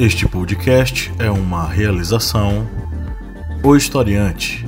Este 0.00 0.26
podcast 0.26 1.12
é 1.18 1.30
uma 1.30 1.68
realização 1.68 2.66
O 3.62 3.76
Historiante. 3.76 4.66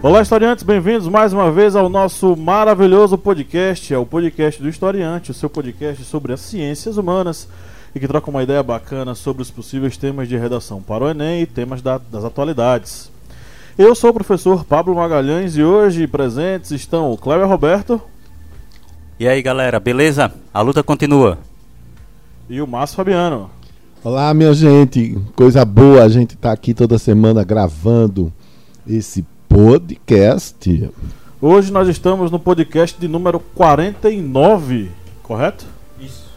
Olá, 0.00 0.22
historiantes, 0.22 0.62
bem-vindos 0.62 1.08
mais 1.08 1.32
uma 1.32 1.50
vez 1.50 1.74
ao 1.74 1.88
nosso 1.88 2.36
maravilhoso 2.36 3.18
podcast, 3.18 3.92
é 3.92 3.98
o 3.98 4.06
podcast 4.06 4.62
do 4.62 4.68
Historiante, 4.68 5.32
o 5.32 5.34
seu 5.34 5.50
podcast 5.50 6.04
sobre 6.04 6.32
as 6.32 6.40
ciências 6.40 6.96
humanas 6.96 7.48
e 7.92 7.98
que 7.98 8.06
troca 8.06 8.30
uma 8.30 8.44
ideia 8.44 8.62
bacana 8.62 9.12
sobre 9.16 9.42
os 9.42 9.50
possíveis 9.50 9.96
temas 9.96 10.28
de 10.28 10.36
redação 10.36 10.80
para 10.80 11.02
o 11.02 11.10
Enem 11.10 11.42
e 11.42 11.46
temas 11.46 11.82
da, 11.82 11.98
das 11.98 12.24
atualidades. 12.24 13.10
Eu 13.78 13.94
sou 13.94 14.10
o 14.10 14.14
professor 14.14 14.64
Pablo 14.64 14.94
Magalhães 14.94 15.56
e 15.56 15.62
hoje 15.62 16.06
presentes 16.06 16.70
estão 16.70 17.10
o 17.10 17.16
Cléber 17.16 17.46
Roberto. 17.48 18.00
E 19.18 19.26
aí 19.26 19.40
galera, 19.40 19.80
beleza? 19.80 20.32
A 20.52 20.60
luta 20.60 20.82
continua. 20.82 21.38
E 22.48 22.60
o 22.60 22.66
Márcio 22.66 22.96
Fabiano. 22.96 23.50
Olá, 24.02 24.32
minha 24.34 24.52
gente, 24.52 25.18
coisa 25.36 25.64
boa 25.64 26.02
a 26.02 26.08
gente 26.08 26.36
tá 26.36 26.52
aqui 26.52 26.74
toda 26.74 26.98
semana 26.98 27.44
gravando 27.44 28.32
esse 28.86 29.24
podcast. 29.48 30.90
Hoje 31.40 31.72
nós 31.72 31.88
estamos 31.88 32.30
no 32.30 32.38
podcast 32.38 32.98
de 32.98 33.08
número 33.08 33.40
49, 33.40 34.90
correto? 35.22 35.66
Isso. 35.98 36.28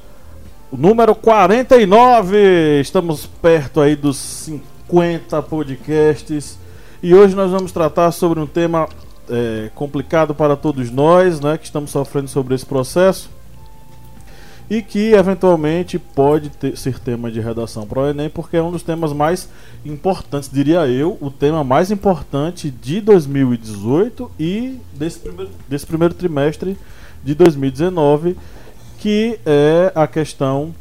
O 0.72 0.78
número 0.78 1.14
49! 1.16 2.80
Estamos 2.80 3.26
perto 3.26 3.82
aí 3.82 3.96
dos 3.96 4.18
50 4.18 5.42
podcasts. 5.42 6.58
E 7.04 7.14
hoje 7.14 7.36
nós 7.36 7.52
vamos 7.52 7.74
tratar 7.74 8.14
sobre 8.14 8.40
um 8.40 8.48
tema 8.48 8.88
é, 9.30 9.70
complicado 9.76 10.34
para 10.34 10.56
todos 10.56 10.90
nós, 10.90 11.42
né, 11.42 11.58
que 11.58 11.66
estamos 11.66 11.92
sofrendo 11.92 12.30
sobre 12.30 12.56
esse 12.56 12.66
processo 12.66 13.30
e 14.70 14.82
que 14.82 15.12
eventualmente 15.12 16.00
pode 16.00 16.50
ter, 16.50 16.78
ser 16.78 16.98
tema 16.98 17.30
de 17.30 17.42
redação 17.42 17.86
para 17.86 18.00
o 18.00 18.08
Enem, 18.08 18.30
porque 18.30 18.56
é 18.56 18.64
um 18.64 18.72
dos 18.72 18.84
temas 18.84 19.12
mais 19.12 19.50
importantes, 19.86 20.50
diria 20.50 20.88
eu, 20.88 21.18
o 21.20 21.30
tema 21.30 21.62
mais 21.62 21.92
importante 21.92 22.72
de 22.72 23.02
2018 23.02 24.32
e 24.40 24.80
desse 24.94 25.20
primeiro, 25.20 25.52
desse 25.68 25.86
primeiro 25.86 26.14
trimestre 26.14 26.78
de 27.22 27.36
2019, 27.36 28.38
que 29.00 29.38
é 29.46 29.92
a 29.94 30.08
questão 30.08 30.74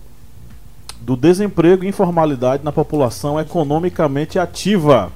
do 1.00 1.16
desemprego 1.16 1.82
e 1.82 1.88
informalidade 1.88 2.62
na 2.62 2.70
população 2.70 3.40
economicamente 3.40 4.38
ativa. 4.38 5.10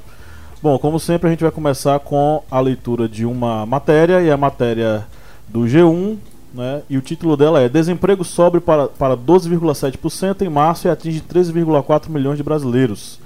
Bom, 0.62 0.78
como 0.78 0.98
sempre, 0.98 1.28
a 1.28 1.30
gente 1.30 1.42
vai 1.42 1.50
começar 1.50 1.98
com 2.00 2.42
a 2.50 2.58
leitura 2.60 3.06
de 3.06 3.26
uma 3.26 3.66
matéria, 3.66 4.22
e 4.22 4.30
a 4.30 4.36
matéria 4.38 5.06
do 5.46 5.60
G1, 5.60 6.16
né? 6.54 6.82
E 6.88 6.96
o 6.96 7.02
título 7.02 7.36
dela 7.36 7.60
é 7.60 7.68
Desemprego 7.68 8.24
sobe 8.24 8.58
para, 8.58 8.88
para 8.88 9.14
12,7% 9.14 10.40
em 10.40 10.48
março 10.48 10.88
e 10.88 10.90
atinge 10.90 11.20
13,4 11.20 12.08
milhões 12.08 12.38
de 12.38 12.42
brasileiros. 12.42 13.20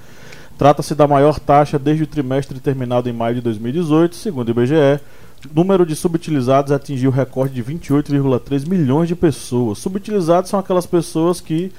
Trata-se 0.59 0.95
da 0.95 1.07
maior 1.07 1.39
taxa 1.39 1.79
desde 1.79 2.03
o 2.03 2.07
trimestre 2.07 2.59
terminado 2.59 3.09
em 3.09 3.13
maio 3.13 3.37
de 3.37 3.41
2018, 3.41 4.17
segundo 4.17 4.49
o 4.49 4.51
IBGE. 4.51 5.01
Número 5.55 5.87
de 5.87 5.95
subutilizados 5.97 6.73
atingiu 6.73 7.11
o 7.11 7.13
recorde 7.13 7.55
de 7.55 7.65
28,3 7.65 8.69
milhões 8.69 9.09
de 9.09 9.15
pessoas. 9.15 9.79
Subutilizados 9.79 10.51
são 10.51 10.59
aquelas 10.59 10.85
pessoas 10.85 11.41
que 11.41 11.73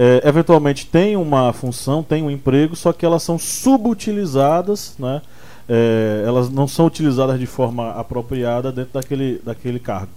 é, 0.00 0.22
eventualmente 0.24 0.86
têm 0.86 1.16
uma 1.16 1.52
função, 1.52 2.04
têm 2.04 2.22
um 2.22 2.30
emprego, 2.30 2.76
só 2.76 2.92
que 2.92 3.04
elas 3.04 3.20
são 3.20 3.36
subutilizadas, 3.36 4.94
né? 4.96 5.20
É, 5.68 6.22
elas 6.24 6.48
não 6.48 6.68
são 6.68 6.86
utilizadas 6.86 7.38
de 7.38 7.46
forma 7.46 7.90
apropriada 7.90 8.70
dentro 8.70 8.92
daquele, 8.94 9.42
daquele 9.44 9.80
cargo. 9.80 10.08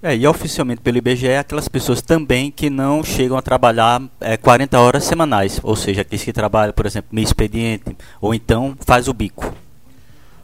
É, 0.00 0.16
e 0.16 0.26
oficialmente 0.26 0.80
pelo 0.80 0.98
IBGE, 0.98 1.34
aquelas 1.34 1.66
pessoas 1.66 2.00
também 2.00 2.52
que 2.52 2.70
não 2.70 3.02
chegam 3.02 3.36
a 3.36 3.42
trabalhar 3.42 4.00
é, 4.20 4.36
40 4.36 4.78
horas 4.78 5.04
semanais, 5.04 5.58
ou 5.62 5.74
seja, 5.74 6.02
aqueles 6.02 6.24
que 6.24 6.32
trabalham, 6.32 6.72
por 6.72 6.86
exemplo, 6.86 7.08
meio 7.12 7.24
expediente, 7.24 7.96
ou 8.20 8.32
então 8.32 8.76
faz 8.80 9.08
o 9.08 9.12
bico. 9.12 9.52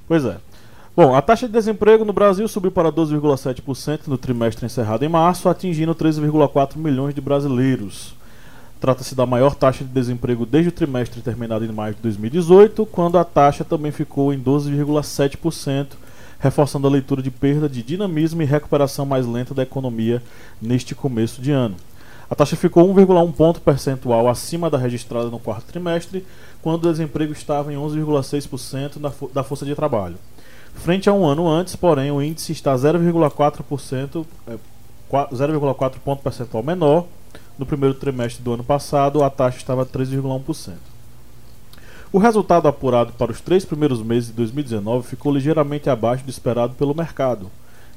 Pois 0.09 0.25
é. 0.25 0.39
Bom, 0.99 1.15
a 1.15 1.23
taxa 1.23 1.47
de 1.47 1.53
desemprego 1.53 2.05
no 2.05 2.13
Brasil 2.13 2.49
subiu 2.49 2.73
para 2.73 2.91
12,7% 2.91 4.09
no 4.09 4.19
trimestre 4.19 4.67
encerrado 4.67 5.05
em 5.05 5.09
março, 5.09 5.49
atingindo 5.49 5.95
13,4 5.95 6.77
milhões 6.77 7.15
de 7.15 7.21
brasileiros. 7.21 8.17
Trata-se 8.81 9.15
da 9.15 9.25
maior 9.25 9.55
taxa 9.55 9.85
de 9.85 9.91
desemprego 9.91 10.45
desde 10.45 10.71
o 10.71 10.73
trimestre 10.73 11.21
terminado 11.21 11.65
em 11.65 11.71
maio 11.71 11.95
de 11.95 12.03
2018, 12.03 12.85
quando 12.87 13.17
a 13.17 13.23
taxa 13.23 13.63
também 13.63 13.93
ficou 13.93 14.35
em 14.35 14.41
12,7% 14.41 15.87
reforçando 16.41 16.89
a 16.89 16.91
leitura 16.91 17.23
de 17.23 17.31
perda 17.31 17.69
de 17.69 17.81
dinamismo 17.81 18.43
e 18.43 18.45
recuperação 18.45 19.07
mais 19.07 19.25
lenta 19.25 19.55
da 19.55 19.63
economia 19.63 20.21
neste 20.61 20.97
começo 20.97 21.41
de 21.41 21.53
ano. 21.53 21.77
A 22.29 22.35
taxa 22.35 22.57
ficou 22.57 22.93
1,1 22.93 23.33
ponto 23.35 23.61
percentual 23.61 24.29
acima 24.29 24.69
da 24.69 24.77
registrada 24.77 25.31
no 25.31 25.39
quarto 25.39 25.67
trimestre, 25.67 26.27
quando 26.61 26.85
o 26.85 26.91
desemprego 26.91 27.33
estava 27.33 27.73
em 27.73 27.77
11,6% 27.77 29.31
da 29.33 29.45
força 29.45 29.65
de 29.65 29.77
trabalho. 29.77 30.17
Frente 30.75 31.09
a 31.09 31.13
um 31.13 31.27
ano 31.27 31.49
antes, 31.49 31.77
porém, 31.77 32.11
o 32.11 32.23
índice 32.23 32.53
está 32.53 32.75
0,4%, 32.75 34.25
0,4 35.11 35.95
é, 35.95 35.99
ponto 35.99 36.23
percentual 36.23 36.63
menor. 36.63 37.07
No 37.59 37.67
primeiro 37.67 37.95
trimestre 37.95 38.43
do 38.43 38.53
ano 38.53 38.63
passado, 38.63 39.23
a 39.25 39.31
taxa 39.31 39.59
estava 39.59 39.85
3,1%. 39.85 40.75
O 42.11 42.19
resultado 42.19 42.67
apurado 42.67 43.13
para 43.13 43.31
os 43.31 43.41
três 43.41 43.67
primeiros 43.67 44.03
meses 44.03 44.31
de 44.31 44.37
2019 44.37 45.07
ficou 45.07 45.31
ligeiramente 45.33 45.91
abaixo 45.91 46.25
do 46.25 46.31
esperado 46.31 46.75
pelo 46.75 46.95
mercado. 46.95 47.51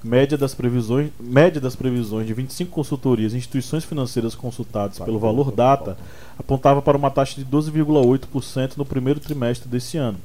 Média 0.03 0.37
das 0.37 0.53
previsões, 0.53 1.11
média 1.19 1.61
das 1.61 1.75
previsões 1.75 2.27
de 2.27 2.33
25 2.33 2.71
consultorias 2.71 3.33
e 3.33 3.37
instituições 3.37 3.85
financeiras 3.85 4.35
consultadas 4.35 4.99
pelo 4.99 5.19
Valor 5.19 5.51
Data 5.51 5.95
apontava 6.37 6.81
para 6.81 6.97
uma 6.97 7.11
taxa 7.11 7.35
de 7.35 7.45
12,8% 7.45 8.77
no 8.77 8.83
primeiro 8.83 9.19
trimestre 9.19 9.69
desse 9.69 9.97
ano. 9.97 10.17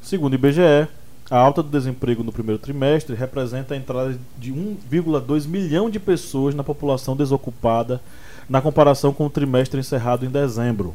Segundo 0.00 0.32
o 0.32 0.36
IBGE, 0.36 0.88
a 1.32 1.38
alta 1.38 1.62
do 1.62 1.70
desemprego 1.70 2.22
no 2.22 2.30
primeiro 2.30 2.60
trimestre 2.60 3.16
representa 3.16 3.72
a 3.72 3.76
entrada 3.76 4.18
de 4.38 4.52
1,2 4.52 5.46
milhão 5.46 5.88
de 5.88 5.98
pessoas 5.98 6.54
na 6.54 6.62
população 6.62 7.16
desocupada 7.16 8.02
na 8.46 8.60
comparação 8.60 9.14
com 9.14 9.24
o 9.24 9.30
trimestre 9.30 9.80
encerrado 9.80 10.26
em 10.26 10.28
dezembro. 10.28 10.94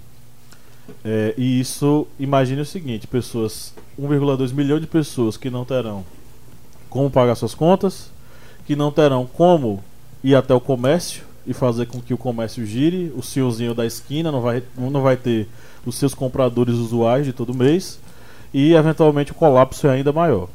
É, 1.04 1.34
e 1.36 1.60
isso, 1.60 2.06
imagine 2.20 2.62
o 2.62 2.66
seguinte: 2.66 3.08
pessoas, 3.08 3.74
1,2 4.00 4.54
milhão 4.54 4.80
de 4.80 4.86
pessoas 4.86 5.38
que 5.38 5.50
não 5.50 5.66
terão 5.66 6.06
como 6.88 7.10
pagar 7.10 7.34
suas 7.34 7.56
contas, 7.56 8.12
que 8.64 8.76
não 8.76 8.92
terão 8.92 9.26
como 9.26 9.84
ir 10.24 10.36
até 10.36 10.54
o 10.54 10.62
comércio 10.62 11.24
e 11.48 11.54
fazer 11.54 11.88
com 11.88 12.00
que 12.00 12.14
o 12.14 12.18
comércio 12.18 12.64
gire, 12.64 13.12
o 13.16 13.24
senhorzinho 13.24 13.74
da 13.74 13.88
esquina 13.88 14.32
não 14.32 14.42
vai, 14.42 14.62
não 14.78 15.02
vai 15.02 15.18
ter 15.18 15.48
os 15.84 15.96
seus 15.96 16.14
compradores 16.14 16.76
usuais 16.76 17.26
de 17.26 17.34
todo 17.34 17.56
mês 17.56 18.00
e 18.54 18.74
eventualmente 18.74 19.32
o 19.32 19.36
colapso 19.36 19.88
é 19.88 19.92
ainda 19.92 20.12
maior. 20.12 20.50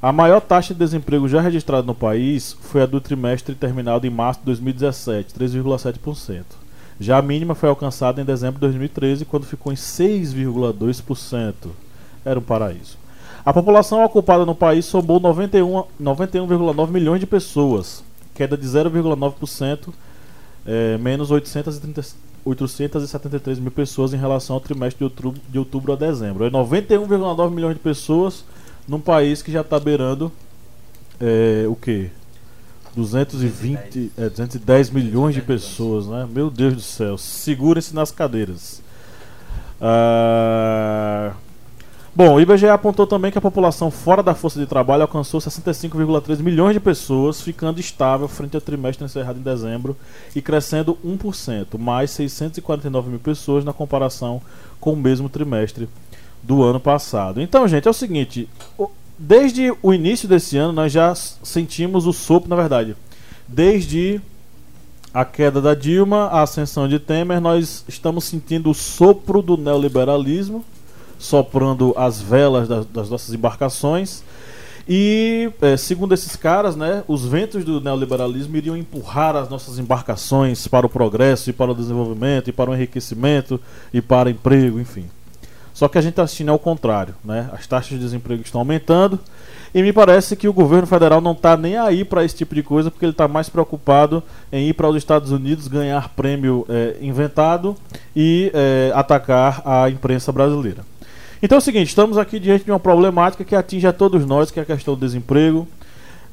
A 0.00 0.12
maior 0.12 0.40
taxa 0.40 0.74
de 0.74 0.78
desemprego 0.78 1.28
já 1.28 1.40
registrada 1.40 1.86
no 1.86 1.94
país 1.94 2.56
foi 2.60 2.82
a 2.82 2.86
do 2.86 3.00
trimestre 3.00 3.54
terminado 3.54 4.06
em 4.06 4.10
março 4.10 4.40
de 4.40 4.46
2017, 4.46 5.34
3,7%. 5.34 6.44
Já 6.98 7.18
a 7.18 7.22
mínima 7.22 7.54
foi 7.54 7.68
alcançada 7.68 8.20
em 8.20 8.24
dezembro 8.24 8.54
de 8.54 8.60
2013, 8.60 9.24
quando 9.24 9.44
ficou 9.44 9.72
em 9.72 9.76
6,2%. 9.76 11.54
Era 12.24 12.38
um 12.38 12.42
paraíso. 12.42 12.98
A 13.44 13.52
população 13.52 14.04
ocupada 14.04 14.44
no 14.44 14.54
país 14.54 14.84
somou 14.84 15.20
91,9 15.20 15.86
91, 15.98 16.86
milhões 16.88 17.20
de 17.20 17.26
pessoas, 17.26 18.02
queda 18.34 18.56
de 18.56 18.66
0,9%, 18.66 19.88
é, 20.66 20.98
menos 20.98 21.30
830, 21.30 22.02
873 22.46 23.58
mil 23.58 23.72
pessoas 23.72 24.14
em 24.14 24.16
relação 24.16 24.54
ao 24.54 24.60
trimestre 24.60 24.98
de 24.98 25.04
outubro, 25.04 25.40
de 25.48 25.58
outubro 25.58 25.92
a 25.92 25.96
dezembro. 25.96 26.44
É 26.44 26.50
91,9 26.50 27.50
milhões 27.50 27.74
de 27.74 27.80
pessoas 27.80 28.44
num 28.86 29.00
país 29.00 29.42
que 29.42 29.50
já 29.50 29.62
está 29.62 29.80
beirando 29.80 30.30
é, 31.20 31.66
o 31.68 31.74
quê? 31.74 32.10
220, 32.94 33.76
210, 33.76 34.10
é, 34.16 34.30
210 34.30 34.90
milhões 34.90 35.34
de 35.34 35.42
pessoas, 35.42 36.06
né? 36.06 36.26
Meu 36.30 36.48
Deus 36.48 36.74
do 36.74 36.80
céu, 36.80 37.18
segurem-se 37.18 37.94
nas 37.94 38.10
cadeiras. 38.10 38.80
Ah, 39.80 41.34
bom, 42.16 42.34
o 42.34 42.40
IBGE 42.40 42.66
apontou 42.66 43.06
também 43.06 43.30
que 43.30 43.36
a 43.36 43.42
população 43.42 43.90
fora 43.90 44.22
da 44.22 44.34
força 44.34 44.58
de 44.58 44.64
trabalho 44.66 45.02
alcançou 45.02 45.38
65,3 45.38 46.38
milhões 46.38 46.72
de 46.72 46.80
pessoas, 46.80 47.42
ficando 47.42 47.78
estável 47.78 48.26
frente 48.26 48.54
ao 48.54 48.60
trimestre 48.62 49.04
encerrado 49.04 49.38
em 49.38 49.42
dezembro 49.42 49.94
e 50.34 50.40
crescendo 50.40 50.96
1%, 51.04 51.78
mais 51.78 52.10
649 52.12 53.10
mil 53.10 53.18
pessoas 53.18 53.66
na 53.66 53.72
comparação 53.74 54.40
com 54.80 54.94
o 54.94 54.96
mesmo 54.96 55.28
trimestre 55.28 55.88
do 56.42 56.62
ano 56.62 56.80
passado. 56.80 57.40
Então, 57.40 57.68
gente, 57.68 57.86
é 57.86 57.90
o 57.90 57.94
seguinte: 57.94 58.48
desde 59.18 59.70
o 59.82 59.92
início 59.92 60.26
desse 60.26 60.56
ano 60.56 60.72
nós 60.72 60.90
já 60.90 61.14
sentimos 61.14 62.06
o 62.06 62.14
sopro, 62.14 62.48
na 62.48 62.56
verdade. 62.56 62.96
Desde 63.46 64.20
a 65.12 65.24
queda 65.24 65.60
da 65.60 65.74
Dilma, 65.74 66.28
a 66.28 66.42
ascensão 66.42 66.88
de 66.88 66.98
Temer, 66.98 67.40
nós 67.40 67.84
estamos 67.86 68.24
sentindo 68.24 68.70
o 68.70 68.74
sopro 68.74 69.42
do 69.42 69.56
neoliberalismo 69.56 70.64
soprando 71.18 71.94
as 71.96 72.20
velas 72.20 72.68
das, 72.68 72.86
das 72.86 73.10
nossas 73.10 73.34
embarcações. 73.34 74.22
E, 74.88 75.50
é, 75.60 75.76
segundo 75.76 76.14
esses 76.14 76.36
caras, 76.36 76.76
né, 76.76 77.02
os 77.08 77.26
ventos 77.26 77.64
do 77.64 77.80
neoliberalismo 77.80 78.56
iriam 78.56 78.76
empurrar 78.76 79.34
as 79.34 79.48
nossas 79.48 79.80
embarcações 79.80 80.68
para 80.68 80.86
o 80.86 80.88
progresso 80.88 81.50
e 81.50 81.52
para 81.52 81.72
o 81.72 81.74
desenvolvimento 81.74 82.48
e 82.48 82.52
para 82.52 82.70
o 82.70 82.74
enriquecimento 82.74 83.60
e 83.92 84.00
para 84.00 84.30
emprego, 84.30 84.78
enfim. 84.78 85.06
Só 85.74 85.88
que 85.88 85.98
a 85.98 86.00
gente 86.00 86.12
está 86.12 86.22
assistindo 86.22 86.50
ao 86.50 86.58
contrário, 86.58 87.14
né? 87.22 87.50
As 87.52 87.66
taxas 87.66 87.90
de 87.90 87.98
desemprego 87.98 88.40
estão 88.42 88.60
aumentando 88.60 89.20
e 89.74 89.82
me 89.82 89.92
parece 89.92 90.34
que 90.34 90.48
o 90.48 90.52
governo 90.52 90.86
federal 90.86 91.20
não 91.20 91.32
está 91.32 91.54
nem 91.54 91.76
aí 91.76 92.02
para 92.02 92.24
esse 92.24 92.34
tipo 92.34 92.54
de 92.54 92.62
coisa 92.62 92.90
porque 92.90 93.04
ele 93.04 93.12
está 93.12 93.28
mais 93.28 93.50
preocupado 93.50 94.22
em 94.50 94.68
ir 94.68 94.72
para 94.72 94.88
os 94.88 94.96
Estados 94.96 95.32
Unidos 95.32 95.68
ganhar 95.68 96.08
prêmio 96.16 96.64
é, 96.66 96.96
inventado 97.02 97.76
e 98.14 98.50
é, 98.54 98.90
atacar 98.94 99.60
a 99.66 99.90
imprensa 99.90 100.32
brasileira. 100.32 100.82
Então 101.46 101.54
é 101.54 101.60
o 101.60 101.62
seguinte, 101.62 101.86
estamos 101.86 102.18
aqui 102.18 102.40
diante 102.40 102.64
de 102.64 102.72
uma 102.72 102.80
problemática 102.80 103.44
que 103.44 103.54
atinge 103.54 103.86
a 103.86 103.92
todos 103.92 104.26
nós, 104.26 104.50
que 104.50 104.58
é 104.58 104.64
a 104.64 104.66
questão 104.66 104.96
do 104.96 105.00
desemprego. 105.00 105.64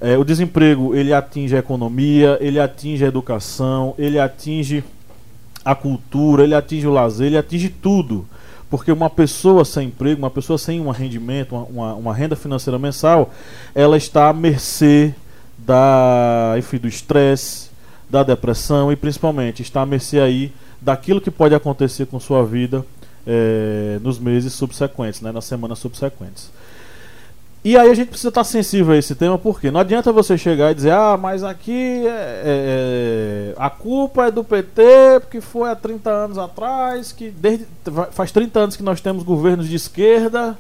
É, 0.01 0.17
o 0.17 0.23
desemprego 0.23 0.95
ele 0.95 1.13
atinge 1.13 1.55
a 1.55 1.59
economia, 1.59 2.35
ele 2.41 2.59
atinge 2.59 3.05
a 3.05 3.09
educação, 3.09 3.93
ele 3.95 4.19
atinge 4.19 4.83
a 5.63 5.75
cultura, 5.75 6.43
ele 6.43 6.55
atinge 6.55 6.87
o 6.87 6.91
lazer, 6.91 7.27
ele 7.27 7.37
atinge 7.37 7.69
tudo. 7.69 8.25
Porque 8.71 8.91
uma 8.91 9.07
pessoa 9.07 9.63
sem 9.63 9.89
emprego, 9.89 10.17
uma 10.17 10.31
pessoa 10.31 10.57
sem 10.57 10.81
um 10.81 10.89
rendimento, 10.89 11.53
uma, 11.53 11.65
uma, 11.65 11.93
uma 11.93 12.13
renda 12.15 12.35
financeira 12.35 12.79
mensal, 12.79 13.31
ela 13.75 13.95
está 13.95 14.29
à 14.29 14.33
mercê 14.33 15.13
da, 15.59 16.55
enfim, 16.57 16.79
do 16.79 16.87
estresse, 16.87 17.69
da 18.09 18.23
depressão 18.23 18.91
e 18.91 18.95
principalmente 18.95 19.61
está 19.61 19.83
à 19.83 19.85
mercê 19.85 20.19
aí 20.19 20.51
daquilo 20.81 21.21
que 21.21 21.29
pode 21.29 21.53
acontecer 21.53 22.07
com 22.07 22.19
sua 22.19 22.43
vida 22.43 22.83
é, 23.25 23.99
nos 24.01 24.19
meses 24.19 24.53
subsequentes, 24.53 25.21
né, 25.21 25.31
nas 25.31 25.45
semanas 25.45 25.79
subsequentes. 25.79 26.51
E 27.65 27.77
aí 27.77 27.89
a 27.89 27.93
gente 27.93 28.09
precisa 28.09 28.27
estar 28.27 28.43
sensível 28.43 28.93
a 28.93 28.97
esse 28.97 29.15
tema, 29.15 29.37
porque 29.37 29.71
não 29.71 29.79
adianta 29.79 30.11
você 30.11 30.37
chegar 30.37 30.71
e 30.71 30.75
dizer, 30.75 30.91
ah, 30.91 31.17
mas 31.17 31.45
aqui 31.45 32.05
é, 32.05 32.09
é, 32.09 32.43
é 32.45 33.53
a 33.57 33.69
culpa 33.69 34.27
é 34.27 34.31
do 34.31 34.43
PT, 34.43 35.21
porque 35.21 35.39
foi 35.39 35.69
há 35.69 35.75
30 35.75 36.09
anos 36.09 36.37
atrás, 36.37 37.13
que 37.13 37.29
desde, 37.29 37.65
faz 38.11 38.33
30 38.33 38.59
anos 38.59 38.75
que 38.75 38.83
nós 38.83 38.99
temos 38.99 39.23
governos 39.23 39.69
de 39.69 39.77
esquerda 39.77 40.57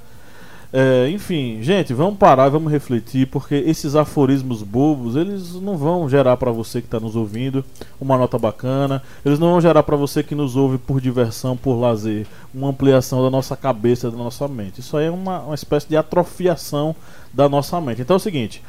é, 0.75 1.07
enfim, 1.11 1.59
gente, 1.61 1.93
vamos 1.93 2.17
parar 2.17 2.49
vamos 2.49 2.71
refletir, 2.71 3.27
porque 3.27 3.53
esses 3.53 3.95
aforismos 3.95 4.63
bobos, 4.63 5.15
eles 5.15 5.53
não 5.53 5.77
vão 5.77 6.09
gerar 6.09 6.35
para 6.35 6.49
você 6.49 6.81
que 6.81 6.87
está 6.87 6.99
nos 6.99 7.15
ouvindo 7.15 7.63
uma 8.01 8.17
nota 8.17 8.39
bacana, 8.39 9.03
eles 9.23 9.37
não 9.37 9.51
vão 9.51 9.61
gerar 9.61 9.83
para 9.83 9.95
você 9.95 10.23
que 10.23 10.33
nos 10.33 10.55
ouve 10.55 10.79
por 10.79 10.99
diversão, 10.99 11.55
por 11.55 11.75
lazer, 11.75 12.25
uma 12.51 12.69
ampliação 12.69 13.21
da 13.21 13.29
nossa 13.29 13.55
cabeça, 13.55 14.09
da 14.09 14.17
nossa 14.17 14.47
mente. 14.47 14.79
Isso 14.79 14.97
aí 14.97 15.05
é 15.05 15.11
uma, 15.11 15.41
uma 15.41 15.55
espécie 15.55 15.87
de 15.87 15.95
atrofiação 15.95 16.95
da 17.31 17.47
nossa 17.47 17.79
mente. 17.79 18.01
Então 18.01 18.15
é 18.15 18.17
o 18.17 18.19
seguinte: 18.19 18.63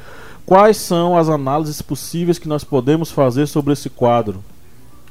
quais 0.45 0.77
são 0.77 1.17
as 1.17 1.27
análises 1.27 1.81
possíveis 1.81 2.37
que 2.37 2.47
nós 2.47 2.63
podemos 2.63 3.09
fazer 3.09 3.47
sobre 3.47 3.73
esse 3.73 3.89
quadro? 3.89 4.43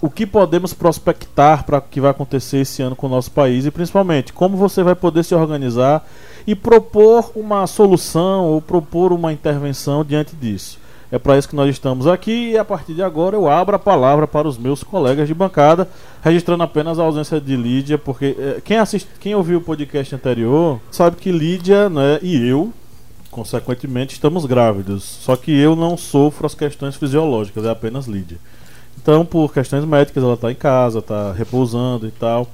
O 0.04 0.10
que 0.10 0.26
podemos 0.26 0.74
prospectar 0.74 1.64
para 1.64 1.78
o 1.78 1.80
que 1.80 1.98
vai 1.98 2.10
acontecer 2.10 2.58
esse 2.58 2.82
ano 2.82 2.94
com 2.94 3.06
o 3.06 3.10
nosso 3.10 3.30
país 3.30 3.64
e 3.64 3.70
principalmente 3.70 4.34
como 4.34 4.54
você 4.54 4.82
vai 4.82 4.94
poder 4.94 5.24
se 5.24 5.34
organizar 5.34 6.06
e 6.46 6.54
propor 6.54 7.32
uma 7.34 7.66
solução 7.66 8.44
ou 8.44 8.60
propor 8.60 9.14
uma 9.14 9.32
intervenção 9.32 10.04
diante 10.04 10.36
disso. 10.36 10.78
É 11.10 11.18
para 11.18 11.38
isso 11.38 11.48
que 11.48 11.56
nós 11.56 11.70
estamos 11.70 12.06
aqui 12.06 12.50
e 12.50 12.58
a 12.58 12.64
partir 12.66 12.92
de 12.92 13.02
agora 13.02 13.34
eu 13.34 13.48
abro 13.48 13.76
a 13.76 13.78
palavra 13.78 14.26
para 14.26 14.46
os 14.46 14.58
meus 14.58 14.82
colegas 14.82 15.26
de 15.26 15.32
bancada, 15.32 15.88
registrando 16.22 16.62
apenas 16.62 16.98
a 16.98 17.02
ausência 17.02 17.40
de 17.40 17.56
Lídia, 17.56 17.96
porque 17.96 18.36
é, 18.38 18.60
quem, 18.62 18.76
assiste, 18.76 19.08
quem 19.18 19.34
ouviu 19.34 19.56
o 19.56 19.62
podcast 19.62 20.14
anterior 20.14 20.78
sabe 20.90 21.16
que 21.16 21.32
Lídia 21.32 21.88
né, 21.88 22.18
e 22.20 22.46
eu, 22.46 22.70
consequentemente, 23.30 24.12
estamos 24.12 24.44
grávidos. 24.44 25.02
Só 25.02 25.34
que 25.34 25.50
eu 25.50 25.74
não 25.74 25.96
sofro 25.96 26.44
as 26.44 26.54
questões 26.54 26.94
fisiológicas, 26.94 27.64
é 27.64 27.70
apenas 27.70 28.04
Lídia. 28.04 28.36
Então, 29.00 29.24
por 29.24 29.52
questões 29.52 29.84
médicas, 29.84 30.22
ela 30.22 30.34
está 30.34 30.50
em 30.50 30.54
casa, 30.54 31.00
está 31.00 31.32
repousando 31.32 32.06
e 32.06 32.10
tal, 32.10 32.48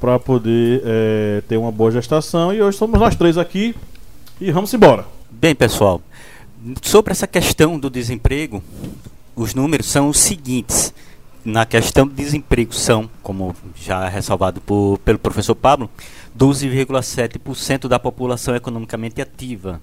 para 0.00 0.18
poder 0.18 0.82
é, 0.84 1.42
ter 1.48 1.56
uma 1.56 1.72
boa 1.72 1.90
gestação. 1.90 2.52
E 2.52 2.62
hoje 2.62 2.78
somos 2.78 2.98
nós 3.00 3.16
três 3.16 3.36
aqui 3.36 3.74
e 4.40 4.52
vamos 4.52 4.72
embora. 4.72 5.04
Bem, 5.30 5.54
pessoal, 5.54 6.00
sobre 6.82 7.12
essa 7.12 7.26
questão 7.26 7.78
do 7.78 7.90
desemprego, 7.90 8.62
os 9.34 9.54
números 9.54 9.86
são 9.86 10.08
os 10.08 10.18
seguintes. 10.18 10.92
Na 11.44 11.64
questão 11.64 12.06
do 12.06 12.14
desemprego 12.14 12.74
são, 12.74 13.08
como 13.22 13.54
já 13.76 14.08
ressalvado 14.08 14.60
por, 14.60 14.98
pelo 14.98 15.18
professor 15.18 15.54
Pablo, 15.54 15.88
12,7% 16.36 17.88
da 17.88 17.98
população 17.98 18.54
economicamente 18.54 19.20
ativa. 19.20 19.80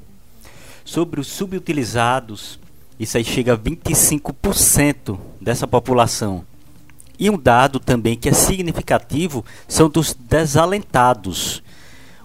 Sobre 0.84 1.20
os 1.20 1.28
subutilizados, 1.28 2.60
isso 3.00 3.18
aí 3.18 3.24
chega 3.24 3.54
a 3.54 3.58
25% 3.58 5.18
dessa 5.40 5.68
população. 5.68 6.46
E 7.18 7.30
um 7.30 7.38
dado 7.38 7.80
também 7.80 8.16
que 8.16 8.30
é 8.30 8.34
significativo 8.34 9.46
são 9.68 9.90
dos 9.90 10.14
desalentados. 10.14 11.64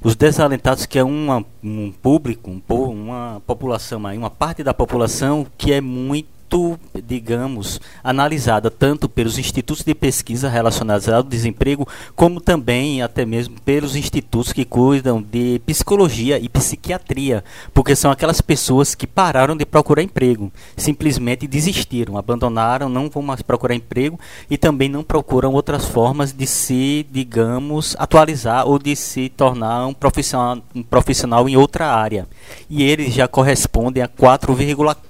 Os 0.03 0.17
desalentados, 0.17 0.87
que 0.87 0.99
é 0.99 1.05
uma, 1.05 1.45
um 1.63 1.93
público, 1.93 2.51
um, 2.51 2.63
uma 2.91 3.43
população, 3.47 4.01
uma 4.01 4.31
parte 4.31 4.63
da 4.63 4.73
população 4.73 5.47
que 5.59 5.73
é 5.73 5.81
muito 5.81 6.40
muito, 6.51 6.81
digamos, 7.07 7.81
analisada 8.03 8.71
tanto 8.71 9.09
pelos 9.09 9.39
institutos 9.39 9.85
de 9.85 9.95
pesquisa 9.95 10.49
relacionados 10.49 11.09
ao 11.09 11.23
desemprego, 11.23 11.87
como 12.17 12.41
também 12.41 13.03
até 13.03 13.25
mesmo 13.25 13.55
pelos 13.65 13.95
institutos 13.95 14.53
que 14.53 14.65
cuidam 14.65 15.23
de 15.23 15.61
psicologia 15.65 16.39
e 16.39 16.49
psiquiatria, 16.49 17.45
porque 17.73 17.95
são 17.95 18.11
aquelas 18.11 18.41
pessoas 18.41 18.95
que 18.95 19.07
pararam 19.07 19.57
de 19.57 19.65
procurar 19.65 20.03
emprego, 20.03 20.51
simplesmente 20.77 21.47
desistiram, 21.47 22.19
abandonaram, 22.19 22.89
não 22.89 23.09
vão 23.09 23.23
mais 23.23 23.43
procurar 23.43 23.75
emprego 23.75 24.19
e 24.51 24.59
também 24.59 24.89
não 24.89 25.05
procuram 25.05 25.53
outras 25.53 25.85
formas 25.85 26.33
de 26.33 26.47
se, 26.47 27.07
digamos, 27.13 27.95
atualizar 27.99 28.67
ou 28.67 28.79
de 28.79 28.97
se 28.97 29.29
tornar 29.29 29.87
um 29.87 29.95
profissional, 29.95 30.59
um 30.75 30.83
profissional 30.83 31.49
em 31.49 31.57
outra 31.57 31.87
área. 31.87 32.27
E 32.69 32.83
eles 32.83 33.15
já 33.15 33.29
correspondem 33.29 34.03
a 34.03 34.09
4,4% 34.09 35.10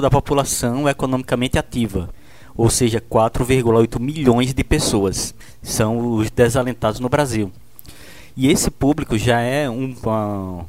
da 0.00 0.10
população 0.10 0.88
população 0.88 0.88
economicamente 0.88 1.58
ativa, 1.58 2.08
ou 2.56 2.70
seja, 2.70 3.00
4,8 3.00 4.00
milhões 4.00 4.54
de 4.54 4.64
pessoas 4.64 5.34
são 5.62 6.14
os 6.14 6.30
desalentados 6.30 7.00
no 7.00 7.08
Brasil. 7.08 7.50
E 8.36 8.48
esse 8.48 8.70
público 8.70 9.18
já 9.18 9.40
é 9.40 9.68
uma, 9.68 10.64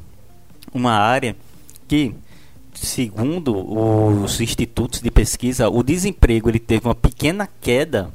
uma 0.74 0.92
área 0.92 1.36
que, 1.88 2.14
segundo 2.74 3.56
os 3.56 4.42
institutos 4.42 5.00
de 5.02 5.10
pesquisa, 5.10 5.70
o 5.70 5.82
desemprego 5.82 6.50
ele 6.50 6.60
teve 6.60 6.88
uma 6.88 6.96
pequena 6.96 7.48
queda 7.62 8.12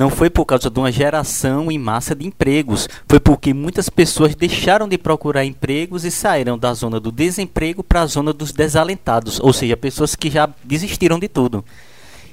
não 0.00 0.08
foi 0.08 0.30
por 0.30 0.46
causa 0.46 0.70
de 0.70 0.78
uma 0.78 0.90
geração 0.90 1.70
em 1.70 1.78
massa 1.78 2.14
de 2.14 2.26
empregos, 2.26 2.88
foi 3.06 3.20
porque 3.20 3.52
muitas 3.52 3.90
pessoas 3.90 4.34
deixaram 4.34 4.88
de 4.88 4.96
procurar 4.96 5.44
empregos 5.44 6.06
e 6.06 6.10
saíram 6.10 6.56
da 6.56 6.72
zona 6.72 6.98
do 6.98 7.12
desemprego 7.12 7.84
para 7.84 8.00
a 8.00 8.06
zona 8.06 8.32
dos 8.32 8.50
desalentados, 8.50 9.38
ou 9.40 9.52
seja, 9.52 9.76
pessoas 9.76 10.16
que 10.16 10.30
já 10.30 10.48
desistiram 10.64 11.18
de 11.18 11.28
tudo. 11.28 11.62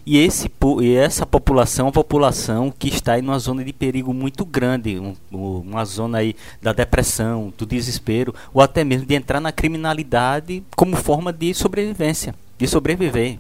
E, 0.06 0.18
esse, 0.18 0.50
e 0.82 0.96
essa 0.96 1.26
população 1.26 1.84
é 1.84 1.88
uma 1.88 1.92
população 1.92 2.72
que 2.72 2.88
está 2.88 3.20
em 3.20 3.22
uma 3.22 3.38
zona 3.38 3.66
de 3.66 3.74
perigo 3.74 4.14
muito 4.14 4.46
grande, 4.46 4.98
um, 4.98 5.14
uma 5.30 5.84
zona 5.84 6.20
aí 6.20 6.38
da 6.62 6.72
depressão, 6.72 7.54
do 7.58 7.66
desespero, 7.66 8.34
ou 8.54 8.62
até 8.62 8.86
mesmo 8.86 9.06
de 9.06 9.14
entrar 9.14 9.42
na 9.42 9.52
criminalidade 9.52 10.64
como 10.74 10.96
forma 10.96 11.34
de 11.34 11.54
sobrevivência, 11.54 12.34
de 12.58 12.66
sobreviver. 12.66 13.40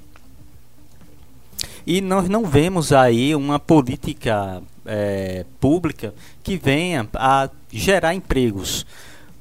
E 1.87 2.01
nós 2.01 2.27
não 2.27 2.43
vemos 2.43 2.91
aí 2.91 3.33
uma 3.33 3.57
política 3.57 4.61
é, 4.85 5.45
pública 5.57 6.13
que 6.43 6.57
venha 6.57 7.07
a 7.13 7.49
gerar 7.71 8.13
empregos, 8.13 8.85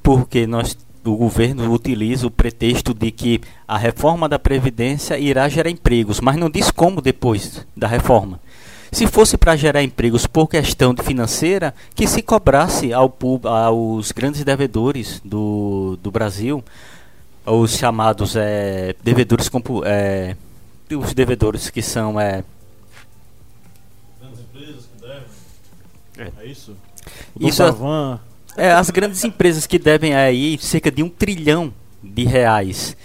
porque 0.00 0.46
nós 0.46 0.78
o 1.04 1.16
governo 1.16 1.72
utiliza 1.72 2.24
o 2.24 2.30
pretexto 2.30 2.94
de 2.94 3.10
que 3.10 3.40
a 3.66 3.76
reforma 3.76 4.28
da 4.28 4.38
Previdência 4.38 5.18
irá 5.18 5.48
gerar 5.48 5.70
empregos, 5.70 6.20
mas 6.20 6.36
não 6.36 6.48
diz 6.48 6.70
como 6.70 7.00
depois 7.00 7.66
da 7.76 7.88
reforma. 7.88 8.40
Se 8.92 9.08
fosse 9.08 9.36
para 9.36 9.56
gerar 9.56 9.82
empregos 9.82 10.24
por 10.24 10.46
questão 10.46 10.94
financeira, 10.96 11.74
que 11.96 12.06
se 12.06 12.22
cobrasse 12.22 12.92
ao, 12.92 13.12
aos 13.44 14.12
grandes 14.12 14.44
devedores 14.44 15.20
do, 15.24 15.98
do 16.00 16.12
Brasil, 16.12 16.62
os 17.44 17.76
chamados 17.76 18.36
é, 18.36 18.94
devedores 19.02 19.50
é, 19.84 20.36
os 20.94 21.14
devedores 21.14 21.70
que 21.70 21.82
são 21.82 22.20
é 22.20 22.44
grandes 24.20 24.40
empresas 24.40 24.84
que 24.86 25.00
devem. 25.00 25.24
É, 26.18 26.42
é 26.42 26.46
isso. 26.46 26.76
O 27.34 27.48
isso 27.48 27.62
é, 27.62 28.66
é, 28.68 28.72
as 28.72 28.90
grandes 28.90 29.24
empresas 29.24 29.66
que 29.66 29.78
devem 29.78 30.14
aí 30.14 30.58
cerca 30.58 30.90
de 30.90 31.02
um 31.02 31.08
trilhão 31.08 31.72
de 32.02 32.24
reais 32.24 32.96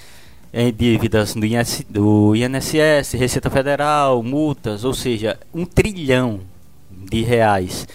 em 0.54 0.72
dívidas 0.72 1.34
do, 1.34 1.46
INS, 1.46 1.86
do 1.90 2.36
INSS, 2.36 3.14
Receita 3.14 3.50
Federal, 3.50 4.22
multas, 4.22 4.84
ou 4.84 4.94
seja, 4.94 5.40
um 5.54 5.66
trilhão 5.66 6.42
de 6.90 7.22
reais 7.24 7.88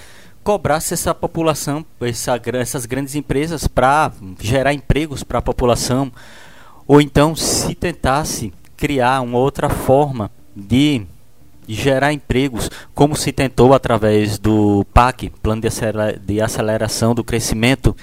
cobrasse 0.43 0.95
essa 0.95 1.13
população, 1.13 1.85
essa, 2.01 2.41
essas 2.55 2.87
grandes 2.87 3.17
empresas 3.17 3.67
para 3.67 4.13
gerar 4.41 4.73
empregos 4.73 5.25
para 5.25 5.41
a 5.41 5.43
população, 5.43 6.13
Ou 6.87 7.01
então, 7.01 7.35
se 7.35 7.75
tentasse 7.75 8.53
criar 8.77 9.21
uma 9.21 9.39
outra 9.39 9.69
forma 9.69 10.31
de 10.55 11.07
gerar 11.69 12.13
empregos, 12.13 12.71
como 12.95 13.17
se 13.17 13.33
tentou 13.33 13.75
através 13.75 14.39
do 14.39 14.87
PAC, 14.93 15.31
Plano 15.43 15.63
de 16.25 16.41
Aceleração 16.41 17.15
do 17.15 17.25
Crescimento, 17.25 17.97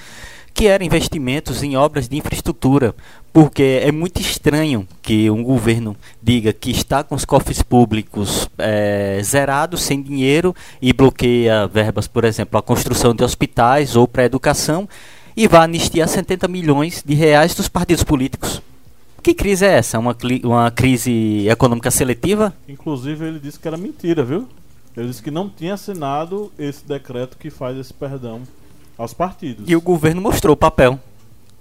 que 0.52 0.68
eram 0.68 0.86
investimentos 0.86 1.62
em 1.62 1.76
obras 1.76 2.08
de 2.08 2.16
infraestrutura, 2.16 2.94
porque 3.32 3.80
é 3.82 3.90
muito 3.90 4.20
estranho 4.20 4.86
que 5.02 5.28
um 5.28 5.42
governo 5.42 5.96
diga 6.22 6.52
que 6.52 6.70
está 6.70 7.02
com 7.02 7.16
os 7.16 7.24
cofres 7.24 7.60
públicos 7.60 8.48
é, 8.56 9.20
zerados, 9.24 9.82
sem 9.82 10.00
dinheiro, 10.00 10.54
e 10.80 10.92
bloqueia 10.92 11.66
verbas, 11.66 12.06
por 12.06 12.24
exemplo, 12.24 12.56
a 12.56 12.62
construção 12.62 13.12
de 13.12 13.24
hospitais 13.24 13.96
ou 13.96 14.06
para 14.06 14.22
a 14.22 14.26
educação, 14.26 14.88
e 15.36 15.48
vá 15.48 15.64
anistiar 15.64 16.08
70 16.08 16.46
milhões 16.46 17.02
de 17.04 17.14
reais 17.14 17.52
dos 17.54 17.68
partidos 17.68 18.04
políticos. 18.04 18.62
Que 19.24 19.32
crise 19.32 19.64
é 19.64 19.78
essa? 19.78 19.98
Uma, 19.98 20.14
uma 20.44 20.70
crise 20.70 21.48
econômica 21.48 21.90
seletiva? 21.90 22.52
Inclusive, 22.68 23.24
ele 23.24 23.40
disse 23.40 23.58
que 23.58 23.66
era 23.66 23.78
mentira, 23.78 24.22
viu? 24.22 24.46
Ele 24.94 25.08
disse 25.08 25.22
que 25.22 25.30
não 25.30 25.48
tinha 25.48 25.72
assinado 25.72 26.52
esse 26.58 26.86
decreto 26.86 27.38
que 27.38 27.48
faz 27.48 27.74
esse 27.78 27.94
perdão 27.94 28.42
aos 28.98 29.14
partidos. 29.14 29.64
E 29.66 29.74
o 29.74 29.80
governo 29.80 30.20
mostrou 30.20 30.52
o 30.52 30.56
papel. 30.56 31.00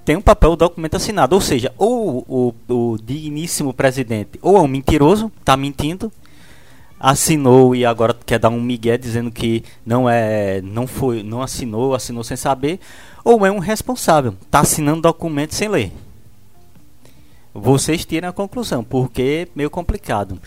Tem 0.04 0.18
um 0.18 0.22
papel, 0.22 0.52
o 0.52 0.56
documento 0.58 0.96
assinado. 0.96 1.36
Ou 1.36 1.40
seja, 1.40 1.72
ou 1.78 2.26
o, 2.28 2.54
o 2.68 2.98
digníssimo 3.02 3.74
presidente 3.74 4.38
ou 4.42 4.58
é 4.58 4.60
um 4.60 4.68
mentiroso, 4.68 5.32
está 5.40 5.56
mentindo, 5.56 6.12
assinou 7.00 7.74
e 7.74 7.86
agora 7.86 8.14
quer 8.26 8.40
dar 8.40 8.50
um 8.50 8.62
migué 8.62 8.98
dizendo 8.98 9.32
que 9.32 9.64
não 9.86 10.10
é 10.10 10.62
não 10.62 10.86
foi 10.86 11.24
não 11.24 11.42
assinou 11.42 11.94
assinou 11.94 12.24
sem 12.24 12.38
saber 12.38 12.80
ou 13.26 13.46
é 13.46 13.52
um 13.52 13.60
responsável 13.60 14.34
está 14.42 14.62
assinando 14.62 15.02
documento 15.02 15.54
sem 15.54 15.68
ler 15.68 15.92
vocês 17.54 18.06
tiram 18.06 18.30
a 18.30 18.34
conclusão 18.34 18.84
porque 18.84 19.48
é 19.48 19.52
meio 19.56 19.70
complicado 19.70 20.40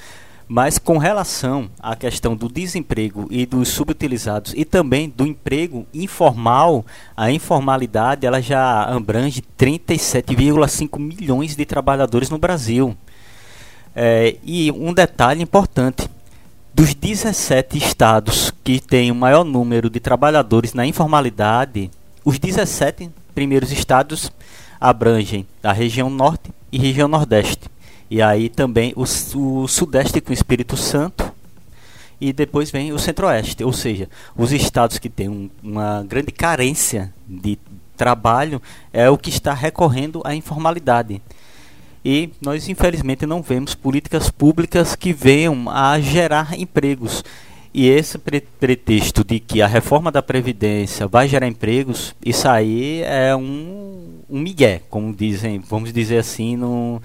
mas 0.48 0.78
com 0.78 0.96
relação 0.96 1.68
à 1.80 1.96
questão 1.96 2.36
do 2.36 2.48
desemprego 2.48 3.26
e 3.30 3.44
dos 3.44 3.68
subutilizados 3.68 4.52
e 4.56 4.64
também 4.64 5.08
do 5.08 5.26
emprego 5.26 5.86
informal, 5.92 6.86
a 7.16 7.32
informalidade 7.32 8.24
ela 8.24 8.40
já 8.40 8.84
abrange 8.84 9.42
37,5 9.58 11.00
milhões 11.00 11.56
de 11.56 11.64
trabalhadores 11.64 12.30
no 12.30 12.38
Brasil. 12.38 12.96
É, 13.94 14.36
e 14.44 14.70
um 14.70 14.94
detalhe 14.94 15.42
importante: 15.42 16.08
dos 16.72 16.94
17 16.94 17.76
estados 17.76 18.52
que 18.62 18.78
têm 18.78 19.10
o 19.10 19.16
maior 19.16 19.42
número 19.42 19.90
de 19.90 19.98
trabalhadores 19.98 20.74
na 20.74 20.86
informalidade, 20.86 21.90
os 22.24 22.38
17 22.38 23.10
primeiros 23.34 23.72
estados 23.72 24.30
abrangem 24.80 25.44
a 25.60 25.72
região 25.72 26.08
norte 26.08 26.50
e 26.76 26.78
região 26.78 27.08
nordeste. 27.08 27.70
E 28.10 28.20
aí 28.20 28.50
também 28.50 28.92
o, 28.94 29.02
o 29.02 29.66
Sudeste 29.66 30.20
com 30.20 30.30
o 30.30 30.34
Espírito 30.34 30.76
Santo. 30.76 31.32
E 32.20 32.32
depois 32.32 32.70
vem 32.70 32.92
o 32.92 32.98
Centro-Oeste, 32.98 33.62
ou 33.62 33.74
seja, 33.74 34.08
os 34.34 34.50
estados 34.50 34.98
que 34.98 35.10
têm 35.10 35.28
um, 35.28 35.50
uma 35.62 36.02
grande 36.02 36.32
carência 36.32 37.12
de 37.28 37.58
trabalho 37.94 38.60
é 38.90 39.10
o 39.10 39.18
que 39.18 39.28
está 39.28 39.52
recorrendo 39.52 40.22
à 40.24 40.34
informalidade. 40.34 41.20
E 42.02 42.30
nós, 42.40 42.68
infelizmente, 42.68 43.26
não 43.26 43.42
vemos 43.42 43.74
políticas 43.74 44.30
públicas 44.30 44.94
que 44.96 45.12
venham 45.12 45.68
a 45.68 46.00
gerar 46.00 46.58
empregos. 46.58 47.22
E 47.76 47.90
esse 47.90 48.16
pre 48.16 48.40
pretexto 48.40 49.22
de 49.22 49.38
que 49.38 49.60
a 49.60 49.66
reforma 49.66 50.10
da 50.10 50.22
Previdência 50.22 51.06
vai 51.06 51.28
gerar 51.28 51.46
empregos, 51.46 52.14
isso 52.24 52.48
aí 52.48 53.02
é 53.02 53.36
um, 53.36 54.22
um 54.30 54.40
migué, 54.40 54.80
como 54.88 55.14
dizem, 55.14 55.58
vamos 55.58 55.92
dizer 55.92 56.16
assim, 56.16 56.56
no, 56.56 57.02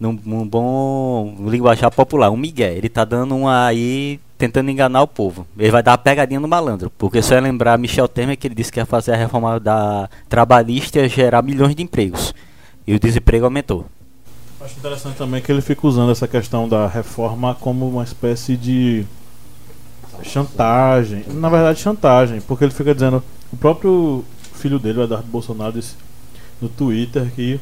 num, 0.00 0.18
num 0.24 0.48
bom 0.48 1.36
linguajar 1.46 1.90
popular, 1.90 2.30
um 2.30 2.38
migué. 2.38 2.74
Ele 2.74 2.88
tá 2.88 3.04
dando 3.04 3.34
um 3.34 3.46
aí 3.46 4.18
tentando 4.38 4.70
enganar 4.70 5.02
o 5.02 5.06
povo. 5.06 5.46
Ele 5.58 5.70
vai 5.70 5.82
dar 5.82 5.90
uma 5.90 5.98
pegadinha 5.98 6.40
no 6.40 6.48
malandro, 6.48 6.90
porque 6.96 7.20
só 7.20 7.34
é 7.34 7.40
lembrar 7.42 7.76
Michel 7.76 8.08
Temer 8.08 8.38
que 8.38 8.46
ele 8.46 8.54
disse 8.54 8.72
que 8.72 8.80
ia 8.80 8.86
fazer 8.86 9.12
a 9.12 9.16
reforma 9.16 9.60
da 9.60 10.08
trabalhista 10.26 11.00
e 11.00 11.08
gerar 11.10 11.42
milhões 11.42 11.76
de 11.76 11.82
empregos. 11.82 12.34
E 12.86 12.94
o 12.94 12.98
desemprego 12.98 13.44
aumentou. 13.44 13.84
Acho 14.58 14.78
interessante 14.78 15.18
também 15.18 15.42
que 15.42 15.52
ele 15.52 15.60
fica 15.60 15.86
usando 15.86 16.10
essa 16.10 16.26
questão 16.26 16.66
da 16.66 16.86
reforma 16.86 17.54
como 17.54 17.86
uma 17.86 18.04
espécie 18.04 18.56
de 18.56 19.04
chantagem. 20.22 21.24
Na 21.28 21.48
verdade, 21.48 21.80
chantagem, 21.80 22.40
porque 22.40 22.64
ele 22.64 22.72
fica 22.72 22.94
dizendo. 22.94 23.22
O 23.52 23.56
próprio 23.56 24.24
filho 24.54 24.78
dele, 24.78 25.00
o 25.00 25.02
Eduardo 25.04 25.26
Bolsonaro, 25.28 25.72
disse 25.72 25.94
no 26.60 26.68
Twitter 26.68 27.30
que 27.34 27.60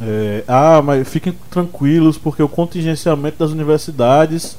é, 0.00 0.42
ah, 0.48 0.82
mas 0.82 1.08
fiquem 1.08 1.32
tranquilos 1.48 2.18
porque 2.18 2.42
o 2.42 2.48
contingenciamento 2.48 3.38
das 3.38 3.50
universidades 3.50 4.58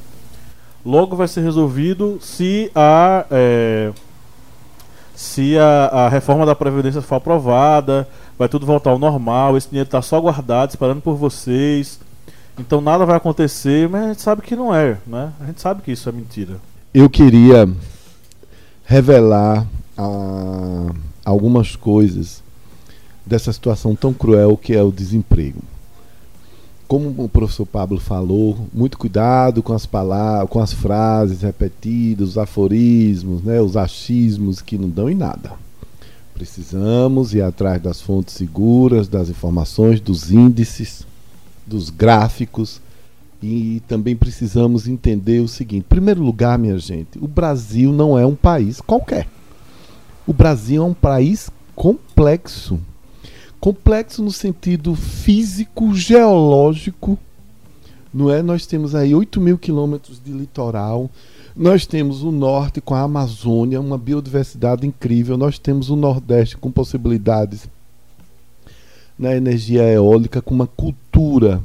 logo 0.86 1.15
vai 1.15 1.27
ser 1.27 1.41
resolvido 1.41 2.17
se 2.22 2.72
a 2.74 3.25
é, 3.29 3.91
se 5.13 5.57
a, 5.57 5.86
a, 5.88 6.10
reforma 6.10 6.45
da 6.45 6.55
previdência 6.55 7.01
for 7.01 7.15
aprovada, 7.15 8.07
vai 8.38 8.48
tudo 8.50 8.65
voltar 8.65 8.91
ao 8.91 8.98
normal, 8.98 9.57
esse 9.57 9.69
dinheiro 9.69 9.88
está 9.88 10.01
só 10.01 10.19
guardado, 10.19 10.69
esperando 10.69 11.01
por 11.01 11.15
vocês. 11.15 12.00
Então 12.57 12.81
nada 12.81 13.05
vai 13.05 13.17
acontecer, 13.17 13.88
mas 13.89 14.03
a 14.03 14.07
gente 14.07 14.22
sabe 14.22 14.41
que 14.41 14.55
não 14.55 14.74
é, 14.74 14.98
né? 15.05 15.31
A 15.41 15.45
gente 15.45 15.62
sabe 15.62 15.81
que 15.81 15.91
isso 15.91 16.07
é 16.07 16.12
mentira. 16.12 16.55
Eu 16.93 17.09
queria 17.09 17.67
revelar 18.85 19.67
ah, 19.97 20.93
algumas 21.25 21.75
coisas 21.75 22.43
dessa 23.25 23.51
situação 23.51 23.95
tão 23.95 24.13
cruel 24.13 24.55
que 24.55 24.75
é 24.75 24.83
o 24.83 24.91
desemprego. 24.91 25.63
Como 26.88 27.23
o 27.23 27.27
professor 27.27 27.65
Pablo 27.65 28.00
falou, 28.00 28.67
muito 28.71 29.00
cuidado 29.00 29.63
com 29.63 29.73
as 29.73 29.88
palavras, 29.88 30.47
com 30.51 30.59
as 30.59 30.71
frases 30.71 31.41
repetidas, 31.41 32.29
os 32.29 32.38
aforismos, 32.38 33.41
né, 33.41 33.59
os 33.59 33.75
achismos 33.75 34.62
que 34.62 34.77
não 34.77 34.88
dão 34.88 35.09
em 35.09 35.15
nada. 35.15 35.53
Precisamos 36.35 37.33
ir 37.33 37.41
atrás 37.41 37.81
das 37.81 38.01
fontes 38.01 38.35
seguras, 38.35 39.07
das 39.07 39.29
informações, 39.29 40.00
dos 40.00 40.31
índices, 40.31 41.07
dos 41.65 41.89
gráficos 41.89 42.79
e 43.45 43.81
também 43.81 44.15
precisamos 44.15 44.88
entender 44.88 45.41
o 45.41 45.50
seguinte: 45.50 45.79
em 45.79 45.89
primeiro 45.89 46.23
lugar, 46.23 46.57
minha 46.57 46.77
gente, 46.79 47.19
o 47.19 47.27
Brasil 47.27 47.91
não 47.91 48.17
é 48.17 48.25
um 48.25 48.35
país 48.35 48.79
qualquer. 48.79 49.27
O 50.25 50.31
Brasil 50.31 50.81
é 50.81 50.85
um 50.85 50.93
país 50.93 51.50
complexo. 51.75 52.79
Complexo 53.59 54.23
no 54.23 54.31
sentido 54.31 54.95
físico, 54.95 55.93
geológico, 55.93 57.19
não 58.13 58.31
é? 58.31 58.41
Nós 58.41 58.65
temos 58.65 58.95
aí 58.95 59.13
8 59.13 59.41
mil 59.41 59.57
quilômetros 59.57 60.21
de 60.23 60.31
litoral, 60.31 61.09
nós 61.53 61.85
temos 61.85 62.23
o 62.23 62.31
norte 62.31 62.79
com 62.79 62.95
a 62.95 63.01
Amazônia, 63.01 63.81
uma 63.81 63.97
biodiversidade 63.97 64.88
incrível, 64.88 65.38
nós 65.38 65.59
temos 65.59 65.89
o 65.89 65.97
nordeste 65.97 66.55
com 66.57 66.71
possibilidades 66.71 67.67
na 69.19 69.35
energia 69.35 69.83
eólica, 69.83 70.41
com 70.41 70.53
uma 70.53 70.67
cultura 70.67 71.62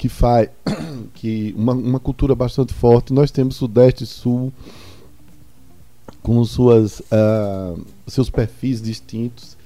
que 0.00 0.08
faz 0.08 0.48
que 1.12 1.54
uma, 1.56 1.74
uma 1.74 2.00
cultura 2.00 2.34
bastante 2.34 2.72
forte, 2.72 3.12
nós 3.12 3.30
temos 3.30 3.56
sudeste 3.56 4.04
e 4.04 4.06
sul 4.06 4.50
com 6.22 6.42
suas 6.42 7.00
uh, 7.00 7.78
seus 8.06 8.30
perfis 8.30 8.80
distintos 8.80 9.60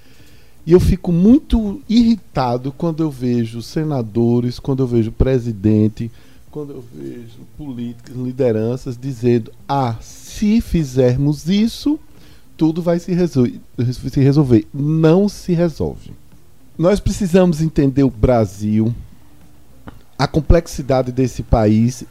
e 0.66 0.72
eu 0.72 0.80
fico 0.80 1.12
muito 1.12 1.80
irritado 1.88 2.72
quando 2.72 3.02
eu 3.02 3.10
vejo 3.10 3.62
senadores, 3.62 4.58
quando 4.58 4.82
eu 4.82 4.86
vejo 4.86 5.12
presidente, 5.12 6.10
quando 6.50 6.72
eu 6.72 6.84
vejo 6.92 7.38
políticos, 7.56 8.16
lideranças 8.16 8.98
dizendo: 8.98 9.52
ah, 9.68 9.96
se 10.00 10.60
fizermos 10.62 11.48
isso, 11.48 12.00
tudo 12.56 12.80
vai 12.80 12.98
se, 12.98 13.12
se 13.14 14.20
resolver. 14.20 14.66
Não 14.72 15.28
se 15.28 15.52
resolve. 15.52 16.12
Nós 16.78 16.98
precisamos 16.98 17.60
entender 17.60 18.02
o 18.02 18.10
Brasil, 18.10 18.92
a 20.18 20.26
complexidade 20.26 21.12
desse 21.12 21.42
país 21.42 22.04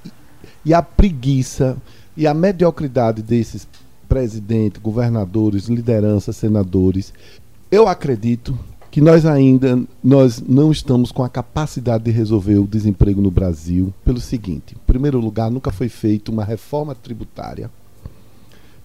e 0.65 0.73
a 0.73 0.81
preguiça 0.81 1.77
e 2.15 2.27
a 2.27 2.33
mediocridade 2.33 3.21
desses 3.21 3.67
presidentes, 4.07 4.81
governadores, 4.81 5.65
lideranças, 5.65 6.35
senadores. 6.35 7.13
Eu 7.71 7.87
acredito 7.87 8.57
que 8.91 9.01
nós 9.01 9.25
ainda 9.25 9.81
nós 10.03 10.39
não 10.39 10.71
estamos 10.71 11.11
com 11.11 11.23
a 11.23 11.29
capacidade 11.29 12.03
de 12.03 12.11
resolver 12.11 12.59
o 12.59 12.67
desemprego 12.67 13.19
no 13.19 13.31
Brasil 13.31 13.91
pelo 14.05 14.21
seguinte: 14.21 14.75
em 14.75 14.85
primeiro 14.85 15.19
lugar, 15.19 15.49
nunca 15.49 15.71
foi 15.71 15.89
feita 15.89 16.31
uma 16.31 16.43
reforma 16.43 16.93
tributária, 16.93 17.71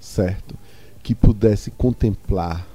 certo, 0.01 0.55
que 1.03 1.15
pudesse 1.15 1.71
contemplar 1.71 2.67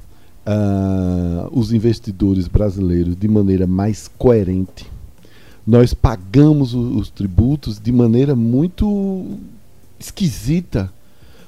uh, 0.46 1.50
os 1.52 1.74
investidores 1.74 2.48
brasileiros 2.48 3.16
de 3.16 3.28
maneira 3.28 3.66
mais 3.66 4.08
coerente. 4.08 4.93
Nós 5.66 5.94
pagamos 5.94 6.74
os, 6.74 6.96
os 6.96 7.10
tributos 7.10 7.80
de 7.80 7.92
maneira 7.92 8.36
muito 8.36 9.38
esquisita, 10.00 10.92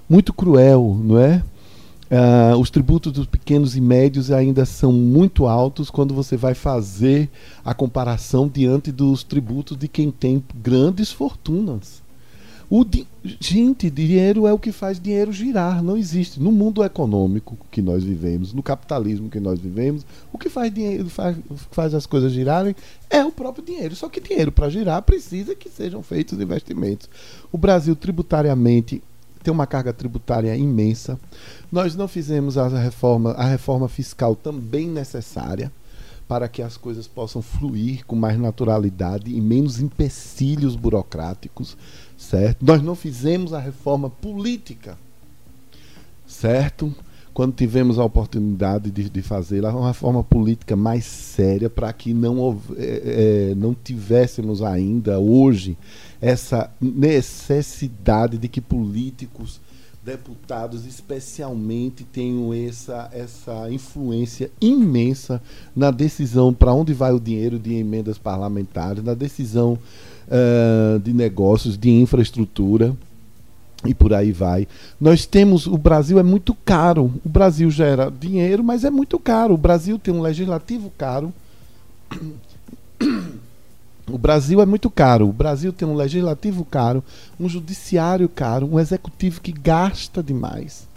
muito 0.10 0.32
cruel, 0.34 0.98
não 1.04 1.20
é? 1.20 1.44
Uh, 2.06 2.56
os 2.60 2.70
tributos 2.70 3.12
dos 3.12 3.26
pequenos 3.26 3.76
e 3.76 3.82
médios 3.82 4.30
ainda 4.30 4.64
são 4.64 4.92
muito 4.94 5.48
altos 5.48 5.90
quando 5.90 6.14
você 6.14 6.38
vai 6.38 6.54
fazer 6.54 7.30
a 7.64 7.74
comparação 7.74 8.48
diante 8.48 8.92
dos 8.92 9.24
tributos 9.24 9.76
de 9.76 9.88
quem 9.88 10.12
tem 10.12 10.44
grandes 10.62 11.12
fortunas. 11.12 12.05
Di 12.86 13.08
gente, 13.40 13.90
dinheiro 13.90 14.48
é 14.48 14.54
o 14.54 14.60
que 14.60 14.72
faz 14.72 15.00
dinheiro 15.00 15.32
girar. 15.32 15.84
Não 15.84 15.98
existe. 15.98 16.40
No 16.40 16.52
mundo 16.52 16.84
econômico 16.84 17.58
que 17.72 17.82
nós 17.82 18.04
vivemos, 18.04 18.54
no 18.54 18.64
capitalismo 18.64 19.30
que 19.30 19.40
nós 19.40 19.60
vivemos, 19.60 20.06
o 20.32 20.38
que 20.38 20.50
faz, 20.50 20.74
dinheiro, 20.74 21.10
faz, 21.10 21.38
faz 21.72 21.94
as 21.94 22.06
coisas 22.06 22.32
girarem 22.32 22.76
é 23.10 23.24
o 23.24 23.32
próprio 23.32 23.64
dinheiro. 23.64 23.96
Só 23.96 24.10
que 24.10 24.20
dinheiro 24.20 24.52
para 24.52 24.70
girar 24.70 25.02
precisa 25.02 25.56
que 25.56 25.70
sejam 25.70 26.02
feitos 26.04 26.40
investimentos. 26.40 27.10
O 27.52 27.58
Brasil, 27.58 27.96
tributariamente, 27.96 29.02
tem 29.44 29.54
uma 29.54 29.68
carga 29.68 29.94
tributária 29.94 30.56
imensa. 30.56 31.20
Nós 31.72 31.96
não 31.96 32.08
fizemos 32.08 32.58
a 32.58 32.68
reforma, 32.68 33.32
a 33.32 33.46
reforma 33.46 33.88
fiscal 33.88 34.36
também 34.36 34.88
necessária 34.88 35.72
para 36.28 36.48
que 36.48 36.62
as 36.62 36.76
coisas 36.76 37.08
possam 37.08 37.42
fluir 37.42 38.06
com 38.06 38.16
mais 38.16 38.40
naturalidade 38.40 39.32
e 39.32 39.40
menos 39.40 39.80
empecilhos 39.80 40.76
burocráticos, 40.76 41.78
certo? 42.30 42.66
Nós 42.66 42.82
não 42.82 42.96
fizemos 42.96 43.54
a 43.54 43.60
reforma 43.60 44.10
política, 44.10 44.98
certo? 46.28 46.94
Quando 47.34 47.54
tivemos 47.54 48.00
a 48.00 48.04
oportunidade 48.06 48.90
de, 48.90 49.10
de 49.10 49.22
fazê-la, 49.22 49.76
uma 49.76 49.90
reforma 49.90 50.24
política 50.24 50.76
mais 50.76 51.04
séria 51.04 51.70
para 51.70 51.92
que 51.92 52.14
não, 52.14 52.62
é, 52.78 53.50
é, 53.52 53.56
não 53.56 53.76
tivéssemos 53.76 54.62
ainda 54.62 55.20
hoje 55.20 55.78
essa 56.22 56.72
necessidade 56.80 58.38
de 58.38 58.48
que 58.48 58.62
políticos, 58.62 59.60
deputados 60.02 60.86
especialmente, 60.86 62.06
tenham 62.06 62.54
essa, 62.54 63.10
essa 63.12 63.70
influência 63.70 64.50
imensa 64.62 65.42
na 65.76 65.92
decisão 65.92 66.54
para 66.54 66.74
onde 66.74 66.94
vai 66.94 67.12
o 67.12 67.20
dinheiro 67.20 67.60
de 67.60 67.74
emendas 67.74 68.18
parlamentares, 68.18 69.04
na 69.04 69.14
decisão 69.14 69.78
uh, 70.28 71.00
de 71.00 71.14
negócios, 71.14 71.78
de 71.78 71.90
infraestrutura 71.90 72.96
e 73.86 73.94
por 73.94 74.14
aí 74.14 74.32
vai. 74.32 74.68
Nós 75.00 75.26
temos, 75.26 75.68
o 75.68 75.78
Brasil 75.78 76.20
é 76.20 76.24
muito 76.24 76.54
caro. 76.66 77.12
O 77.24 77.30
Brasil 77.30 77.70
gera 77.70 78.12
dinheiro, 78.12 78.64
mas 78.64 78.84
é 78.84 78.90
muito 78.90 79.20
caro. 79.20 79.54
O 79.54 79.58
Brasil 79.58 80.00
tem 80.00 80.14
um 80.14 80.22
legislativo 80.22 80.92
caro. 80.98 81.34
O 84.08 84.18
Brasil 84.18 84.62
é 84.62 84.66
muito 84.66 84.90
caro. 84.90 85.28
O 85.28 85.34
Brasil 85.34 85.74
tem 85.74 85.88
um 85.88 85.96
legislativo 85.96 86.64
caro, 86.64 87.04
um 87.40 87.50
judiciário 87.50 88.30
caro, 88.30 88.68
um 88.72 88.80
executivo 88.80 89.42
que 89.42 89.52
gasta 89.52 90.22
demais, 90.22 90.88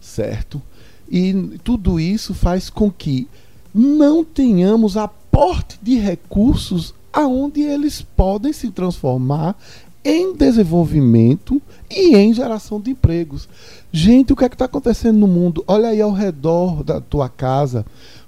certo? 0.00 0.62
E 1.10 1.58
tudo 1.64 1.98
isso 1.98 2.32
faz 2.32 2.70
com 2.70 2.90
que 2.90 3.26
não 3.74 4.24
tenhamos 4.24 4.96
aporte 4.96 5.78
de 5.82 5.98
recursos 5.98 6.94
aonde 7.12 7.60
eles 7.62 8.02
podem 8.02 8.52
se 8.52 8.70
transformar 8.70 9.56
em 10.04 10.34
desenvolvimento 10.34 11.62
e 11.90 12.16
em 12.16 12.34
geração 12.34 12.80
de 12.80 12.90
empregos. 12.90 13.48
Gente, 13.92 14.32
o 14.32 14.36
que 14.36 14.44
é 14.44 14.48
que 14.48 14.54
está 14.54 14.64
acontecendo 14.64 15.18
no 15.18 15.26
mundo? 15.26 15.62
Olha 15.66 15.90
aí 15.90 16.00
ao 16.00 16.12
redor 16.12 16.82
da 16.82 17.00
tua 17.00 17.28
casa 17.28 17.84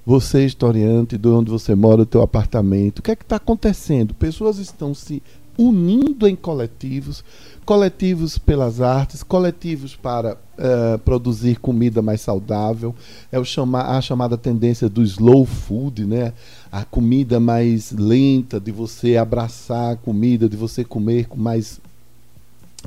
você, 0.07 0.45
historiante, 0.45 1.17
de 1.17 1.29
onde 1.29 1.51
você 1.51 1.75
mora, 1.75 2.03
o 2.03 2.07
teu 2.07 2.21
apartamento, 2.21 2.99
o 2.99 3.03
que 3.03 3.11
é 3.11 3.17
que 3.17 3.23
está 3.23 3.37
acontecendo? 3.37 4.13
Pessoas 4.13 4.59
estão 4.59 4.93
se 4.95 5.23
unindo 5.57 6.27
em 6.29 6.37
coletivos, 6.37 7.25
coletivos 7.65 8.37
pelas 8.37 8.81
artes, 8.81 9.23
coletivos 9.23 9.97
para 9.97 10.35
uh, 10.35 10.99
produzir 10.99 11.59
comida 11.59 12.03
mais 12.03 12.21
saudável, 12.21 12.95
é 13.31 13.39
o 13.39 13.45
chama 13.45 13.97
a 13.97 14.01
chamada 14.01 14.37
tendência 14.37 14.89
do 14.89 15.03
slow 15.03 15.47
food, 15.47 16.05
né? 16.05 16.33
A 16.75 16.85
comida 16.85 17.39
mais 17.39 17.93
lenta, 17.93 18.59
de 18.59 18.73
você 18.73 19.17
abraçar 19.17 19.93
a 19.93 19.97
comida, 19.97 20.49
de 20.49 20.57
você 20.57 20.83
comer 20.83 21.29
com 21.29 21.39
mais 21.39 21.81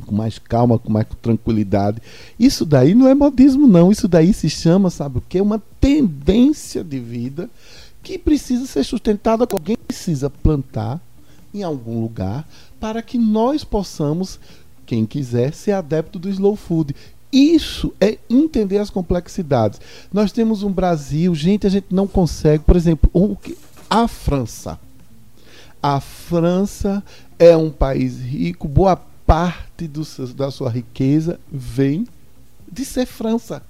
com 0.05 0.13
mais 0.13 0.37
calma, 0.37 0.77
com 0.77 0.91
mais 0.91 1.07
tranquilidade. 1.21 2.01
Isso 2.37 2.65
daí 2.65 2.93
não 2.93 3.07
é 3.07 3.15
modismo, 3.15 3.65
não. 3.65 3.89
Isso 3.89 4.05
daí 4.05 4.33
se 4.33 4.49
chama, 4.49 4.89
sabe 4.89 5.19
o 5.19 5.23
que? 5.27 5.39
Uma 5.39 5.63
tendência 5.79 6.83
de 6.83 6.99
vida 6.99 7.49
que 8.03 8.19
precisa 8.19 8.65
ser 8.67 8.83
sustentada. 8.83 9.47
Alguém 9.49 9.77
precisa 9.77 10.29
plantar 10.29 10.99
em 11.53 11.63
algum 11.63 12.01
lugar 12.01 12.45
para 12.81 13.01
que 13.01 13.17
nós 13.17 13.63
possamos, 13.63 14.37
quem 14.85 15.05
quiser, 15.05 15.53
ser 15.53 15.71
adepto 15.71 16.19
do 16.19 16.29
slow 16.29 16.57
food. 16.57 16.93
Isso 17.31 17.93
é 18.01 18.17
entender 18.29 18.79
as 18.79 18.89
complexidades. 18.89 19.79
Nós 20.11 20.33
temos 20.33 20.61
um 20.61 20.71
Brasil, 20.71 21.33
gente, 21.33 21.65
a 21.65 21.69
gente 21.69 21.87
não 21.89 22.05
consegue, 22.05 22.65
por 22.65 22.75
exemplo, 22.75 23.09
a 23.89 24.07
França. 24.07 24.79
A 25.81 25.99
França 25.99 27.03
é 27.37 27.55
um 27.55 27.69
país 27.69 28.19
rico, 28.19 28.67
boa 28.67 28.95
parte 29.25 29.87
do, 29.87 30.03
da 30.35 30.49
sua 30.49 30.69
riqueza 30.69 31.39
vem 31.51 32.07
de 32.71 32.85
ser 32.85 33.05
França. 33.05 33.61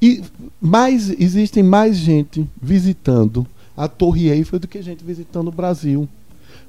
E 0.00 0.22
mais, 0.60 1.08
existem 1.10 1.62
mais 1.62 1.96
gente 1.96 2.48
visitando 2.60 3.46
a 3.76 3.88
Torre 3.88 4.28
Eiffel 4.28 4.58
do 4.58 4.68
que 4.68 4.82
gente 4.82 5.02
visitando 5.02 5.48
o 5.48 5.52
Brasil. 5.52 6.08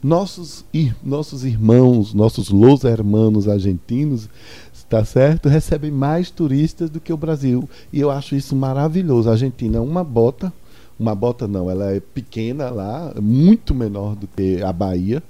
Nossos, 0.01 0.63
nossos 1.03 1.43
irmãos, 1.43 2.13
nossos 2.13 2.49
los 2.49 2.83
hermanos 2.83 3.47
argentinos, 3.47 4.29
está 4.73 5.03
certo? 5.03 5.49
Recebem 5.49 5.91
mais 5.91 6.29
turistas 6.29 6.89
do 6.89 6.99
que 6.99 7.11
o 7.11 7.17
Brasil. 7.17 7.67
E 7.91 7.99
eu 7.99 8.11
acho 8.11 8.35
isso 8.35 8.55
maravilhoso. 8.55 9.29
A 9.29 9.33
Argentina 9.33 9.77
é 9.77 9.81
uma 9.81 10.03
bota, 10.03 10.53
uma 10.99 11.13
bota 11.15 11.47
não, 11.47 11.69
ela 11.69 11.91
é 11.91 11.99
pequena 11.99 12.69
lá, 12.69 13.13
muito 13.21 13.73
menor 13.73 14.15
do 14.15 14.27
que 14.27 14.61
a 14.61 14.71
Bahia 14.71 15.21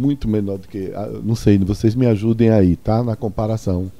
muito 0.00 0.26
menor 0.26 0.58
do 0.58 0.66
que. 0.66 0.90
Não 1.22 1.34
sei, 1.34 1.58
vocês 1.58 1.94
me 1.94 2.06
ajudem 2.06 2.48
aí, 2.50 2.74
tá? 2.76 3.02
Na 3.02 3.14
comparação. 3.14 3.92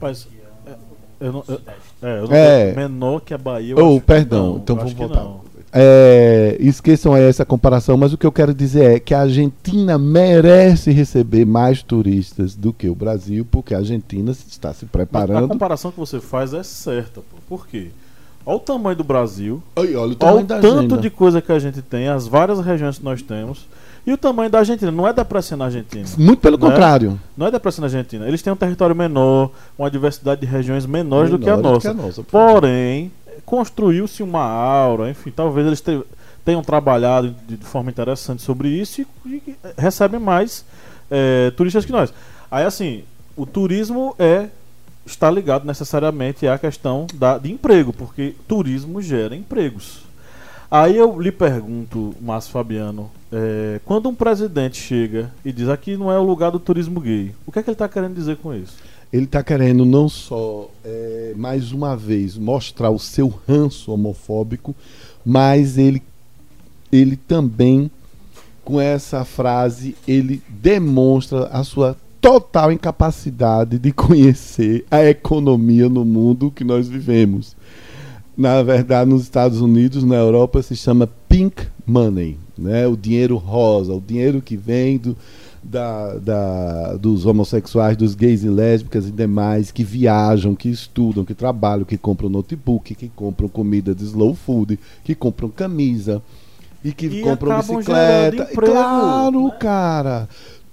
Mas, 0.00 0.28
é, 0.66 1.26
eu 1.26 1.32
não, 1.32 1.44
eu, 1.48 1.60
é, 2.02 2.18
eu 2.18 2.28
não 2.28 2.36
é. 2.36 2.74
menor 2.74 3.20
que 3.20 3.32
a 3.32 3.38
Bahia. 3.38 3.74
Oh, 3.76 4.00
perdão, 4.00 4.52
não, 4.52 4.56
então 4.58 4.76
vamos 4.76 4.92
voltar. 4.92 5.26
É, 5.70 6.56
esqueçam 6.60 7.12
aí 7.12 7.24
essa 7.24 7.44
comparação, 7.44 7.96
mas 7.96 8.12
o 8.12 8.18
que 8.18 8.26
eu 8.26 8.32
quero 8.32 8.54
dizer 8.54 8.96
é 8.96 9.00
que 9.00 9.12
a 9.12 9.20
Argentina 9.20 9.98
merece 9.98 10.90
receber 10.90 11.44
mais 11.44 11.82
turistas 11.82 12.54
do 12.54 12.72
que 12.72 12.88
o 12.88 12.94
Brasil, 12.94 13.46
porque 13.50 13.74
a 13.74 13.78
Argentina 13.78 14.30
está 14.30 14.72
se 14.72 14.86
preparando. 14.86 15.34
Mas 15.34 15.44
a 15.44 15.48
comparação 15.48 15.90
que 15.90 15.98
você 15.98 16.20
faz 16.20 16.54
é 16.54 16.62
certa, 16.62 17.20
pô. 17.20 17.36
por 17.46 17.66
quê? 17.66 17.88
Olha 18.48 18.56
o 18.56 18.60
tamanho 18.60 18.96
do 18.96 19.04
Brasil, 19.04 19.62
olha, 19.76 20.00
olha 20.00 20.16
o, 20.18 20.24
olha 20.24 20.40
o 20.40 20.46
tanto 20.46 20.66
agenda. 20.66 20.96
de 20.96 21.10
coisa 21.10 21.42
que 21.42 21.52
a 21.52 21.58
gente 21.58 21.82
tem, 21.82 22.08
as 22.08 22.26
várias 22.26 22.58
regiões 22.60 22.96
que 22.96 23.04
nós 23.04 23.20
temos. 23.20 23.66
E 24.06 24.12
o 24.14 24.16
tamanho 24.16 24.48
da 24.48 24.60
Argentina 24.60 24.90
não 24.90 25.06
é 25.06 25.12
depressão 25.12 25.58
na 25.58 25.66
Argentina. 25.66 26.06
Muito 26.16 26.40
pelo 26.40 26.56
né? 26.56 26.66
contrário. 26.66 27.20
Não 27.36 27.46
é 27.46 27.50
depressão 27.50 27.82
na 27.82 27.88
Argentina. 27.88 28.26
Eles 28.26 28.40
têm 28.40 28.50
um 28.50 28.56
território 28.56 28.96
menor, 28.96 29.50
uma 29.78 29.90
diversidade 29.90 30.40
de 30.40 30.46
regiões 30.46 30.86
menores 30.86 31.30
do 31.30 31.38
que 31.38 31.50
a 31.50 31.58
nossa. 31.58 31.80
Que 31.80 31.88
a 31.88 31.92
nossa 31.92 32.22
Porém, 32.22 33.12
construiu-se 33.44 34.22
uma 34.22 34.44
aura, 34.44 35.10
enfim, 35.10 35.30
talvez 35.30 35.66
eles 35.66 35.84
tenham 36.42 36.62
trabalhado 36.62 37.36
de, 37.46 37.58
forma 37.58 37.90
interessante 37.90 38.40
sobre 38.40 38.70
isso 38.70 39.02
e, 39.02 39.06
e 39.26 39.56
recebem 39.76 40.18
mais 40.18 40.64
é, 41.10 41.50
turistas 41.50 41.84
que 41.84 41.92
nós. 41.92 42.14
Aí, 42.50 42.64
assim, 42.64 43.04
o 43.36 43.44
turismo 43.44 44.14
é 44.18 44.48
está 45.08 45.30
ligado 45.30 45.66
necessariamente 45.66 46.46
à 46.46 46.58
questão 46.58 47.06
da, 47.14 47.38
de 47.38 47.50
emprego, 47.50 47.92
porque 47.92 48.34
turismo 48.46 49.00
gera 49.00 49.34
empregos. 49.34 50.00
Aí 50.70 50.96
eu 50.96 51.18
lhe 51.18 51.32
pergunto, 51.32 52.14
Márcio 52.20 52.52
Fabiano, 52.52 53.10
é, 53.32 53.80
quando 53.86 54.08
um 54.08 54.14
presidente 54.14 54.76
chega 54.76 55.32
e 55.42 55.50
diz 55.50 55.68
aqui 55.68 55.96
não 55.96 56.12
é 56.12 56.18
o 56.18 56.22
lugar 56.22 56.50
do 56.50 56.60
turismo 56.60 57.00
gay, 57.00 57.34
o 57.46 57.52
que 57.52 57.58
é 57.58 57.62
que 57.62 57.70
ele 57.70 57.74
está 57.74 57.88
querendo 57.88 58.14
dizer 58.14 58.36
com 58.36 58.54
isso? 58.54 58.76
Ele 59.10 59.24
está 59.24 59.42
querendo 59.42 59.86
não 59.86 60.10
só, 60.10 60.68
é, 60.84 61.32
mais 61.34 61.72
uma 61.72 61.96
vez, 61.96 62.36
mostrar 62.36 62.90
o 62.90 62.98
seu 62.98 63.32
ranço 63.48 63.90
homofóbico, 63.90 64.76
mas 65.24 65.78
ele, 65.78 66.02
ele 66.92 67.16
também, 67.16 67.90
com 68.62 68.78
essa 68.78 69.24
frase, 69.24 69.96
ele 70.06 70.42
demonstra 70.48 71.46
a 71.46 71.64
sua 71.64 71.96
total 72.20 72.72
incapacidade 72.72 73.78
de 73.78 73.92
conhecer 73.92 74.84
a 74.90 75.04
economia 75.04 75.88
no 75.88 76.04
mundo 76.04 76.50
que 76.50 76.64
nós 76.64 76.88
vivemos 76.88 77.56
na 78.38 78.62
verdade, 78.62 79.10
nos 79.10 79.22
Estados 79.22 79.60
Unidos, 79.60 80.04
na 80.04 80.14
Europa, 80.14 80.62
se 80.62 80.76
chama 80.76 81.08
pink 81.28 81.66
money, 81.84 82.38
né? 82.56 82.86
o 82.86 82.96
dinheiro 82.96 83.36
rosa, 83.36 83.92
o 83.92 84.00
dinheiro 84.00 84.40
que 84.40 84.56
vem 84.56 84.96
do, 84.96 85.16
da, 85.60 86.14
da, 86.14 86.94
dos 86.94 87.26
homossexuais, 87.26 87.96
dos 87.96 88.14
gays 88.14 88.44
e 88.44 88.48
lésbicas 88.48 89.08
e 89.08 89.10
demais 89.10 89.72
que 89.72 89.82
viajam, 89.82 90.54
que 90.54 90.68
estudam, 90.68 91.24
que 91.24 91.34
trabalham, 91.34 91.84
que 91.84 91.98
compram 91.98 92.28
notebook, 92.28 92.94
que 92.94 93.08
compram 93.08 93.48
comida 93.48 93.92
de 93.92 94.04
slow 94.04 94.36
food, 94.36 94.78
que 95.02 95.16
compram 95.16 95.48
camisa 95.48 96.22
e 96.84 96.92
que 96.92 97.06
e 97.06 97.22
compram 97.22 97.58
bicicleta. 97.58 98.44
Emprego, 98.52 98.72
claro, 98.72 99.44
né? 99.46 99.56
cara. 99.58 100.28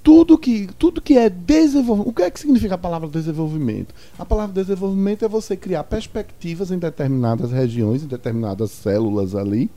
Tudo 0.05 0.37
que, 0.37 0.69
tudo 0.77 1.01
que 1.01 1.17
é 1.17 1.27
desenvolvimento. 1.27 2.09
O 2.09 2.13
que 2.13 2.21
é 2.21 2.29
que 2.29 2.39
significa 2.39 2.75
a 2.75 2.77
palavra 2.77 3.09
desenvolvimento? 3.09 3.91
A 4.19 4.23
palavra 4.23 4.53
desenvolvimento 4.53 5.25
é 5.25 5.27
você 5.27 5.57
criar 5.57 5.83
perspectivas 5.83 6.69
em 6.69 6.77
determinadas 6.77 7.51
regiões, 7.51 8.03
em 8.03 8.07
determinadas 8.07 8.69
células 8.69 9.33
ali, 9.33 9.67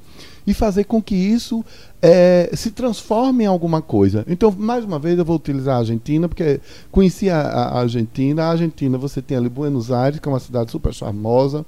e 0.46 0.52
fazer 0.52 0.84
com 0.84 1.02
que 1.02 1.14
isso 1.14 1.64
é, 2.02 2.50
se 2.52 2.70
transforme 2.72 3.44
em 3.44 3.46
alguma 3.46 3.80
coisa. 3.80 4.22
Então, 4.28 4.54
mais 4.54 4.84
uma 4.84 4.98
vez, 4.98 5.18
eu 5.18 5.24
vou 5.24 5.36
utilizar 5.36 5.76
a 5.76 5.78
Argentina, 5.78 6.28
porque 6.28 6.60
conheci 6.92 7.30
a, 7.30 7.40
a 7.40 7.80
Argentina. 7.80 8.44
A 8.44 8.50
Argentina, 8.50 8.98
você 8.98 9.22
tem 9.22 9.38
ali 9.38 9.48
Buenos 9.48 9.90
Aires, 9.90 10.20
que 10.20 10.28
é 10.28 10.30
uma 10.30 10.40
cidade 10.40 10.70
super 10.70 10.92
charmosa, 10.92 11.64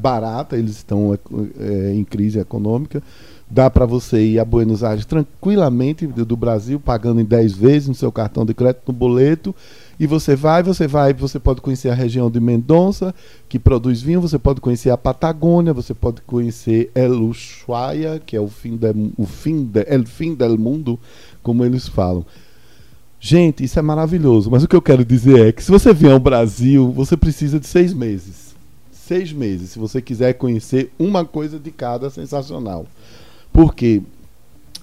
barata, 0.00 0.56
eles 0.56 0.76
estão 0.76 1.12
é, 1.60 1.92
em 1.92 2.04
crise 2.04 2.38
econômica 2.38 3.02
dá 3.52 3.68
para 3.68 3.84
você 3.84 4.24
ir 4.24 4.38
a 4.38 4.46
Buenos 4.46 4.82
Aires 4.82 5.04
tranquilamente 5.04 6.06
do 6.06 6.36
Brasil, 6.36 6.80
pagando 6.80 7.20
em 7.20 7.24
10 7.24 7.52
vezes 7.52 7.88
no 7.88 7.94
seu 7.94 8.10
cartão 8.10 8.46
de 8.46 8.54
crédito, 8.54 8.84
no 8.86 8.94
boleto, 8.94 9.54
e 10.00 10.06
você 10.06 10.34
vai, 10.34 10.62
você 10.62 10.86
vai, 10.86 11.12
você 11.12 11.38
pode 11.38 11.60
conhecer 11.60 11.90
a 11.90 11.94
região 11.94 12.30
de 12.30 12.40
Mendonça, 12.40 13.14
que 13.50 13.58
produz 13.58 14.00
vinho, 14.00 14.22
você 14.22 14.38
pode 14.38 14.58
conhecer 14.58 14.88
a 14.88 14.96
Patagônia, 14.96 15.74
você 15.74 15.92
pode 15.92 16.22
conhecer 16.22 16.90
El 16.94 17.12
Ushuaia, 17.12 18.18
que 18.24 18.34
é 18.34 18.40
o 18.40 18.48
fim, 18.48 18.74
de, 18.74 18.90
o 19.18 19.26
fim, 19.26 19.64
de, 19.64 19.84
el 19.86 20.06
fim 20.06 20.34
del 20.34 20.56
mundo, 20.56 20.98
como 21.42 21.62
eles 21.62 21.86
falam. 21.86 22.24
Gente, 23.20 23.62
isso 23.62 23.78
é 23.78 23.82
maravilhoso, 23.82 24.50
mas 24.50 24.64
o 24.64 24.68
que 24.68 24.74
eu 24.74 24.82
quero 24.82 25.04
dizer 25.04 25.48
é 25.48 25.52
que 25.52 25.62
se 25.62 25.70
você 25.70 25.92
vier 25.92 26.12
ao 26.12 26.18
Brasil, 26.18 26.90
você 26.90 27.18
precisa 27.18 27.60
de 27.60 27.66
seis 27.66 27.92
meses. 27.92 28.54
Seis 28.90 29.30
meses, 29.30 29.70
se 29.70 29.78
você 29.78 30.00
quiser 30.00 30.32
conhecer 30.32 30.90
uma 30.98 31.22
coisa 31.22 31.58
de 31.58 31.70
cada 31.70 32.08
sensacional. 32.08 32.86
Porque 33.52 34.02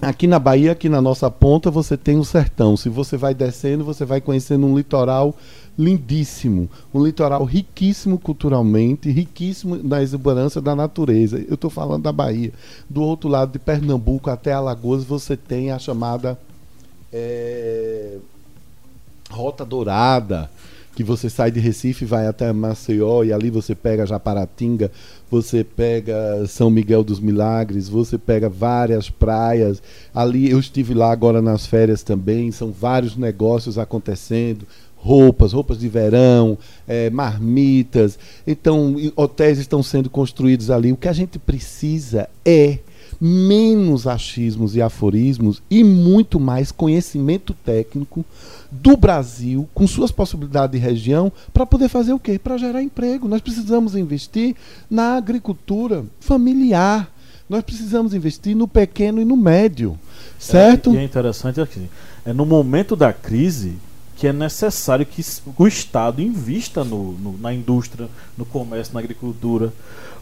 aqui 0.00 0.26
na 0.26 0.38
Bahia, 0.38 0.72
aqui 0.72 0.88
na 0.88 1.00
nossa 1.00 1.30
ponta, 1.30 1.70
você 1.70 1.96
tem 1.96 2.18
o 2.18 2.24
sertão. 2.24 2.76
Se 2.76 2.88
você 2.88 3.16
vai 3.16 3.34
descendo, 3.34 3.84
você 3.84 4.04
vai 4.04 4.20
conhecendo 4.20 4.66
um 4.66 4.76
litoral 4.76 5.34
lindíssimo, 5.78 6.68
um 6.92 7.04
litoral 7.04 7.44
riquíssimo 7.44 8.18
culturalmente, 8.18 9.10
riquíssimo 9.10 9.76
na 9.82 10.02
exuberância 10.02 10.60
da 10.60 10.74
natureza. 10.74 11.38
Eu 11.48 11.54
estou 11.54 11.70
falando 11.70 12.02
da 12.02 12.12
Bahia. 12.12 12.52
Do 12.88 13.02
outro 13.02 13.28
lado 13.28 13.52
de 13.52 13.58
Pernambuco 13.58 14.30
até 14.30 14.52
Alagoas, 14.52 15.04
você 15.04 15.36
tem 15.36 15.70
a 15.70 15.78
chamada 15.78 16.38
é, 17.12 18.18
Rota 19.30 19.64
Dourada 19.64 20.50
que 20.94 21.04
você 21.04 21.30
sai 21.30 21.50
de 21.50 21.60
Recife, 21.60 22.04
vai 22.04 22.26
até 22.26 22.52
Maceió 22.52 23.22
e 23.24 23.32
ali 23.32 23.48
você 23.48 23.74
pega 23.74 24.06
Japaratinga, 24.06 24.90
você 25.30 25.62
pega 25.64 26.44
São 26.46 26.68
Miguel 26.68 27.04
dos 27.04 27.20
Milagres, 27.20 27.88
você 27.88 28.18
pega 28.18 28.48
várias 28.48 29.08
praias. 29.08 29.82
Ali 30.14 30.50
eu 30.50 30.58
estive 30.58 30.92
lá 30.92 31.12
agora 31.12 31.40
nas 31.40 31.66
férias 31.66 32.02
também, 32.02 32.50
são 32.50 32.72
vários 32.72 33.16
negócios 33.16 33.78
acontecendo, 33.78 34.66
roupas, 34.96 35.52
roupas 35.52 35.78
de 35.78 35.88
verão, 35.88 36.58
é, 36.86 37.08
marmitas. 37.08 38.18
Então, 38.46 38.96
hotéis 39.16 39.58
estão 39.58 39.82
sendo 39.82 40.10
construídos 40.10 40.70
ali. 40.70 40.92
O 40.92 40.96
que 40.96 41.08
a 41.08 41.12
gente 41.12 41.38
precisa 41.38 42.28
é 42.44 42.78
menos 43.20 44.06
achismos 44.06 44.74
e 44.74 44.80
aforismos 44.80 45.62
e 45.70 45.84
muito 45.84 46.40
mais 46.40 46.72
conhecimento 46.72 47.52
técnico 47.52 48.24
do 48.70 48.96
Brasil, 48.96 49.68
com 49.74 49.86
suas 49.86 50.10
possibilidades 50.10 50.80
de 50.80 50.86
região, 50.86 51.30
para 51.52 51.66
poder 51.66 51.88
fazer 51.88 52.12
o 52.12 52.18
quê? 52.18 52.38
Para 52.38 52.56
gerar 52.56 52.82
emprego. 52.82 53.28
Nós 53.28 53.42
precisamos 53.42 53.94
investir 53.94 54.54
na 54.88 55.16
agricultura 55.16 56.04
familiar. 56.20 57.12
Nós 57.48 57.62
precisamos 57.62 58.14
investir 58.14 58.56
no 58.56 58.68
pequeno 58.68 59.20
e 59.20 59.24
no 59.24 59.36
médio. 59.36 59.98
Certo? 60.38 60.90
É, 60.90 60.94
e 60.94 60.96
é 60.98 61.04
interessante 61.04 61.60
aqui. 61.60 61.90
É 62.24 62.32
no 62.32 62.46
momento 62.46 62.94
da 62.94 63.12
crise 63.12 63.76
que 64.16 64.26
é 64.26 64.32
necessário 64.34 65.06
que 65.06 65.24
o 65.56 65.66
Estado 65.66 66.20
invista 66.20 66.84
no, 66.84 67.12
no 67.12 67.38
na 67.38 67.54
indústria, 67.54 68.06
no 68.36 68.44
comércio, 68.44 68.92
na 68.92 69.00
agricultura. 69.00 69.72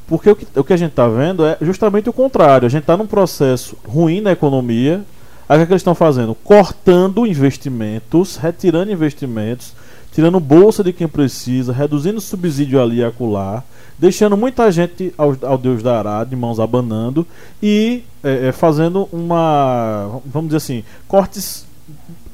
Porque 0.09 0.31
o 0.31 0.37
que, 0.37 0.47
o 0.59 0.65
que 0.65 0.73
a 0.73 0.77
gente 0.77 0.91
está 0.91 1.07
vendo 1.07 1.45
é 1.45 1.59
justamente 1.61 2.09
o 2.09 2.13
contrário. 2.13 2.67
A 2.67 2.71
gente 2.71 2.83
está 2.83 2.97
num 2.97 3.07
processo 3.07 3.77
ruim 3.87 4.21
na 4.21 4.33
economia, 4.33 5.05
Aí 5.49 5.63
o 5.63 5.67
que, 5.67 5.73
é 5.73 5.75
eles 5.75 5.81
estão 5.81 5.95
fazendo? 5.95 6.35
Cortando 6.35 7.27
investimentos, 7.27 8.37
retirando 8.37 8.93
investimentos, 8.93 9.73
tirando 10.13 10.39
bolsa 10.39 10.85
de 10.85 10.93
quem 10.93 11.09
precisa, 11.09 11.73
reduzindo 11.73 12.21
subsídio 12.21 12.81
ali 12.81 12.99
e 12.99 13.05
acolá, 13.05 13.65
deixando 13.99 14.37
muita 14.37 14.71
gente 14.71 15.13
ao, 15.17 15.35
ao 15.43 15.57
Deus 15.57 15.83
dará, 15.83 16.23
de 16.23 16.37
mãos 16.37 16.61
abanando, 16.61 17.27
e 17.63 18.05
é, 18.23 18.49
é, 18.49 18.53
fazendo 18.53 19.09
uma, 19.11 20.21
vamos 20.27 20.49
dizer 20.49 20.59
assim, 20.59 20.85
cortes 21.07 21.65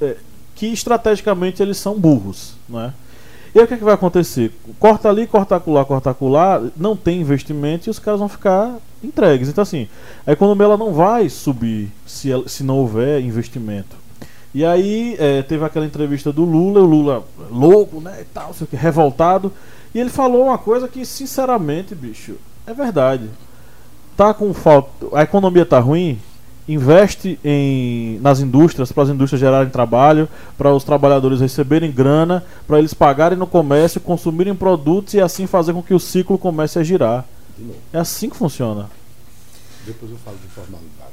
é, 0.03 0.17
que 0.57 0.67
estrategicamente 0.67 1.63
eles 1.63 1.77
são 1.77 1.97
burros. 1.97 2.55
Né? 2.69 2.93
E 3.55 3.59
aí 3.59 3.65
o 3.65 3.69
que, 3.69 3.75
é 3.75 3.77
que 3.77 3.85
vai 3.85 3.95
acontecer? 3.95 4.53
Corta 4.81 5.09
ali, 5.09 5.29
corta 5.29 5.55
acolá, 5.55 5.85
corta 5.85 6.11
acolá, 6.11 6.61
não 6.77 6.97
tem 6.97 7.21
investimento 7.21 7.89
e 7.89 7.91
os 7.91 8.01
caras 8.01 8.19
vão 8.19 8.29
ficar 8.29 8.77
entregues. 9.03 9.49
Então, 9.49 9.63
assim, 9.63 9.87
a 10.27 10.33
economia 10.33 10.65
ela 10.65 10.77
não 10.77 10.93
vai 10.93 11.29
subir 11.29 11.89
se, 12.05 12.33
ela, 12.33 12.49
se 12.49 12.65
não 12.65 12.79
houver 12.79 13.21
investimento. 13.21 13.97
E 14.53 14.65
aí 14.65 15.17
é, 15.21 15.43
teve 15.43 15.65
aquela 15.65 15.87
entrevista 15.87 16.33
do 16.33 16.45
Lula, 16.45 16.81
o 16.81 16.85
Lula 16.85 17.25
louco, 17.51 18.01
né, 18.01 18.19
e 18.23 18.25
tal, 18.25 18.53
sei 18.53 18.65
o 18.65 18.69
que, 18.69 18.77
revoltado, 18.77 19.53
e 19.95 20.01
ele 20.01 20.11
falou 20.11 20.47
uma 20.47 20.59
coisa 20.59 20.89
que, 20.89 21.05
sinceramente, 21.05 21.95
bicho, 21.95 22.35
é 22.67 22.75
verdade. 22.75 23.29
Tá 24.17 24.35
com 24.35 24.53
falta, 24.53 24.91
a 25.13 25.23
economia 25.23 25.65
tá 25.65 25.79
ruim, 25.79 26.19
investe 26.69 27.39
em, 27.45 28.19
nas 28.21 28.41
indústrias, 28.41 28.91
para 28.91 29.03
as 29.05 29.09
indústrias 29.11 29.41
gerarem 29.41 29.71
trabalho, 29.71 30.29
para 30.57 30.73
os 30.73 30.85
trabalhadores 30.85 31.41
receberem 31.41 31.91
grana, 31.91 32.45
para 32.67 32.79
eles 32.79 32.95
pagarem 32.95 33.39
no 33.39 33.47
comércio, 33.47 34.01
consumirem 34.01 34.55
produtos 34.55 35.15
e 35.15 35.21
assim 35.21 35.47
fazer 35.47 35.73
com 35.73 35.83
que 35.83 35.95
o 35.95 36.01
ciclo 36.01 36.39
comece 36.39 36.79
a 36.79 36.83
girar. 36.83 37.25
É 37.93 37.99
assim 37.99 38.29
que 38.29 38.37
funciona. 38.37 38.89
Depois 39.87 40.11
eu 40.11 40.19
falo 40.19 40.37
de 40.39 40.49
formalidade. 40.49 41.13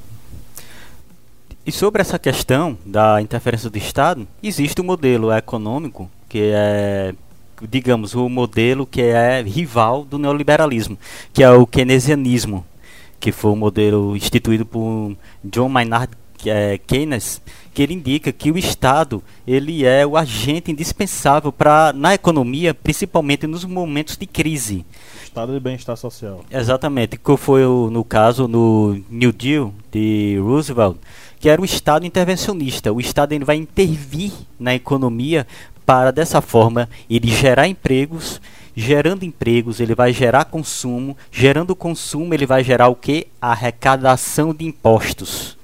E 1.66 1.72
sobre 1.72 2.02
essa 2.02 2.18
questão 2.18 2.78
da 2.84 3.22
interferência 3.22 3.70
do 3.70 3.78
Estado, 3.78 4.28
existe 4.42 4.82
um 4.82 4.86
modelo 4.86 5.32
econômico 5.32 6.10
que 6.28 6.50
é, 6.54 7.14
digamos, 7.70 8.16
o 8.16 8.28
modelo 8.30 8.86
que 8.86 9.02
é 9.02 9.42
rival 9.42 10.04
do 10.04 10.18
neoliberalismo, 10.18 10.98
que 11.34 11.44
é 11.44 11.52
o 11.52 11.68
keynesianismo, 11.68 12.66
que 13.22 13.32
foi 13.32 13.52
o 13.52 13.54
um 13.54 13.58
modelo 13.58 14.18
instituído 14.18 14.66
por 14.66 15.16
John 15.44 15.70
Maynard 15.70 16.12
é, 16.44 16.80
Keynes, 16.80 17.40
que 17.72 17.84
ele 17.84 17.94
indica 17.94 18.32
que 18.32 18.52
o 18.52 18.58
Estado 18.58 19.24
ele 19.46 19.86
é 19.86 20.06
o 20.06 20.18
agente 20.18 20.72
indispensável 20.72 21.52
para 21.52 21.94
na 21.94 22.16
economia, 22.16 22.74
principalmente 22.74 23.46
nos 23.46 23.64
momentos 23.64 24.18
de 24.18 24.26
crise. 24.26 24.84
Estado 25.24 25.54
de 25.54 25.60
bem-estar 25.60 25.96
social. 25.96 26.44
Exatamente, 26.50 27.16
que 27.16 27.38
foi 27.38 27.64
o, 27.64 27.92
no 27.92 28.04
caso 28.04 28.48
no 28.48 29.00
New 29.08 29.32
Deal 29.32 29.72
de 29.92 30.40
Roosevelt, 30.42 30.98
que 31.40 31.48
era 31.48 31.62
o 31.62 31.66
Estado 31.66 32.06
intervencionista. 32.06 32.92
O 32.92 33.00
Estado 33.00 33.34
ele 33.34 33.46
vai 33.46 33.56
intervir 33.56 34.32
na 34.60 34.74
economia 34.74 35.46
para 35.86 36.10
dessa 36.10 36.42
forma 36.42 36.90
ele 37.08 37.28
gerar 37.30 37.68
empregos 37.68 38.42
gerando 38.76 39.24
empregos, 39.24 39.80
ele 39.80 39.96
vai 39.96 40.14
gerar 40.14 40.46
consumo, 40.46 41.18
gerando 41.32 41.76
consumo, 41.76 42.34
ele 42.34 42.46
vai 42.46 42.64
gerar 42.64 42.88
o 42.88 42.96
que? 42.96 43.28
Arrecadação 43.42 44.54
de 44.54 44.66
impostos 44.66 45.58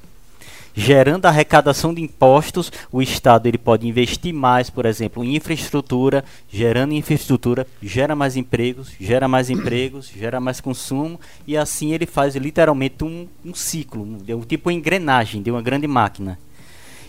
gerando 0.80 1.26
arrecadação 1.26 1.92
de 1.92 2.04
impostos, 2.04 2.72
o 2.92 3.02
Estado 3.02 3.48
ele 3.48 3.58
pode 3.58 3.88
investir 3.88 4.32
mais, 4.32 4.70
por 4.70 4.86
exemplo, 4.86 5.24
em 5.26 5.36
infraestrutura, 5.36 6.24
gerando 6.48 6.94
infraestrutura, 6.94 7.66
gera 7.82 8.16
mais 8.16 8.38
empregos, 8.38 8.92
gera 9.02 9.28
mais 9.28 9.50
empregos, 9.50 10.08
gera 10.16 10.40
mais 10.40 10.62
consumo, 10.62 11.20
e 11.48 11.58
assim 11.58 11.94
ele 11.94 12.06
faz 12.06 12.36
literalmente 12.36 13.04
um, 13.04 13.28
um 13.44 13.56
ciclo, 13.56 14.04
um, 14.04 14.42
tipo 14.42 14.70
de 14.70 14.76
engrenagem 14.76 15.42
de 15.42 15.50
uma 15.50 15.64
grande 15.64 15.88
máquina. 15.88 16.38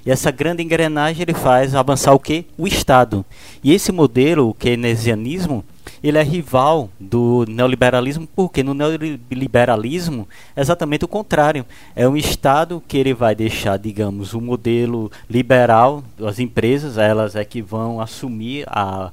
E 0.06 0.10
essa 0.10 0.30
grande 0.30 0.62
engrenagem 0.62 1.20
ele 1.20 1.34
faz 1.34 1.74
avançar 1.74 2.14
o 2.14 2.18
que? 2.18 2.46
O 2.56 2.66
Estado. 2.66 3.22
E 3.62 3.74
esse 3.74 3.92
modelo, 3.92 4.48
o 4.48 4.54
keynesianismo, 4.54 5.62
ele 6.02 6.18
é 6.18 6.22
rival 6.22 6.88
do 6.98 7.44
neoliberalismo, 7.48 8.28
porque 8.34 8.62
no 8.62 8.74
neoliberalismo 8.74 10.28
é 10.54 10.60
exatamente 10.60 11.04
o 11.04 11.08
contrário. 11.08 11.64
É 11.94 12.08
um 12.08 12.16
Estado 12.16 12.82
que 12.86 12.96
ele 12.96 13.14
vai 13.14 13.34
deixar, 13.34 13.78
digamos, 13.78 14.34
o 14.34 14.38
um 14.38 14.42
modelo 14.42 15.10
liberal, 15.28 16.02
as 16.24 16.38
empresas, 16.38 16.98
elas 16.98 17.34
é 17.34 17.44
que 17.44 17.60
vão 17.60 18.00
assumir 18.00 18.64
a, 18.68 19.10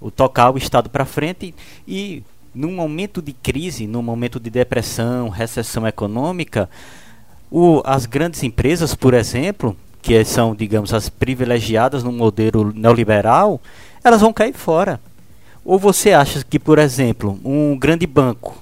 o 0.00 0.10
tocar 0.10 0.50
o 0.50 0.58
Estado 0.58 0.88
para 0.88 1.04
frente 1.04 1.54
e 1.86 2.22
num 2.54 2.72
momento 2.72 3.20
de 3.20 3.32
crise, 3.32 3.86
num 3.86 4.02
momento 4.02 4.40
de 4.40 4.50
depressão, 4.50 5.28
recessão 5.28 5.86
econômica, 5.86 6.68
o, 7.50 7.82
as 7.84 8.06
grandes 8.06 8.42
empresas, 8.42 8.94
por 8.94 9.14
exemplo, 9.14 9.76
que 10.02 10.24
são, 10.24 10.54
digamos, 10.54 10.92
as 10.94 11.08
privilegiadas 11.08 12.02
no 12.02 12.12
modelo 12.12 12.72
neoliberal, 12.72 13.60
elas 14.02 14.20
vão 14.20 14.32
cair 14.32 14.54
fora. 14.54 15.00
Ou 15.68 15.78
você 15.78 16.12
acha 16.14 16.42
que, 16.42 16.58
por 16.58 16.78
exemplo, 16.78 17.38
um 17.44 17.76
grande 17.78 18.06
banco, 18.06 18.56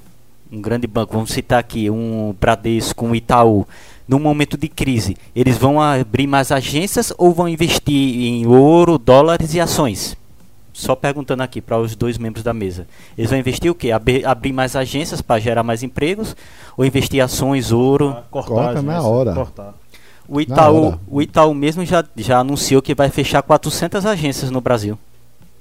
um 0.50 0.60
grande 0.60 0.88
banco, 0.88 1.12
vamos 1.12 1.30
citar 1.30 1.60
aqui 1.60 1.88
um 1.88 2.34
Bradesco, 2.40 3.06
um 3.06 3.14
Itaú, 3.14 3.64
num 4.08 4.18
momento 4.18 4.56
de 4.56 4.66
crise, 4.66 5.16
eles 5.32 5.56
vão 5.56 5.80
abrir 5.80 6.26
mais 6.26 6.50
agências 6.50 7.12
ou 7.16 7.32
vão 7.32 7.48
investir 7.48 7.94
em 7.94 8.44
ouro, 8.44 8.98
dólares 8.98 9.54
e 9.54 9.60
ações? 9.60 10.16
Só 10.72 10.96
perguntando 10.96 11.44
aqui 11.44 11.60
para 11.60 11.78
os 11.78 11.94
dois 11.94 12.18
membros 12.18 12.42
da 12.42 12.52
mesa. 12.52 12.88
Eles 13.16 13.30
vão 13.30 13.38
investir 13.38 13.70
o 13.70 13.74
quê? 13.76 13.92
Abrir 13.92 14.52
mais 14.52 14.74
agências 14.74 15.22
para 15.22 15.38
gerar 15.38 15.62
mais 15.62 15.84
empregos 15.84 16.34
ou 16.76 16.84
investir 16.84 17.22
ações, 17.22 17.70
ouro? 17.70 18.16
Ah, 18.18 18.24
cortar 18.28 18.52
Corta 18.52 18.82
na 18.82 19.00
hora. 19.00 19.32
Cortar. 19.32 19.74
O 20.28 20.40
Itaú, 20.40 20.98
o 21.06 21.22
Itaú 21.22 21.54
mesmo 21.54 21.86
já, 21.86 22.04
já 22.16 22.40
anunciou 22.40 22.82
que 22.82 22.96
vai 22.96 23.10
fechar 23.10 23.42
400 23.42 24.04
agências 24.04 24.50
no 24.50 24.60
Brasil. 24.60 24.98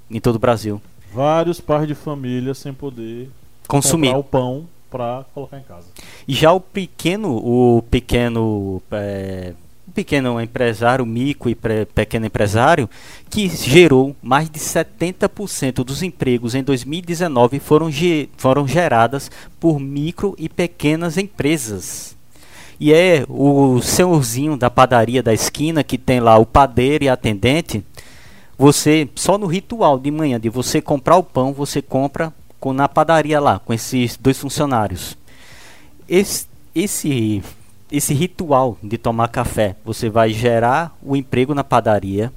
Em 0.10 0.20
todo 0.20 0.38
o 0.38 0.40
Brasil. 0.40 0.82
Vários 1.16 1.62
pais 1.62 1.88
de 1.88 1.96
família 1.96 2.54
sem 2.54 2.74
poder 2.74 3.30
consumir 3.70 4.14
o 4.14 4.22
pão 4.22 4.68
para 4.92 5.26
colocar 5.34 5.58
em 5.58 5.64
casa. 5.64 5.88
E 6.28 6.34
já 6.34 6.52
o 6.52 6.60
pequeno, 6.60 7.38
o 7.38 7.82
pequeno 7.90 8.82
é, 8.92 9.54
pequeno 9.94 10.42
empresário, 10.42 11.06
micro 11.06 11.50
e 11.50 11.56
pequeno 11.56 12.26
empresário, 12.26 12.90
que 13.30 13.48
gerou 13.48 14.14
mais 14.22 14.50
de 14.50 14.60
70% 14.60 15.86
dos 15.86 16.04
empregos 16.04 16.54
em 16.54 16.62
2019 16.62 17.60
foram, 17.60 17.90
ge 17.90 18.30
foram 18.36 18.68
geradas 18.68 19.32
por 19.58 19.80
micro 19.80 20.36
e 20.38 20.50
pequenas 20.50 21.18
empresas. 21.18 22.14
E 22.78 22.92
é 22.94 23.24
o 23.30 23.82
senhorzinho 23.82 24.58
da 24.58 24.70
padaria 24.70 25.24
da 25.24 25.34
esquina 25.34 25.82
que 25.82 25.98
tem 25.98 26.20
lá 26.20 26.38
o 26.38 26.46
padeiro 26.46 27.06
e 27.06 27.10
atendente. 27.10 27.82
Você, 28.58 29.10
só 29.16 29.38
no 29.38 29.48
ritual 29.48 30.00
de 30.00 30.10
manhã 30.10 30.40
de 30.40 30.50
você 30.50 30.82
comprar 30.82 31.18
o 31.18 31.24
pão, 31.24 31.52
você 31.52 31.82
compra 31.82 32.34
com, 32.60 32.72
na 32.72 32.88
padaria 32.88 33.40
lá, 33.40 33.60
com 33.60 33.74
esses 33.74 34.18
dois 34.18 34.38
funcionários. 34.38 35.18
Esse, 36.08 36.48
esse 36.74 37.44
esse 37.92 38.14
ritual 38.14 38.78
de 38.82 38.98
tomar 38.98 39.28
café, 39.28 39.76
você 39.84 40.10
vai 40.10 40.32
gerar 40.32 40.96
o 41.02 41.16
emprego 41.16 41.54
na 41.54 41.64
padaria, 41.64 42.32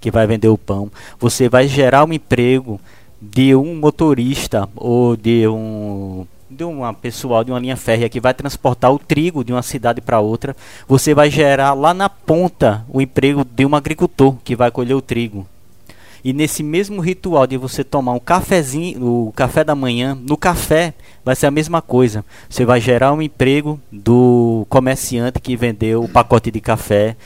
que 0.00 0.10
vai 0.10 0.26
vender 0.26 0.48
o 0.48 0.58
pão, 0.58 0.90
você 1.18 1.48
vai 1.48 1.68
gerar 1.68 2.04
um 2.04 2.12
emprego 2.12 2.80
de 3.20 3.54
um 3.54 3.76
motorista 3.76 4.68
ou 4.74 5.16
de 5.16 5.46
um 5.46 6.26
de 6.50 6.64
uma 6.64 6.92
pessoal 6.92 7.44
de 7.44 7.52
uma 7.52 7.60
linha 7.60 7.76
férrea 7.76 8.08
que 8.08 8.20
vai 8.20 8.34
transportar 8.34 8.92
o 8.92 8.98
trigo 8.98 9.44
de 9.44 9.52
uma 9.52 9.62
cidade 9.62 10.00
para 10.00 10.20
outra, 10.20 10.56
você 10.88 11.14
vai 11.14 11.30
gerar 11.30 11.72
lá 11.74 11.94
na 11.94 12.08
ponta 12.08 12.84
o 12.88 13.00
emprego 13.00 13.44
de 13.44 13.64
um 13.64 13.74
agricultor 13.74 14.36
que 14.42 14.56
vai 14.56 14.70
colher 14.70 14.94
o 14.94 15.00
trigo. 15.00 15.46
E 16.22 16.32
nesse 16.34 16.62
mesmo 16.62 17.00
ritual 17.00 17.46
de 17.46 17.56
você 17.56 17.82
tomar 17.82 18.12
um 18.12 18.18
cafezinho, 18.18 19.28
o 19.28 19.32
café 19.32 19.64
da 19.64 19.74
manhã, 19.74 20.14
no 20.14 20.36
café 20.36 20.92
vai 21.24 21.34
ser 21.34 21.46
a 21.46 21.50
mesma 21.50 21.80
coisa. 21.80 22.24
Você 22.48 22.64
vai 22.64 22.78
gerar 22.80 23.12
um 23.12 23.22
emprego 23.22 23.80
do 23.90 24.66
comerciante 24.68 25.40
que 25.40 25.56
vendeu 25.56 26.04
o 26.04 26.08
pacote 26.08 26.50
de 26.50 26.60
café, 26.60 27.16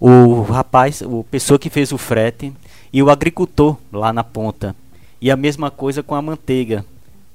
o 0.00 0.42
rapaz, 0.42 1.02
o 1.02 1.24
pessoa 1.30 1.58
que 1.58 1.70
fez 1.70 1.92
o 1.92 1.98
frete 1.98 2.52
e 2.92 3.00
o 3.00 3.10
agricultor 3.10 3.76
lá 3.92 4.12
na 4.12 4.24
ponta. 4.24 4.74
E 5.20 5.30
a 5.30 5.36
mesma 5.36 5.70
coisa 5.70 6.02
com 6.02 6.16
a 6.16 6.22
manteiga 6.22 6.84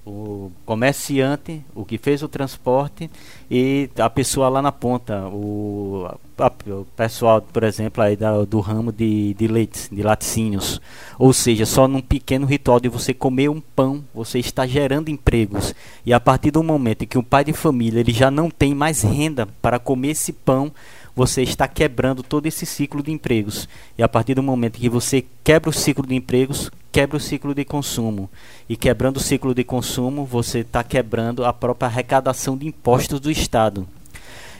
o 0.08 0.52
comerciante, 0.66 1.62
o 1.76 1.84
que 1.84 1.98
fez 1.98 2.24
o 2.24 2.30
transporte 2.30 3.10
e 3.52 3.90
a 3.98 4.10
pessoa 4.10 4.48
lá 4.48 4.62
na 4.62 4.72
ponta, 4.72 5.28
o, 5.28 6.08
a, 6.38 6.52
o 6.68 6.86
pessoal, 6.96 7.42
por 7.42 7.64
exemplo, 7.64 8.02
aí 8.02 8.16
da, 8.16 8.46
do 8.46 8.62
ramo 8.62 8.92
de, 8.92 9.34
de 9.34 9.48
leites, 9.48 9.90
de 9.92 10.02
laticínios. 10.02 10.80
Ou 11.20 11.34
seja, 11.34 11.66
só 11.66 11.90
num 11.90 12.02
pequeno 12.02 12.46
ritual 12.46 12.80
de 12.80 12.88
você 12.88 13.14
comer 13.14 13.50
um 13.50 13.60
pão, 13.60 14.02
você 14.14 14.40
está 14.40 14.66
gerando 14.66 15.10
empregos. 15.10 15.76
E 16.06 16.14
a 16.14 16.20
partir 16.22 16.52
do 16.52 16.64
momento 16.64 17.04
em 17.04 17.08
que 17.08 17.18
o 17.18 17.24
pai 17.24 17.44
de 17.44 17.52
família 17.52 18.00
ele 18.00 18.14
já 18.14 18.32
não 18.32 18.50
tem 18.50 18.74
mais 18.74 19.02
renda 19.02 19.46
para 19.62 19.78
comer 19.78 20.12
esse 20.12 20.32
pão, 20.32 20.72
você 21.14 21.42
está 21.42 21.68
quebrando 21.68 22.24
todo 22.24 22.46
esse 22.46 22.66
ciclo 22.66 23.04
de 23.04 23.12
empregos. 23.12 23.68
E 23.98 24.04
a 24.04 24.08
partir 24.08 24.36
do 24.36 24.44
momento 24.44 24.80
que 24.80 24.88
você 24.88 25.26
quebra 25.44 25.70
o 25.70 25.74
ciclo 25.74 26.08
de 26.08 26.16
empregos, 26.16 26.72
quebra 26.98 27.18
o 27.18 27.20
ciclo 27.20 27.54
de 27.54 27.64
consumo. 27.64 28.28
E 28.68 28.76
quebrando 28.76 29.18
o 29.18 29.20
ciclo 29.20 29.54
de 29.54 29.64
consumo, 29.64 30.26
você 30.26 30.62
está 30.62 30.84
quebrando 30.84 31.46
a 31.46 31.54
própria 31.54 31.86
arrecadação 31.86 32.58
de 32.58 32.66
impostos 32.66 33.20
do 33.20 33.30
Estado. 33.30 33.88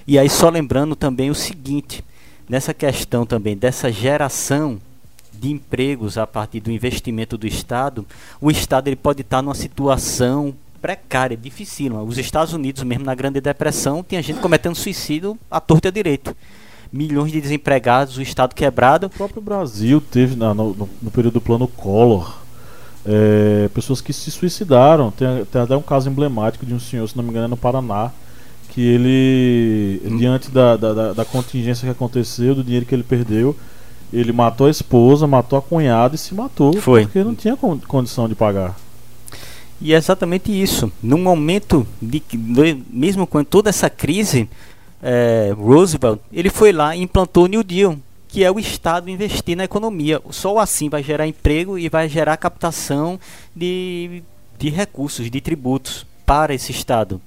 E 0.06 0.20
aí, 0.20 0.30
só 0.30 0.48
lembrando 0.48 0.96
também 0.96 1.32
o 1.32 1.36
seguinte: 1.36 2.04
nessa 2.48 2.76
questão 2.76 3.26
também 3.26 3.58
dessa 3.58 3.92
geração 3.92 4.80
de 5.34 5.50
empregos 5.50 6.16
a 6.16 6.28
partir 6.28 6.60
do 6.60 6.72
investimento 6.72 7.40
do 7.40 7.48
Estado, 7.48 8.06
o 8.40 8.52
Estado 8.52 8.88
ele 8.88 8.96
pode 8.96 9.22
estar 9.22 9.42
numa 9.42 9.56
situação 9.56 10.54
precária, 10.80 11.36
dificílima. 11.36 12.04
Os 12.04 12.20
Estados 12.20 12.54
Unidos, 12.54 12.84
mesmo 12.84 13.04
na 13.04 13.16
Grande 13.16 13.42
Depressão, 13.42 14.06
tinha 14.08 14.22
gente 14.22 14.40
cometendo 14.42 14.76
suicídio 14.76 15.40
à 15.50 15.60
torta 15.60 15.88
e 15.88 15.90
à 15.90 15.92
direito. 15.92 16.36
Milhões 16.92 17.32
de 17.32 17.42
desempregados, 17.42 18.18
o 18.18 18.22
Estado 18.22 18.56
quebrado. 18.56 19.08
O 19.08 19.10
próprio 19.10 19.42
Brasil 19.42 20.02
teve, 20.02 20.36
no, 20.36 20.54
no, 20.54 20.90
no 21.02 21.12
período 21.12 21.36
do 21.36 21.42
plano 21.42 21.68
Collor, 21.68 22.38
é, 23.06 23.70
pessoas 23.74 24.02
que 24.02 24.14
se 24.14 24.32
suicidaram. 24.32 25.12
Tem, 25.12 25.46
tem, 25.46 25.62
até 25.62 25.76
um 25.76 25.82
caso 25.82 26.10
emblemático 26.10 26.66
de 26.66 26.74
um 26.74 26.80
senhor, 26.80 27.08
se 27.08 27.16
não 27.16 27.24
me 27.24 27.30
engano, 27.30 27.46
é 27.46 27.50
no 27.50 27.58
Paraná, 27.58 28.12
que 28.70 28.82
ele, 28.82 30.02
hum. 30.06 30.18
diante 30.18 30.52
da, 30.52 30.76
da, 30.76 31.14
da 31.14 31.26
contingência 31.26 31.86
que 31.86 31.92
aconteceu, 31.92 32.54
do 32.54 32.64
dinheiro 32.64 32.86
que 32.86 32.94
ele 32.94 33.04
perdeu, 33.04 33.56
ele 34.12 34.32
matou 34.32 34.68
a 34.68 34.70
esposa, 34.70 35.28
matou 35.28 35.60
a 35.60 35.62
cunhada 35.62 36.16
e 36.16 36.18
se 36.18 36.34
matou. 36.34 36.74
Foi. 36.74 37.04
Porque 37.04 37.24
não 37.24 37.36
tinha 37.36 37.58
condição 37.88 38.28
de 38.28 38.36
pagar. 38.36 38.76
E 39.80 39.94
é 39.94 39.98
exatamente 39.98 40.52
isso. 40.52 40.92
No 41.04 41.18
momento 41.18 41.86
de 42.02 42.22
mesmo 42.90 43.28
com 43.28 43.44
toda 43.44 43.70
essa 43.70 43.90
crise, 43.90 44.50
é, 45.02 45.54
Roosevelt 45.56 46.20
ele 46.32 46.50
foi 46.50 46.72
lá 46.72 46.96
e 46.96 47.02
implantou 47.02 47.46
o 47.46 47.48
New 47.48 47.64
Deal, 47.64 47.98
que 48.28 48.44
é 48.44 48.52
o 48.52 48.60
Estado 48.60 49.10
investir 49.10 49.56
na 49.56 49.64
economia. 49.64 50.22
Só 50.30 50.58
assim 50.60 50.90
vai 50.90 51.04
gerar 51.04 51.28
emprego 51.28 51.78
e 51.78 51.90
vai 51.90 52.10
gerar 52.10 52.38
captação 52.38 53.20
de, 53.56 54.24
de 54.58 54.70
recursos, 54.70 55.30
de 55.30 55.42
tributos 55.42 56.06
para 56.26 56.54
esse 56.54 56.72
Estado. 56.72 57.22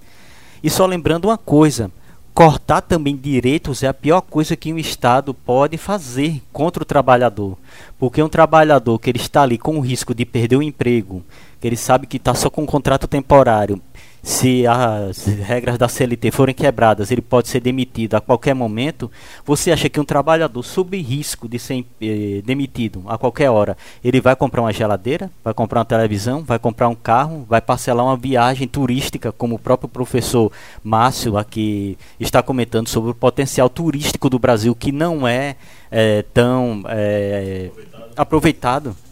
E 0.63 0.69
só 0.69 0.85
lembrando 0.85 1.27
uma 1.27 1.39
coisa: 1.39 1.91
cortar 2.35 2.83
também 2.83 3.17
direitos 3.17 3.83
é 3.83 3.89
a 3.89 3.95
pior 3.95 4.21
coisa 4.21 4.57
que 4.57 4.73
um 4.73 4.79
Estado 4.79 5.33
pode 5.33 5.77
fazer 5.77 6.43
contra 6.53 6.83
o 6.83 6.87
trabalhador. 6.87 7.57
Porque 7.99 8.23
um 8.23 8.29
trabalhador 8.29 8.99
que 8.99 9.11
ele 9.11 9.19
está 9.19 9.43
ali 9.43 9.57
com 9.57 9.79
o 9.79 9.81
risco 9.81 10.15
de 10.15 10.25
perder 10.25 10.57
o 10.57 10.63
emprego, 10.63 11.25
que 11.61 11.67
ele 11.67 11.77
sabe 11.77 12.07
que 12.07 12.19
está 12.19 12.35
só 12.35 12.51
com 12.51 12.63
um 12.63 12.67
contrato 12.67 13.09
temporário, 13.09 13.81
se 14.23 14.67
as 14.67 15.27
regras 15.27 15.79
da 15.79 15.89
CLT 15.89 16.31
forem 16.31 16.55
quebradas, 16.55 17.11
ele 17.11 17.23
pode 17.23 17.49
ser 17.49 17.61
demitido 17.61 18.15
a 18.15 18.21
qualquer 18.21 18.55
momento. 18.55 19.11
Você 19.45 19.73
acha 19.73 19.89
que 19.89 19.99
um 19.99 20.05
trabalhador 20.05 20.63
sob 20.63 21.01
risco 21.01 21.49
de 21.49 21.59
ser 21.59 21.85
eh, 22.01 22.43
demitido 22.45 23.03
a 23.07 23.17
qualquer 23.17 23.51
hora, 23.51 23.77
ele 24.05 24.21
vai 24.21 24.37
comprar 24.37 24.63
uma 24.63 24.73
geladeira, 24.73 25.31
vai 25.43 25.55
comprar 25.55 25.81
uma 25.81 25.85
televisão, 25.85 26.43
vai 26.43 26.59
comprar 26.59 26.89
um 26.89 26.95
carro, 26.95 27.47
vai 27.49 27.61
parcelar 27.61 28.05
uma 28.05 28.17
viagem 28.17 28.69
turística, 28.69 29.33
como 29.33 29.57
o 29.57 29.59
próprio 29.59 29.89
professor 29.89 30.53
Márcio 30.85 31.37
aqui 31.37 31.97
está 32.19 32.43
comentando 32.43 32.89
sobre 32.89 33.11
o 33.11 33.15
potencial 33.15 33.69
turístico 33.69 34.29
do 34.29 34.39
Brasil 34.39 34.75
que 34.75 34.93
não 34.93 35.27
é, 35.27 35.57
é 35.91 36.23
tão 36.35 36.83
é, 36.89 37.71
aproveitado. 38.17 38.91
aproveitado 38.91 39.10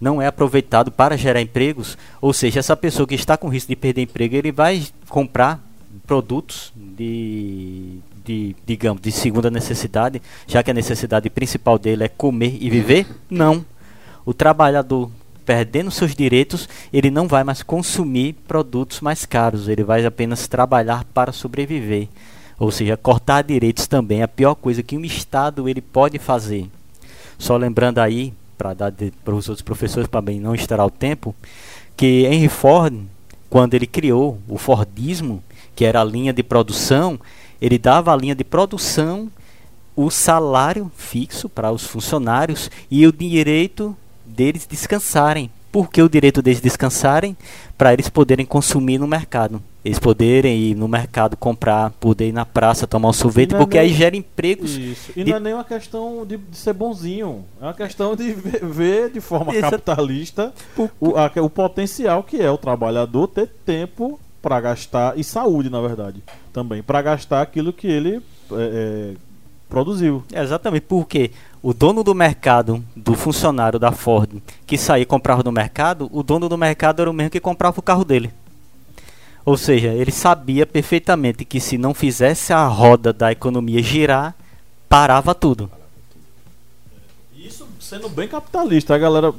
não 0.00 0.20
é 0.20 0.26
aproveitado 0.26 0.90
para 0.90 1.16
gerar 1.16 1.40
empregos, 1.40 1.98
ou 2.20 2.32
seja, 2.32 2.60
essa 2.60 2.76
pessoa 2.76 3.06
que 3.06 3.14
está 3.14 3.36
com 3.36 3.48
risco 3.48 3.68
de 3.68 3.76
perder 3.76 4.02
emprego, 4.02 4.36
ele 4.36 4.52
vai 4.52 4.86
comprar 5.08 5.60
produtos 6.06 6.72
de, 6.76 7.98
de 8.24 8.56
digamos, 8.66 9.02
de 9.02 9.12
segunda 9.12 9.50
necessidade, 9.50 10.22
já 10.46 10.62
que 10.62 10.70
a 10.70 10.74
necessidade 10.74 11.28
principal 11.28 11.78
dele 11.78 12.04
é 12.04 12.08
comer 12.08 12.56
e 12.60 12.70
viver? 12.70 13.06
Não. 13.28 13.64
O 14.24 14.32
trabalhador 14.32 15.10
perdendo 15.48 15.90
seus 15.90 16.14
direitos, 16.14 16.68
ele 16.92 17.10
não 17.10 17.26
vai 17.26 17.42
mais 17.42 17.62
consumir 17.62 18.34
produtos 18.46 19.00
mais 19.00 19.24
caros, 19.24 19.66
ele 19.66 19.82
vai 19.82 20.04
apenas 20.04 20.46
trabalhar 20.46 21.04
para 21.14 21.32
sobreviver. 21.32 22.06
Ou 22.58 22.70
seja, 22.70 22.98
cortar 22.98 23.42
direitos 23.42 23.86
também 23.86 24.20
é 24.20 24.24
a 24.24 24.28
pior 24.28 24.54
coisa 24.54 24.82
que 24.82 24.94
um 24.94 25.04
Estado 25.06 25.66
ele 25.66 25.80
pode 25.80 26.18
fazer. 26.18 26.68
Só 27.38 27.56
lembrando 27.56 27.98
aí, 27.98 28.34
para 28.58 28.74
dar 28.74 28.92
para 29.24 29.34
os 29.34 29.48
outros 29.48 29.62
professores 29.62 30.08
para 30.08 30.20
bem 30.20 30.40
não 30.40 30.54
estourar 30.54 30.84
o 30.84 30.90
tempo, 30.90 31.34
que 31.96 32.26
Henry 32.26 32.48
Ford, 32.48 32.94
quando 33.48 33.74
ele 33.74 33.86
criou 33.86 34.38
o 34.48 34.58
Fordismo, 34.58 35.42
que 35.74 35.84
era 35.84 36.00
a 36.00 36.04
linha 36.04 36.32
de 36.32 36.42
produção, 36.42 37.18
ele 37.60 37.78
dava 37.78 38.12
a 38.12 38.16
linha 38.16 38.34
de 38.34 38.44
produção, 38.44 39.30
o 39.94 40.10
salário 40.10 40.90
fixo 40.96 41.48
para 41.48 41.70
os 41.70 41.84
funcionários 41.84 42.70
e 42.90 43.06
o 43.06 43.12
direito 43.12 43.96
deles 44.26 44.66
descansarem. 44.66 45.50
Por 45.78 45.90
que 45.90 46.02
o 46.02 46.08
direito 46.08 46.42
deles 46.42 46.60
descansarem? 46.60 47.36
Para 47.76 47.92
eles 47.92 48.08
poderem 48.08 48.44
consumir 48.44 48.98
no 48.98 49.06
mercado 49.06 49.62
eles 49.84 49.98
poderem 50.00 50.58
ir 50.58 50.74
no 50.74 50.88
mercado 50.88 51.36
comprar, 51.36 51.90
poder 51.92 52.28
ir 52.28 52.32
na 52.32 52.44
praça 52.44 52.84
tomar 52.84 53.08
um 53.08 53.12
sorvete, 53.12 53.54
é 53.54 53.58
porque 53.58 53.78
nem... 53.78 53.86
aí 53.86 53.94
gera 53.94 54.16
empregos. 54.16 54.76
Isso. 54.76 55.12
E 55.16 55.22
de... 55.24 55.30
não 55.30 55.36
é 55.36 55.40
nem 55.40 55.54
uma 55.54 55.64
questão 55.64 56.26
de, 56.26 56.36
de, 56.36 56.56
ser 56.56 56.72
bonzinho, 56.72 57.44
é 57.60 57.64
uma 57.64 57.74
questão 57.74 58.16
de 58.16 58.32
ver 58.32 59.08
de 59.10 59.20
forma 59.20 59.54
capitalista 59.54 60.52
o, 61.00 61.16
a, 61.16 61.30
o 61.40 61.48
potencial 61.48 62.22
que 62.22 62.42
é 62.42 62.50
o 62.50 62.58
trabalhador 62.58 63.28
ter 63.28 63.48
tempo 63.64 64.20
para 64.42 64.60
gastar 64.60 65.16
e 65.16 65.22
saúde, 65.22 65.70
na 65.70 65.80
verdade, 65.80 66.22
também, 66.52 66.82
para 66.82 67.00
gastar 67.00 67.40
aquilo 67.40 67.72
que 67.72 67.86
ele 67.86 68.16
é, 68.16 68.20
é, 68.52 69.14
produziu. 69.68 70.22
Exatamente, 70.34 70.86
porque 70.86 71.30
o 71.62 71.74
dono 71.74 72.04
do 72.04 72.14
mercado, 72.14 72.84
do 72.94 73.14
funcionário 73.14 73.78
da 73.78 73.92
Ford, 73.92 74.30
que 74.66 74.78
saía 74.78 75.02
e 75.02 75.06
comprava 75.06 75.42
no 75.42 75.52
mercado, 75.52 76.08
o 76.12 76.22
dono 76.22 76.48
do 76.48 76.56
mercado 76.56 77.02
era 77.02 77.10
o 77.10 77.14
mesmo 77.14 77.30
que 77.30 77.40
comprava 77.40 77.78
o 77.78 77.82
carro 77.82 78.04
dele. 78.04 78.32
Ou 79.44 79.56
seja, 79.56 79.88
ele 79.88 80.12
sabia 80.12 80.66
perfeitamente 80.66 81.44
que 81.44 81.58
se 81.58 81.78
não 81.78 81.94
fizesse 81.94 82.52
a 82.52 82.66
roda 82.66 83.12
da 83.12 83.32
economia 83.32 83.82
girar, 83.82 84.34
parava 84.88 85.34
tudo. 85.34 85.70
Isso 87.34 87.66
sendo 87.80 88.08
bem 88.08 88.28
capitalista, 88.28 88.94
a 88.94 88.98
galera. 88.98 89.32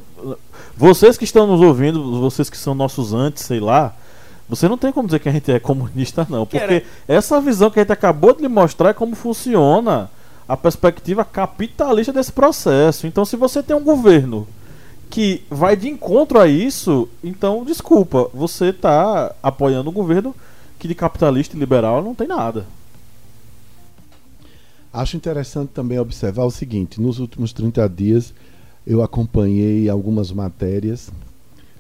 Vocês 0.75 1.17
que 1.17 1.25
estão 1.25 1.45
nos 1.45 1.61
ouvindo, 1.61 2.19
vocês 2.19 2.49
que 2.49 2.57
são 2.57 2.73
nossos 2.73 3.13
antes, 3.13 3.43
sei 3.43 3.59
lá, 3.59 3.93
você 4.47 4.67
não 4.67 4.79
tem 4.79 4.91
como 4.91 5.07
dizer 5.07 5.19
que 5.19 5.29
a 5.29 5.31
gente 5.31 5.51
é 5.51 5.59
comunista, 5.59 6.25
não. 6.27 6.45
Porque 6.45 6.83
essa 7.07 7.39
visão 7.39 7.69
que 7.69 7.79
a 7.79 7.83
gente 7.83 7.91
acabou 7.91 8.33
de 8.33 8.41
lhe 8.41 8.47
mostrar 8.47 8.89
é 8.89 8.93
como 8.93 9.15
funciona 9.15 10.09
a 10.49 10.57
perspectiva 10.57 11.23
capitalista 11.23 12.11
desse 12.11 12.31
processo. 12.31 13.05
Então, 13.05 13.23
se 13.23 13.35
você 13.35 13.61
tem 13.61 13.75
um 13.75 13.83
governo 13.83 14.47
que 15.07 15.43
vai 15.47 15.75
de 15.75 15.87
encontro 15.87 16.39
a 16.39 16.47
isso, 16.47 17.07
então, 17.23 17.63
desculpa, 17.63 18.27
você 18.33 18.69
está 18.69 19.35
apoiando 19.43 19.91
um 19.91 19.93
governo 19.93 20.35
que 20.79 20.87
de 20.87 20.95
capitalista 20.95 21.55
e 21.55 21.59
liberal 21.59 22.03
não 22.03 22.15
tem 22.15 22.27
nada. 22.27 22.65
Acho 24.91 25.15
interessante 25.15 25.69
também 25.69 25.99
observar 25.99 26.45
o 26.45 26.51
seguinte: 26.51 26.99
nos 26.99 27.19
últimos 27.19 27.53
30 27.53 27.87
dias 27.87 28.33
eu 28.87 29.03
acompanhei 29.03 29.87
algumas 29.87 30.31
matérias, 30.31 31.11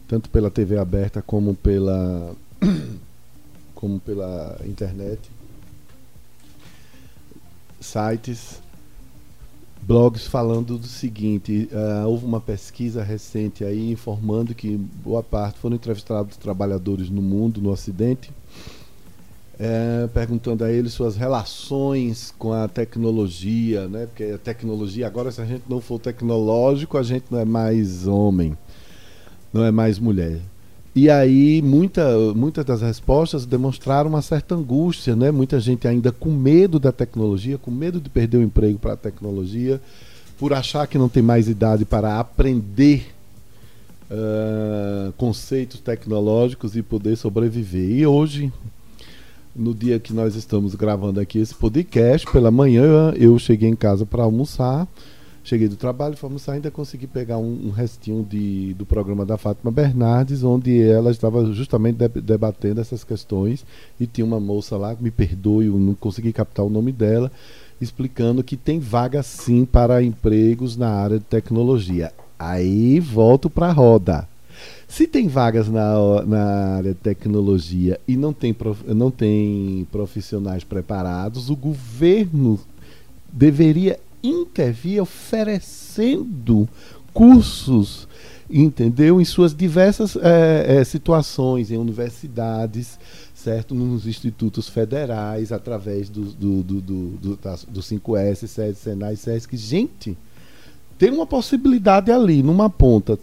tanto 0.07 0.29
pela 0.29 0.51
TV 0.51 0.77
aberta 0.77 1.23
como 1.23 1.55
pela, 1.55 2.35
como 3.73 3.99
pela 3.99 4.59
internet, 4.63 5.19
sites, 7.79 8.61
blogs 9.81 10.27
falando 10.27 10.77
do 10.77 10.87
seguinte: 10.87 11.69
uh, 11.71 12.07
houve 12.07 12.25
uma 12.25 12.39
pesquisa 12.39 13.03
recente 13.03 13.63
aí 13.63 13.91
informando 13.91 14.53
que 14.53 14.77
boa 14.77 15.23
parte 15.23 15.59
foram 15.59 15.75
entrevistados 15.75 16.37
trabalhadores 16.37 17.09
no 17.09 17.21
mundo, 17.21 17.61
no 17.61 17.71
Ocidente, 17.71 18.31
é, 19.59 20.07
perguntando 20.13 20.63
a 20.63 20.71
eles 20.71 20.93
suas 20.93 21.15
relações 21.15 22.33
com 22.37 22.53
a 22.53 22.67
tecnologia, 22.67 23.87
né? 23.87 24.05
Porque 24.05 24.23
a 24.23 24.37
tecnologia 24.37 25.05
agora, 25.07 25.31
se 25.31 25.41
a 25.41 25.45
gente 25.45 25.63
não 25.67 25.81
for 25.81 25.99
tecnológico, 25.99 26.97
a 26.97 27.03
gente 27.03 27.25
não 27.29 27.39
é 27.39 27.45
mais 27.45 28.07
homem, 28.07 28.57
não 29.51 29.63
é 29.63 29.71
mais 29.71 29.99
mulher. 29.99 30.39
E 30.95 31.09
aí 31.09 31.61
muita, 31.61 32.17
muitas 32.33 32.65
das 32.65 32.81
respostas 32.81 33.45
demonstraram 33.45 34.09
uma 34.09 34.21
certa 34.21 34.55
angústia, 34.55 35.15
né? 35.15 35.31
Muita 35.31 35.59
gente 35.59 35.87
ainda 35.87 36.11
com 36.11 36.31
medo 36.31 36.79
da 36.79 36.91
tecnologia, 36.91 37.57
com 37.57 37.69
medo 37.69 38.01
de 38.01 38.09
perder 38.09 38.37
o 38.37 38.43
emprego 38.43 38.79
para 38.79 38.93
a 38.93 38.97
tecnologia, 38.97 39.79
por 40.37 40.53
achar 40.53 40.87
que 40.87 40.97
não 40.97 41.07
tem 41.07 41.21
mais 41.21 41.47
idade 41.47 41.85
para 41.85 42.19
aprender 42.19 43.13
uh, 44.09 45.13
conceitos 45.13 45.79
tecnológicos 45.79 46.75
e 46.75 46.81
poder 46.81 47.15
sobreviver. 47.15 47.89
E 47.91 48.05
hoje, 48.07 48.51
no 49.55 49.73
dia 49.73 49.99
que 49.99 50.13
nós 50.13 50.35
estamos 50.35 50.73
gravando 50.73 51.19
aqui 51.19 51.39
esse 51.39 51.53
podcast, 51.53 52.29
pela 52.31 52.49
manhã 52.49 53.13
eu 53.15 53.37
cheguei 53.37 53.69
em 53.69 53.75
casa 53.75 54.05
para 54.05 54.23
almoçar 54.23 54.87
Cheguei 55.49 55.67
do 55.67 55.75
trabalho, 55.75 56.15
fomos 56.15 56.47
ainda 56.47 56.69
consegui 56.69 57.07
pegar 57.07 57.39
um, 57.39 57.69
um, 57.69 57.69
restinho 57.71 58.23
de, 58.23 58.75
do 58.75 58.85
programa 58.85 59.25
da 59.25 59.35
Fátima 59.35 59.71
Bernardes, 59.71 60.43
onde 60.43 60.79
ela 60.79 61.09
estava 61.09 61.43
justamente 61.51 61.97
debatendo 62.21 62.79
essas 62.79 63.03
questões 63.03 63.65
e 63.99 64.05
tinha 64.05 64.23
uma 64.23 64.39
moça 64.39 64.77
lá, 64.77 64.95
me 64.99 65.09
perdoe, 65.09 65.65
eu 65.65 65.73
não 65.73 65.95
consegui 65.95 66.31
captar 66.31 66.63
o 66.63 66.69
nome 66.69 66.91
dela, 66.91 67.31
explicando 67.81 68.43
que 68.43 68.55
tem 68.55 68.79
vaga 68.79 69.23
sim 69.23 69.65
para 69.65 70.03
empregos 70.03 70.77
na 70.77 70.91
área 70.91 71.17
de 71.17 71.25
tecnologia. 71.25 72.13
Aí 72.37 72.99
volto 72.99 73.49
para 73.49 73.69
a 73.69 73.73
roda. 73.73 74.27
Se 74.87 75.07
tem 75.07 75.27
vagas 75.27 75.67
na, 75.67 76.21
na 76.27 76.43
área 76.75 76.91
de 76.91 76.99
tecnologia 76.99 77.99
e 78.07 78.15
não 78.15 78.33
tem, 78.33 78.53
prof, 78.53 78.83
não 78.93 79.09
tem 79.09 79.87
profissionais 79.91 80.63
preparados, 80.63 81.49
o 81.49 81.55
governo 81.55 82.59
deveria 83.33 83.99
intervir 84.23 85.01
oferecendo 85.01 86.67
cursos, 87.13 88.07
entendeu? 88.49 89.19
Em 89.19 89.25
suas 89.25 89.53
diversas 89.53 90.15
é, 90.15 90.77
é, 90.79 90.83
situações, 90.83 91.71
em 91.71 91.77
universidades, 91.77 92.99
certo? 93.33 93.73
Nos 93.73 94.05
institutos 94.05 94.67
federais, 94.67 95.51
através 95.51 96.09
do, 96.09 96.25
do, 96.25 96.63
do, 96.63 96.81
do, 96.81 97.39
do 97.67 97.81
5S, 97.81 98.47
SED, 98.47 98.75
Senai, 98.77 99.15
SESC. 99.15 99.55
Gente, 99.55 100.17
tem 100.97 101.11
uma 101.11 101.25
possibilidade 101.25 102.11
ali, 102.11 102.43
numa 102.43 102.69
ponta, 102.69 103.17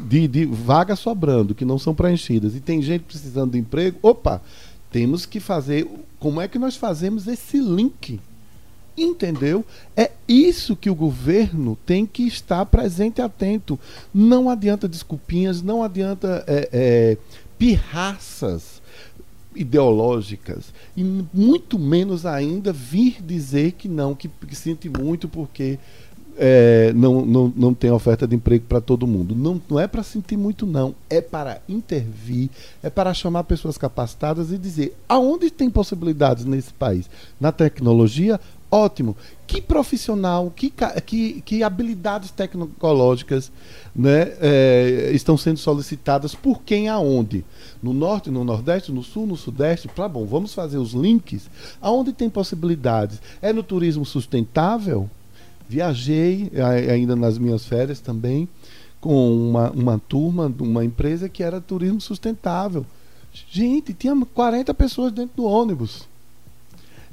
de, 0.00 0.28
de 0.28 0.44
vagas 0.44 0.98
sobrando, 0.98 1.54
que 1.54 1.64
não 1.64 1.78
são 1.78 1.94
preenchidas, 1.94 2.54
e 2.54 2.60
tem 2.60 2.80
gente 2.82 3.02
precisando 3.02 3.52
de 3.52 3.58
emprego. 3.58 3.98
Opa, 4.02 4.40
temos 4.90 5.26
que 5.26 5.40
fazer. 5.40 5.88
Como 6.18 6.40
é 6.40 6.48
que 6.48 6.58
nós 6.58 6.76
fazemos 6.76 7.26
esse 7.26 7.58
link? 7.58 8.20
Entendeu? 8.96 9.64
É 9.96 10.10
isso 10.26 10.74
que 10.74 10.88
o 10.88 10.94
governo 10.94 11.76
tem 11.84 12.06
que 12.06 12.26
estar 12.26 12.64
presente 12.66 13.18
e 13.18 13.22
atento. 13.22 13.78
Não 14.12 14.48
adianta 14.48 14.88
desculpinhas, 14.88 15.60
não 15.60 15.82
adianta 15.82 16.42
é, 16.46 16.68
é, 16.72 17.18
pirraças 17.58 18.80
ideológicas 19.54 20.72
e 20.94 21.02
muito 21.32 21.78
menos 21.78 22.26
ainda 22.26 22.72
vir 22.72 23.22
dizer 23.22 23.72
que 23.72 23.88
não, 23.88 24.14
que, 24.14 24.28
que 24.28 24.54
sente 24.54 24.88
muito 24.88 25.28
porque 25.28 25.78
é, 26.38 26.92
não, 26.94 27.24
não, 27.24 27.52
não 27.56 27.74
tem 27.74 27.90
oferta 27.90 28.26
de 28.26 28.36
emprego 28.36 28.66
para 28.68 28.80
todo 28.80 29.06
mundo. 29.06 29.34
Não, 29.34 29.60
não 29.68 29.80
é 29.80 29.86
para 29.86 30.02
sentir 30.02 30.36
muito, 30.36 30.66
não. 30.66 30.94
É 31.08 31.20
para 31.20 31.60
intervir, 31.68 32.50
é 32.82 32.90
para 32.90 33.14
chamar 33.14 33.44
pessoas 33.44 33.78
capacitadas 33.78 34.52
e 34.52 34.58
dizer 34.58 34.94
aonde 35.08 35.50
tem 35.50 35.70
possibilidades 35.70 36.44
nesse 36.44 36.72
país. 36.72 37.08
Na 37.40 37.50
tecnologia, 37.50 38.38
Ótimo. 38.70 39.16
Que 39.46 39.62
profissional, 39.62 40.52
que, 40.54 40.72
que, 41.06 41.40
que 41.40 41.62
habilidades 41.62 42.32
tecnológicas 42.32 43.52
né, 43.94 44.32
é, 44.40 45.10
estão 45.14 45.36
sendo 45.36 45.58
solicitadas 45.58 46.34
por 46.34 46.62
quem 46.62 46.88
aonde? 46.88 47.44
No 47.80 47.92
norte, 47.92 48.28
no 48.28 48.42
nordeste, 48.42 48.90
no 48.90 49.04
sul, 49.04 49.26
no 49.26 49.36
sudeste? 49.36 49.88
Tá 49.88 50.08
bom, 50.08 50.26
vamos 50.26 50.52
fazer 50.52 50.78
os 50.78 50.92
links. 50.92 51.48
Aonde 51.80 52.12
tem 52.12 52.28
possibilidades? 52.28 53.20
É 53.40 53.52
no 53.52 53.62
turismo 53.62 54.04
sustentável? 54.04 55.08
Viajei 55.68 56.50
ainda 56.90 57.14
nas 57.14 57.38
minhas 57.38 57.64
férias 57.66 58.00
também 58.00 58.48
com 59.00 59.48
uma, 59.48 59.70
uma 59.70 59.98
turma 59.98 60.50
de 60.50 60.62
uma 60.62 60.84
empresa 60.84 61.28
que 61.28 61.42
era 61.42 61.60
turismo 61.60 62.00
sustentável. 62.00 62.84
Gente, 63.32 63.94
tinha 63.94 64.14
40 64.34 64.74
pessoas 64.74 65.12
dentro 65.12 65.36
do 65.36 65.44
ônibus. 65.44 66.08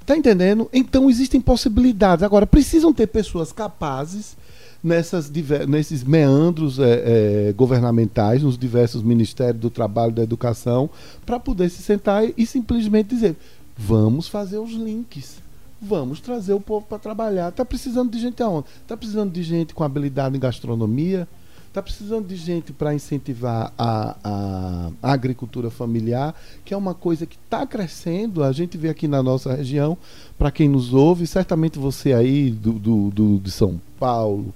Tá 0.06 0.18
entendendo? 0.18 0.70
Então 0.74 1.10
existem 1.10 1.40
possibilidades. 1.40 2.24
Agora, 2.24 2.46
precisam 2.46 2.94
ter 2.94 3.08
pessoas 3.08 3.52
capazes 3.52 4.36
nessas, 4.84 5.32
nesses 5.68 6.04
meandros 6.04 6.78
é, 6.78 7.50
é, 7.50 7.54
governamentais, 7.54 8.44
nos 8.44 8.58
diversos 8.58 9.02
ministérios 9.02 9.62
do 9.62 9.70
trabalho 9.70 10.12
e 10.12 10.16
da 10.16 10.24
educação, 10.24 10.90
para 11.26 11.40
poder 11.40 11.70
se 11.70 11.82
sentar 11.82 12.26
e, 12.26 12.34
e 12.38 12.46
simplesmente 12.46 13.10
dizer: 13.10 13.36
vamos 13.78 14.28
fazer 14.28 14.58
os 14.58 14.72
links. 14.72 15.42
Vamos 15.82 16.22
trazer 16.22 16.54
o 16.54 16.62
povo 16.62 16.86
para 16.88 16.98
trabalhar. 16.98 17.50
Está 17.50 17.66
precisando 17.66 18.10
de 18.10 18.18
gente 18.18 18.42
aonde? 18.42 18.68
Está 18.82 18.96
precisando 18.96 19.32
de 19.32 19.44
gente 19.44 19.74
com 19.74 19.84
habilidade 19.84 20.36
em 20.36 20.40
gastronomia, 20.40 21.28
Está 21.74 21.82
precisando 21.82 22.28
de 22.28 22.36
gente 22.36 22.72
para 22.72 22.94
incentivar 22.94 23.74
a, 23.76 24.16
a, 24.24 24.92
a, 25.02 25.12
agricultura 25.12 25.72
familiar, 25.72 26.36
que 26.64 26.72
é 26.72 26.78
uma 26.78 26.94
coisa 26.94 27.26
que 27.26 27.36
está 27.36 27.66
crescendo. 27.66 28.44
A 28.44 28.52
gente 28.52 28.78
vê 28.78 28.90
aqui 28.90 29.08
na 29.08 29.24
nossa 29.24 29.56
região, 29.56 29.98
para 30.38 30.52
quem 30.52 30.70
nos 30.70 30.94
ouve, 30.94 31.26
certamente 31.26 31.80
você 31.80 32.14
aí 32.14 32.52
do, 32.52 32.74
do, 32.74 33.10
do, 33.10 33.40
de 33.40 33.50
São 33.50 33.82
Paulo, 34.00 34.54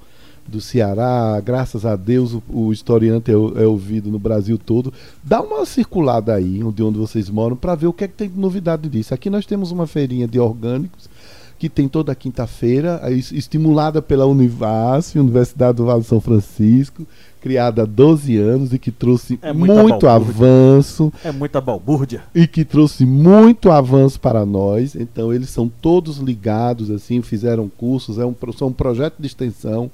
do 0.47 0.61
Ceará, 0.61 1.41
graças 1.43 1.87
a 1.87 1.95
Deus 1.95 2.35
o, 2.35 2.43
o 2.47 2.71
historiante 2.71 3.31
é, 3.31 3.33
é, 3.33 3.65
ouvido 3.65 4.11
no 4.11 4.19
Brasil 4.19 4.59
todo. 4.59 4.93
Dá 5.23 5.41
uma 5.41 5.65
circulada 5.65 6.35
aí, 6.35 6.59
de 6.71 6.83
onde 6.83 6.99
vocês 6.99 7.31
moram, 7.31 7.55
para 7.55 7.73
ver 7.73 7.87
o 7.87 7.93
que 7.93 8.03
é 8.03 8.07
que 8.07 8.13
tem 8.13 8.29
de 8.29 8.37
novidade 8.37 8.87
disso. 8.87 9.11
Aqui 9.11 9.27
nós 9.27 9.47
temos 9.47 9.71
uma 9.71 9.87
feirinha 9.87 10.27
de 10.27 10.39
orgânicos 10.39 11.09
que 11.57 11.69
tem 11.69 11.87
toda 11.87 12.13
quinta-feira, 12.13 13.01
estimulada 13.09 14.01
pela 14.01 14.25
Univasf, 14.25 15.17
Universidade 15.17 15.77
do 15.77 15.85
Vale 15.85 16.01
de 16.01 16.07
São 16.07 16.21
Francisco, 16.21 17.05
criada 17.41 17.83
há 17.83 17.85
12 17.85 18.37
anos 18.37 18.73
e 18.73 18.79
que 18.79 18.91
trouxe 18.91 19.39
é 19.41 19.53
muito 19.53 20.07
avanço. 20.07 21.11
É 21.23 21.31
muita 21.31 21.59
balbúrdia. 21.61 22.23
E 22.35 22.45
que 22.45 22.65
trouxe 22.65 23.05
muito 23.05 23.71
avanço 23.71 24.19
para 24.19 24.45
nós. 24.45 24.95
Então, 24.95 25.33
eles 25.33 25.49
são 25.49 25.67
todos 25.81 26.17
ligados, 26.17 26.91
assim, 26.91 27.21
fizeram 27.21 27.69
cursos, 27.69 28.19
é 28.19 28.25
um, 28.25 28.35
são 28.55 28.67
um 28.67 28.73
projeto 28.73 29.15
de 29.19 29.27
extensão 29.27 29.89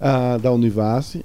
uh, 0.00 0.38
da 0.40 0.50
Univasf. 0.50 1.24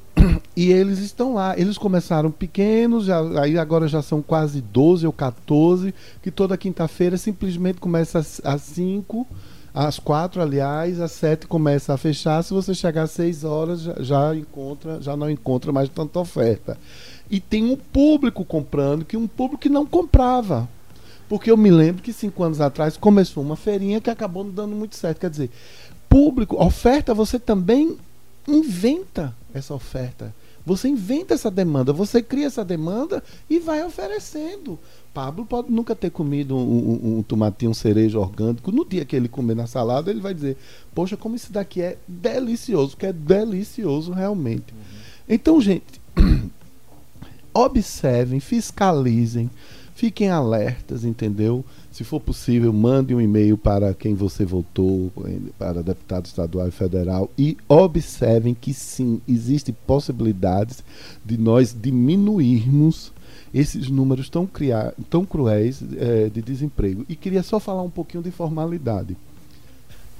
E 0.55 0.71
eles 0.71 0.99
estão 0.99 1.34
lá. 1.34 1.57
Eles 1.57 1.78
começaram 1.78 2.32
pequenos, 2.32 3.05
já, 3.05 3.19
aí 3.41 3.57
agora 3.57 3.88
já 3.88 4.01
são 4.01 4.21
quase 4.21 4.61
12 4.61 5.05
ou 5.05 5.13
14, 5.13 5.93
que 6.21 6.32
toda 6.32 6.57
quinta-feira 6.57 7.17
simplesmente 7.17 7.80
começa 7.80 8.19
às 8.43 8.61
5, 8.61 9.28
às 9.73 9.99
4, 9.99 10.41
aliás, 10.41 11.01
às 11.01 11.11
7 11.11 11.47
começa 11.47 11.93
a 11.93 11.97
fechar. 11.97 12.43
Se 12.43 12.53
você 12.53 12.73
chegar 12.73 13.03
às 13.03 13.11
6 13.11 13.43
horas, 13.43 13.82
já, 13.82 13.95
já, 13.99 14.36
encontra, 14.36 15.01
já 15.01 15.17
não 15.17 15.30
encontra 15.30 15.71
mais 15.71 15.89
tanta 15.89 16.19
oferta. 16.19 16.78
E 17.30 17.39
tem 17.39 17.65
um 17.65 17.76
público 17.76 18.45
comprando 18.45 19.03
que 19.03 19.17
um 19.17 19.28
público 19.28 19.61
que 19.61 19.69
não 19.69 19.86
comprava. 19.86 20.67
Porque 21.28 21.49
eu 21.49 21.57
me 21.57 21.71
lembro 21.71 22.03
que 22.03 22.13
cinco 22.13 22.43
anos 22.43 22.61
atrás 22.61 22.97
começou 22.97 23.43
uma 23.43 23.55
feirinha 23.55 23.99
que 23.99 24.11
acabou 24.11 24.43
não 24.43 24.51
dando 24.51 24.76
muito 24.76 24.95
certo. 24.95 25.19
Quer 25.19 25.30
dizer, 25.30 25.49
público, 26.07 26.63
oferta, 26.63 27.13
você 27.13 27.39
também 27.39 27.97
inventa 28.47 29.34
essa 29.58 29.74
oferta. 29.74 30.34
Você 30.66 30.88
inventa 30.88 31.34
essa 31.34 31.51
demanda, 31.51 31.93
você 31.93 32.22
cria 32.22 32.47
essa 32.47 32.66
demanda 32.66 33.24
e 33.49 33.60
vai 33.60 33.84
oferecendo. 33.84 34.80
Pablo 35.14 35.45
pode 35.45 35.72
nunca 35.72 35.95
ter 35.95 36.10
comido 36.10 36.58
um, 36.58 36.60
um, 36.60 37.18
um 37.20 37.24
tomatinho, 37.24 37.72
um 37.72 37.74
cerejo 37.74 38.20
orgânico. 38.20 38.72
No 38.72 38.84
dia 38.84 39.06
que 39.06 39.16
ele 39.16 39.30
comer 39.30 39.56
na 39.56 39.68
salada, 39.68 40.10
ele 40.10 40.20
vai 40.20 40.34
dizer: 40.34 40.58
Poxa, 40.93 41.16
como 41.16 41.36
isso 41.36 41.53
daqui 41.53 41.82
é 41.82 41.97
delicioso, 42.08 42.97
que 42.97 43.06
é 43.06 43.14
delicioso 43.14 44.12
realmente. 44.12 44.74
Uhum. 44.74 44.80
Então, 45.30 45.62
gente, 45.62 46.01
observem, 47.53 48.39
fiscalizem, 48.39 49.49
fiquem 49.95 50.30
alertas, 50.30 51.06
entendeu? 51.06 51.64
Se 51.96 52.04
for 52.04 52.20
possível, 52.20 52.74
mande 52.74 53.16
um 53.16 53.22
e-mail 53.22 53.58
para 53.58 53.93
quem 53.93 54.14
você 54.14 54.43
votou, 54.43 55.10
para 55.58 55.82
deputado 55.82 56.26
estadual 56.26 56.68
e 56.68 56.72
federal, 56.72 57.32
e 57.38 57.56
observem 57.70 58.54
que 58.54 58.74
sim, 58.74 59.22
existem 59.26 59.74
possibilidades 59.88 60.84
de 61.24 61.38
nós 61.38 61.74
diminuirmos 61.74 63.14
esses 63.54 63.88
números 63.88 64.28
tão, 64.28 64.46
criar, 64.46 64.93
tão 65.10 65.26
cruéis 65.26 65.82
é, 65.96 66.28
de 66.28 66.41
desemprego. 66.41 67.06
E 67.08 67.16
queria 67.16 67.41
só 67.41 67.62
falar 67.62 67.84
um 67.84 67.89
pouquinho 67.89 68.22
de 68.22 68.30
formalidade. 68.30 69.16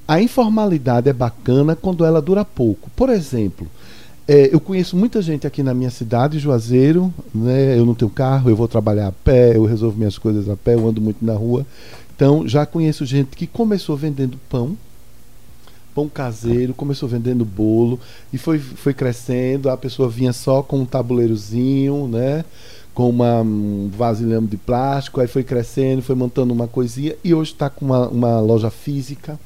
A 0.08 0.22
informalidade 0.22 1.10
é 1.10 1.14
bacana 1.14 1.76
quando 1.76 2.06
ela 2.06 2.22
dura 2.22 2.46
pouco. 2.46 2.90
Por 2.96 3.10
exemplo, 3.10 3.68
é, 4.28 4.54
eu 4.54 4.60
conheço 4.60 4.98
muita 4.98 5.22
gente 5.22 5.46
aqui 5.46 5.62
na 5.62 5.74
minha 5.74 5.92
cidade, 5.92 6.40
Juazeiro, 6.40 7.14
né? 7.34 7.78
Eu 7.78 7.86
não 7.86 7.94
tenho 7.94 8.10
carro, 8.10 8.50
eu 8.50 8.56
vou 8.56 8.68
trabalhar 8.68 9.08
a 9.08 9.12
pé, 9.12 9.56
eu 9.56 9.66
resolvo 9.66 9.98
minhas 9.98 10.18
coisas 10.18 10.50
a 10.50 10.56
pé, 10.56 10.74
eu 10.74 10.88
ando 10.88 11.00
muito 11.00 11.24
na 11.24 11.34
rua. 11.34 11.66
Então, 12.16 12.48
já 12.48 12.66
conheço 12.66 13.06
gente 13.06 13.36
que 13.36 13.46
começou 13.46 13.96
vendendo 13.96 14.40
pão, 14.50 14.76
pão 15.94 16.10
caseiro, 16.10 16.74
começou 16.74 17.08
vendendo 17.08 17.46
bolo 17.46 18.00
e 18.34 18.38
foi, 18.38 18.58
foi 18.58 18.94
crescendo. 18.94 19.70
A 19.70 19.78
pessoa 19.78 20.10
vinha 20.10 20.34
só 20.34 20.64
com 20.64 20.80
um 20.80 20.86
tabuleirozinho, 20.86 22.08
né? 22.08 22.44
Com 22.96 23.10
uma, 23.10 23.42
um 23.42 23.92
vasilhame 23.96 24.48
de 24.48 24.58
plástico, 24.58 25.22
aí 25.22 25.28
foi 25.28 25.44
crescendo, 25.44 26.02
foi 26.02 26.16
montando 26.16 26.52
uma 26.54 26.68
coisinha 26.68 27.16
e 27.24 27.34
hoje 27.34 27.52
está 27.52 27.70
com 27.70 27.86
uma, 27.86 28.08
uma 28.08 28.40
loja 28.40 28.72
física, 28.72 29.40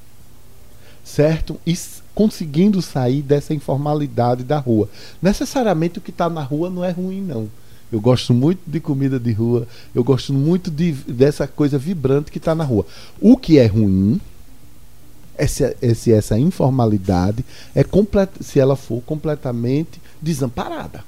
certo? 1.09 1.59
E 1.65 1.75
conseguindo 2.13 2.81
sair 2.81 3.21
dessa 3.21 3.53
informalidade 3.53 4.43
da 4.43 4.59
rua. 4.59 4.89
Necessariamente 5.21 5.97
o 5.97 6.01
que 6.01 6.11
está 6.11 6.29
na 6.29 6.43
rua 6.43 6.69
não 6.69 6.83
é 6.85 6.91
ruim, 6.91 7.21
não. 7.21 7.49
Eu 7.91 7.99
gosto 7.99 8.33
muito 8.33 8.59
de 8.67 8.79
comida 8.79 9.19
de 9.19 9.31
rua, 9.31 9.67
eu 9.95 10.03
gosto 10.03 10.31
muito 10.31 10.69
de, 10.69 10.91
dessa 10.91 11.47
coisa 11.47 11.77
vibrante 11.77 12.31
que 12.31 12.37
está 12.37 12.53
na 12.53 12.63
rua. 12.63 12.85
O 13.19 13.35
que 13.35 13.57
é 13.57 13.65
ruim 13.65 14.21
é 15.35 15.47
se, 15.47 15.75
é 15.81 15.93
se 15.95 16.11
essa 16.11 16.37
informalidade 16.37 17.43
é 17.73 17.83
se 18.41 18.59
ela 18.59 18.75
for 18.75 19.01
completamente 19.01 19.99
desamparada. 20.21 21.03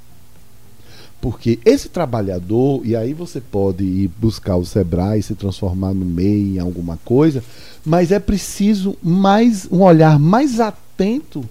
Porque 1.22 1.60
esse 1.64 1.88
trabalhador, 1.88 2.82
e 2.84 2.96
aí 2.96 3.14
você 3.14 3.40
pode 3.40 3.84
ir 3.84 4.08
buscar 4.20 4.56
o 4.56 4.66
Sebrae, 4.66 5.22
se 5.22 5.36
transformar 5.36 5.94
no 5.94 6.04
MEI 6.04 6.56
em 6.56 6.60
alguma 6.60 6.98
coisa, 7.06 7.44
mas 7.86 8.12
é 8.12 8.20
preciso 8.20 8.98
mais 9.04 9.68
um 9.72 9.84
olhar 9.84 10.18
mais 10.18 10.60
atento 10.60 11.48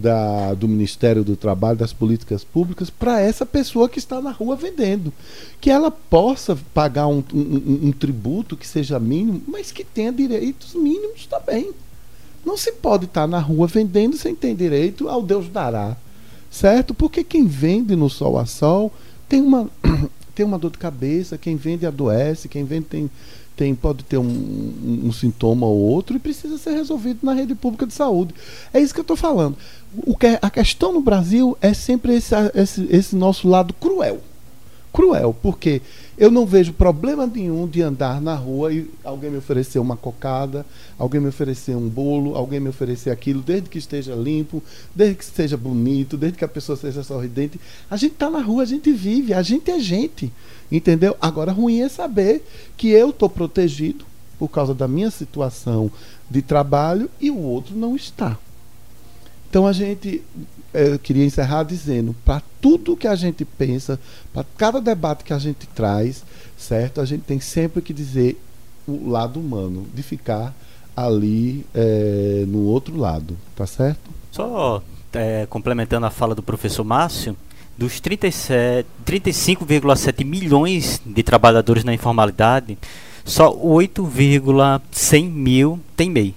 da, 0.00 0.54
do 0.54 0.68
Ministério 0.68 1.24
do 1.24 1.36
Trabalho, 1.36 1.78
das 1.78 1.92
políticas 1.92 2.44
públicas, 2.44 2.90
para 2.90 3.20
essa 3.20 3.44
pessoa 3.44 3.88
que 3.88 3.98
está 3.98 4.20
na 4.20 4.30
rua 4.30 4.54
vendendo. 4.56 5.12
Que 5.60 5.70
ela 5.70 5.90
possa 5.90 6.58
pagar 6.74 7.06
um, 7.06 7.22
um, 7.32 7.88
um, 7.88 7.92
tributo 7.92 8.56
que 8.56 8.66
seja 8.66 8.98
mínimo, 8.98 9.42
mas 9.46 9.72
que 9.72 9.84
tenha 9.84 10.12
direitos 10.12 10.74
mínimos 10.74 11.26
também. 11.26 11.70
Não 12.44 12.56
se 12.56 12.72
pode 12.72 13.04
estar 13.04 13.26
na 13.26 13.38
rua 13.38 13.66
vendendo 13.66 14.16
sem 14.16 14.34
ter 14.34 14.54
direito 14.54 15.08
ao 15.08 15.22
Deus 15.22 15.48
dará. 15.48 15.96
Certo? 16.50 16.92
Porque 16.92 17.22
quem 17.22 17.46
vende 17.46 17.94
no 17.94 18.10
sol 18.10 18.36
a 18.38 18.44
sol 18.44 18.92
tem 19.28 19.40
uma, 19.40 19.70
tem 20.34 20.44
uma 20.44 20.58
dor 20.58 20.72
de 20.72 20.78
cabeça, 20.78 21.38
quem 21.38 21.56
vende 21.56 21.86
adoece, 21.86 22.48
quem 22.48 22.64
vende 22.64 22.86
tem 22.86 23.10
tem, 23.60 23.74
pode 23.74 24.02
ter 24.04 24.16
um, 24.16 25.02
um, 25.04 25.12
sintoma 25.12 25.66
ou 25.66 25.76
outro 25.76 26.16
e 26.16 26.18
precisa 26.18 26.56
ser 26.56 26.70
resolvido 26.70 27.18
na 27.22 27.34
rede 27.34 27.54
pública 27.54 27.86
de 27.86 27.92
saúde. 27.92 28.34
É 28.72 28.80
isso 28.80 28.94
que 28.94 29.00
eu 29.00 29.02
estou 29.02 29.18
falando. 29.18 29.54
O 30.06 30.16
que, 30.16 30.38
a 30.40 30.48
questão 30.48 30.94
no 30.94 31.02
Brasil 31.02 31.58
é 31.60 31.74
sempre 31.74 32.14
esse, 32.14 32.34
esse, 32.54 32.88
esse 32.88 33.14
nosso 33.14 33.46
lado 33.46 33.74
cruel. 33.74 34.22
Cruel, 34.90 35.36
porque 35.42 35.82
eu 36.20 36.30
não 36.30 36.44
vejo 36.44 36.74
problema 36.74 37.26
nenhum 37.26 37.66
de 37.66 37.80
andar 37.80 38.20
na 38.20 38.34
rua 38.34 38.70
e 38.74 38.90
alguém 39.02 39.30
me 39.30 39.38
oferecer 39.38 39.78
uma 39.78 39.96
cocada, 39.96 40.66
alguém 40.98 41.18
me 41.18 41.28
oferecer 41.28 41.74
um 41.74 41.88
bolo, 41.88 42.36
alguém 42.36 42.60
me 42.60 42.68
oferecer 42.68 43.08
aquilo, 43.08 43.40
desde 43.40 43.70
que 43.70 43.78
esteja 43.78 44.14
limpo, 44.14 44.62
desde 44.94 45.16
que 45.16 45.24
esteja 45.24 45.56
bonito, 45.56 46.18
desde 46.18 46.36
que 46.36 46.44
a 46.44 46.48
pessoa 46.48 46.76
seja 46.76 47.02
sorridente. 47.02 47.58
A 47.90 47.96
gente 47.96 48.12
está 48.12 48.28
na 48.28 48.42
rua, 48.42 48.64
a 48.64 48.66
gente 48.66 48.92
vive, 48.92 49.32
a 49.32 49.40
gente 49.40 49.70
é 49.70 49.80
gente. 49.80 50.30
Entendeu? 50.70 51.16
Agora, 51.22 51.52
ruim 51.52 51.80
é 51.80 51.88
saber 51.88 52.44
que 52.76 52.90
eu 52.90 53.08
estou 53.08 53.30
protegido 53.30 54.04
por 54.38 54.48
causa 54.48 54.74
da 54.74 54.86
minha 54.86 55.10
situação 55.10 55.90
de 56.30 56.42
trabalho 56.42 57.08
e 57.18 57.30
o 57.30 57.38
outro 57.38 57.74
não 57.74 57.96
está. 57.96 58.36
Então 59.48 59.66
a 59.66 59.72
gente 59.72 60.22
eu 60.72 60.98
queria 60.98 61.24
encerrar 61.24 61.64
dizendo, 61.64 62.14
para 62.24 62.42
tudo 62.60 62.96
que 62.96 63.06
a 63.06 63.14
gente 63.14 63.44
pensa, 63.44 63.98
para 64.32 64.44
cada 64.56 64.80
debate 64.80 65.24
que 65.24 65.32
a 65.32 65.38
gente 65.38 65.66
traz, 65.68 66.24
certo? 66.56 67.00
A 67.00 67.04
gente 67.04 67.22
tem 67.22 67.40
sempre 67.40 67.82
que 67.82 67.92
dizer 67.92 68.40
o 68.86 69.08
lado 69.08 69.40
humano, 69.40 69.86
de 69.94 70.02
ficar 70.02 70.54
ali 70.96 71.64
é, 71.74 72.44
no 72.46 72.64
outro 72.64 72.96
lado, 72.96 73.36
tá 73.56 73.66
certo? 73.66 74.10
Só 74.30 74.82
é, 75.12 75.46
complementando 75.46 76.06
a 76.06 76.10
fala 76.10 76.34
do 76.34 76.42
professor 76.42 76.84
Márcio, 76.84 77.36
dos 77.76 78.00
35,7 78.00 80.24
milhões 80.24 81.02
de 81.04 81.22
trabalhadores 81.22 81.84
na 81.84 81.92
informalidade, 81.94 82.78
só 83.24 83.56
8,100 83.56 85.28
mil 85.28 85.78
tem 85.96 86.10
MEI. 86.10 86.34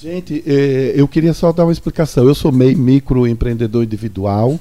Gente, 0.00 0.44
eh, 0.46 0.92
eu 0.94 1.08
queria 1.08 1.34
só 1.34 1.52
dar 1.52 1.64
uma 1.64 1.72
explicação. 1.72 2.24
Eu 2.24 2.34
sou 2.34 2.52
microempreendedor 2.52 3.82
individual, 3.82 4.60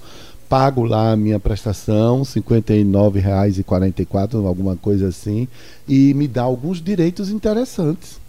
pago 0.49 0.83
lá 0.83 1.11
a 1.11 1.15
minha 1.15 1.39
prestação, 1.39 2.23
R$ 2.23 2.41
59,44, 2.41 4.47
alguma 4.47 4.75
coisa 4.75 5.09
assim, 5.09 5.47
e 5.87 6.11
me 6.15 6.27
dá 6.27 6.41
alguns 6.41 6.81
direitos 6.81 7.29
interessantes, 7.29 8.19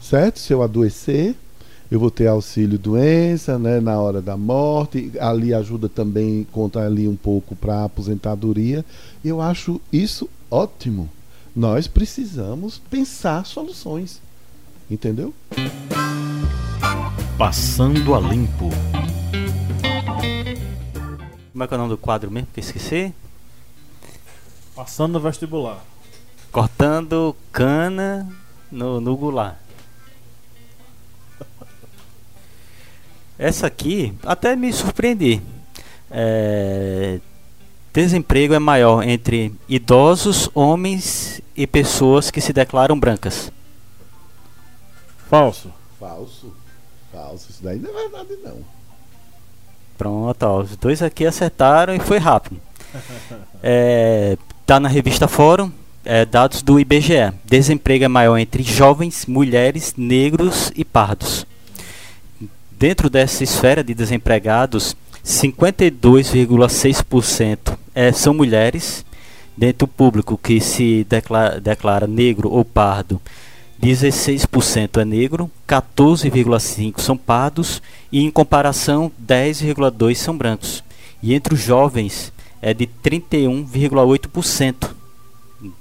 certo? 0.00 0.40
Se 0.40 0.52
eu 0.52 0.60
adoecer, 0.60 1.36
eu 1.88 2.00
vou 2.00 2.10
ter 2.10 2.26
auxílio 2.26 2.76
doença, 2.76 3.60
né, 3.60 3.78
na 3.78 4.00
hora 4.00 4.20
da 4.20 4.36
morte, 4.36 5.12
ali 5.20 5.54
ajuda 5.54 5.88
também, 5.88 6.44
conta 6.50 6.80
ali 6.80 7.06
um 7.06 7.14
pouco 7.14 7.54
para 7.54 7.84
aposentadoria. 7.84 8.84
Eu 9.24 9.40
acho 9.40 9.80
isso 9.92 10.28
ótimo. 10.50 11.08
Nós 11.54 11.86
precisamos 11.86 12.82
pensar 12.90 13.46
soluções. 13.46 14.20
Entendeu? 14.90 15.32
Passando 17.38 18.14
a 18.14 18.18
limpo. 18.18 18.70
Como 21.52 21.64
é 21.64 21.68
que 21.68 21.74
é 21.74 21.76
o 21.76 21.78
nome 21.78 21.90
do 21.90 21.98
quadro 21.98 22.30
mesmo 22.30 22.48
que 22.50 22.60
eu 22.60 22.64
esqueci? 22.64 23.14
Passando 24.74 25.12
no 25.12 25.20
vestibular. 25.20 25.84
Cortando 26.50 27.36
cana 27.52 28.26
no, 28.72 29.02
no 29.02 29.14
gular. 29.18 29.60
Essa 33.38 33.66
aqui 33.66 34.14
até 34.24 34.56
me 34.56 34.72
surpreendi. 34.72 35.42
É, 36.10 37.20
desemprego 37.92 38.54
é 38.54 38.58
maior 38.58 39.02
entre 39.02 39.54
idosos, 39.68 40.48
homens 40.54 41.42
e 41.54 41.66
pessoas 41.66 42.30
que 42.30 42.40
se 42.40 42.54
declaram 42.54 42.98
brancas. 42.98 43.52
Falso. 45.28 45.70
Falso. 46.00 46.65
Falso. 47.36 47.50
Isso 47.50 47.62
daí 47.62 47.78
não 47.78 47.90
é 47.90 47.92
verdade, 47.92 48.30
não. 48.42 48.56
Pronto, 49.98 50.42
ó, 50.42 50.60
os 50.60 50.74
dois 50.76 51.02
aqui 51.02 51.26
acertaram 51.26 51.94
e 51.94 52.00
foi 52.00 52.16
rápido. 52.18 52.56
é, 53.62 54.38
tá 54.64 54.80
na 54.80 54.88
revista 54.88 55.28
Fórum, 55.28 55.70
é, 56.04 56.24
dados 56.24 56.62
do 56.62 56.80
IBGE. 56.80 57.32
Desemprego 57.44 58.04
é 58.04 58.08
maior 58.08 58.38
entre 58.38 58.62
jovens, 58.62 59.26
mulheres, 59.26 59.92
negros 59.96 60.72
e 60.74 60.82
pardos. 60.84 61.46
Dentro 62.72 63.08
dessa 63.08 63.44
esfera 63.44 63.84
de 63.84 63.94
desempregados, 63.94 64.94
52,6% 65.24 67.78
é, 67.94 68.12
são 68.12 68.34
mulheres. 68.34 69.06
Dentro 69.56 69.86
do 69.86 69.92
público 69.92 70.36
que 70.36 70.60
se 70.60 71.06
declara, 71.08 71.58
declara 71.58 72.06
negro 72.06 72.50
ou 72.50 72.62
pardo, 72.62 73.18
16% 73.80 75.00
é 75.00 75.04
negro, 75.04 75.50
14,5% 75.68 77.00
são 77.00 77.16
pardos 77.16 77.82
e, 78.10 78.24
em 78.24 78.30
comparação, 78.30 79.12
10,2% 79.24 80.14
são 80.14 80.36
brancos. 80.36 80.82
E 81.22 81.34
entre 81.34 81.54
os 81.54 81.60
jovens 81.60 82.32
é 82.60 82.72
de 82.72 82.86
31,8% 82.86 84.90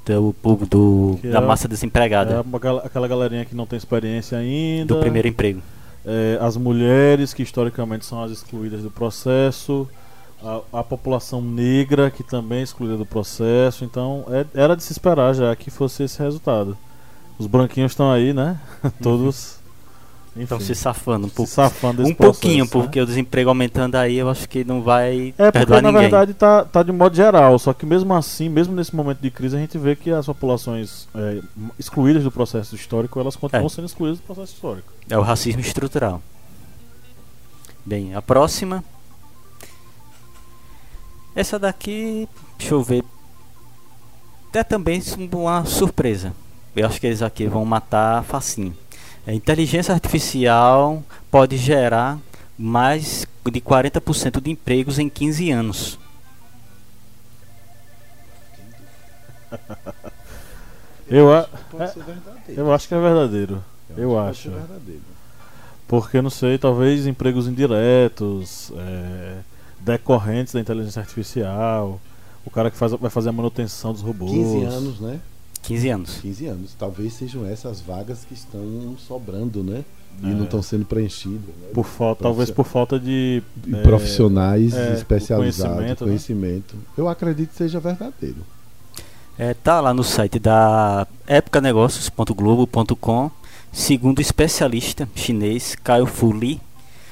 do, 0.06 0.36
do, 0.66 1.20
da 1.24 1.40
é, 1.40 1.42
massa 1.42 1.68
desempregada. 1.68 2.36
É 2.36 2.42
uma, 2.42 2.60
aquela 2.84 3.08
galerinha 3.08 3.46
que 3.46 3.56
não 3.56 3.66
tem 3.66 3.78
experiência 3.78 4.38
ainda. 4.38 4.94
Do 4.94 5.00
primeiro 5.00 5.28
emprego. 5.28 5.62
É, 6.06 6.38
as 6.42 6.56
mulheres, 6.56 7.34
que 7.34 7.44
historicamente 7.44 8.06
são 8.06 8.24
as 8.24 8.32
excluídas 8.32 8.84
do 8.84 8.92
processo. 8.92 9.88
A, 10.44 10.80
a, 10.80 10.84
população 10.84 11.42
negra, 11.42 12.12
que 12.12 12.22
também 12.22 12.60
é 12.60 12.64
excluída 12.64 12.98
do 12.98 13.06
processo. 13.06 13.84
Então, 13.84 14.26
é, 14.30 14.46
era 14.54 14.76
de 14.76 14.84
se 14.84 14.92
esperar 14.92 15.34
já 15.34 15.56
que 15.56 15.72
fosse 15.72 16.04
esse 16.04 16.22
resultado. 16.22 16.78
Os 17.38 17.48
branquinhos 17.48 17.92
estão 17.92 18.12
aí, 18.12 18.34
né? 18.34 18.60
Todos 19.02 19.60
Estão 20.44 20.60
se 20.60 20.76
safando 20.76 21.28
um 21.28 21.30
pouco. 21.30 21.50
Se 21.50 21.56
safando 21.56 22.02
um 22.02 22.14
processo, 22.14 22.42
pouquinho, 22.42 22.66
né? 22.66 22.70
porque 22.72 23.00
o 23.00 23.06
desemprego 23.06 23.50
aumentando 23.50 23.96
aí, 23.96 24.18
eu 24.18 24.30
acho 24.30 24.50
que 24.50 24.66
não 24.66 24.82
vai 24.82 25.34
é 25.38 25.50
porque, 25.50 25.82
na 25.82 25.92
verdade 25.92 26.34
tá, 26.34 26.66
tá 26.66 26.84
de 26.84 26.92
modo 26.92 27.16
geral, 27.16 27.58
só 27.58 27.74
que 27.74 27.86
mesmo 27.86 28.14
assim, 28.14 28.50
mesmo 28.50 28.76
nesse 28.76 28.94
momento 28.94 29.20
de 29.20 29.32
crise, 29.32 29.56
a 29.56 29.60
gente 29.60 29.78
vê 29.78 29.96
que 29.96 30.12
as 30.12 30.26
populações 30.26 31.08
é, 31.16 31.40
excluídas 31.80 32.22
do 32.24 32.32
processo 32.32 32.76
histórico, 32.76 33.18
elas 33.18 33.38
continuam 33.38 33.68
é. 33.68 33.70
sendo 33.70 33.86
excluídas 33.86 34.20
do 34.20 34.24
processo 34.24 34.54
histórico. 34.54 34.92
É 35.10 35.18
o 35.18 35.22
racismo 35.22 35.62
estrutural. 35.62 36.22
Bem, 37.86 38.14
a 38.14 38.22
próxima. 38.22 38.84
Essa 41.34 41.58
daqui, 41.58 42.28
deixa 42.58 42.74
eu 42.74 42.84
ver. 42.84 43.06
É 44.54 44.64
também 44.64 45.02
uma 45.32 45.66
surpresa. 45.66 46.34
Eu 46.76 46.86
acho 46.88 47.00
que 47.00 47.08
eles 47.08 47.22
aqui 47.22 47.48
vão 47.48 47.64
matar 47.64 48.24
facinho. 48.24 48.76
A 49.26 49.34
inteligência 49.34 49.94
artificial 49.94 51.02
pode 51.32 51.58
gerar 51.58 52.20
mais 52.58 53.26
de 53.52 53.62
40% 53.62 54.42
de 54.42 54.52
empregos 54.52 55.00
em 55.00 55.10
15 55.10 55.52
anos. 55.52 56.00
eu, 61.08 61.34
a, 61.34 61.48
é, 61.80 61.94
eu 62.50 62.74
acho 62.74 62.88
que 62.88 62.94
é 62.94 63.00
verdadeiro. 63.00 63.64
Eu, 63.90 63.98
eu 63.98 64.20
acho. 64.20 64.50
Verdadeiro. 64.50 65.02
Porque 65.88 66.22
não 66.22 66.30
sei, 66.30 66.58
talvez 66.58 67.08
empregos 67.08 67.48
indiretos, 67.48 68.72
é, 68.76 69.38
decorrentes 69.80 70.54
da 70.54 70.60
inteligência 70.60 71.00
artificial, 71.00 72.02
o 72.44 72.50
cara 72.50 72.72
que 72.72 72.78
faz, 72.78 72.92
vai 72.94 73.10
fazer 73.10 73.30
a 73.30 73.32
manutenção 73.32 73.94
dos 73.94 74.02
robôs. 74.02 74.32
15 74.32 74.64
anos, 74.64 75.00
né? 75.00 75.20
15 75.66 75.90
anos. 75.90 76.18
15 76.22 76.46
anos. 76.46 76.76
Talvez 76.78 77.14
sejam 77.14 77.46
essas 77.46 77.82
vagas 77.82 78.26
que 78.26 78.34
estão 78.34 78.96
sobrando, 78.98 79.64
né? 79.64 79.84
E 80.24 80.30
é. 80.30 80.34
não 80.34 80.46
estão 80.46 80.62
sendo 80.62 80.86
preenchidas. 80.86 81.42
Né? 81.42 81.70
Por 81.74 81.86
falta, 81.86 82.24
talvez 82.24 82.50
por 82.50 82.66
falta 82.66 83.00
de, 83.00 83.44
de 83.58 83.76
é, 83.76 83.82
profissionais 83.82 84.74
é, 84.74 84.94
especializados, 84.94 85.76
conhecimento. 85.76 86.06
conhecimento. 86.06 86.76
Né? 86.76 86.82
Eu 86.98 87.10
acredito 87.10 87.50
que 87.50 87.58
seja 87.58 87.80
verdadeiro. 87.80 88.38
É, 89.38 89.54
tá 89.54 89.82
lá 89.82 89.94
no 89.94 90.04
site 90.04 90.40
da 90.40 91.06
epicanegócios.globo.com. 91.28 93.32
Segundo 93.74 94.20
o 94.20 94.22
especialista 94.22 95.10
chinês 95.14 95.76
Caio 95.84 96.06
Fu 96.06 96.32
Li, 96.32 96.62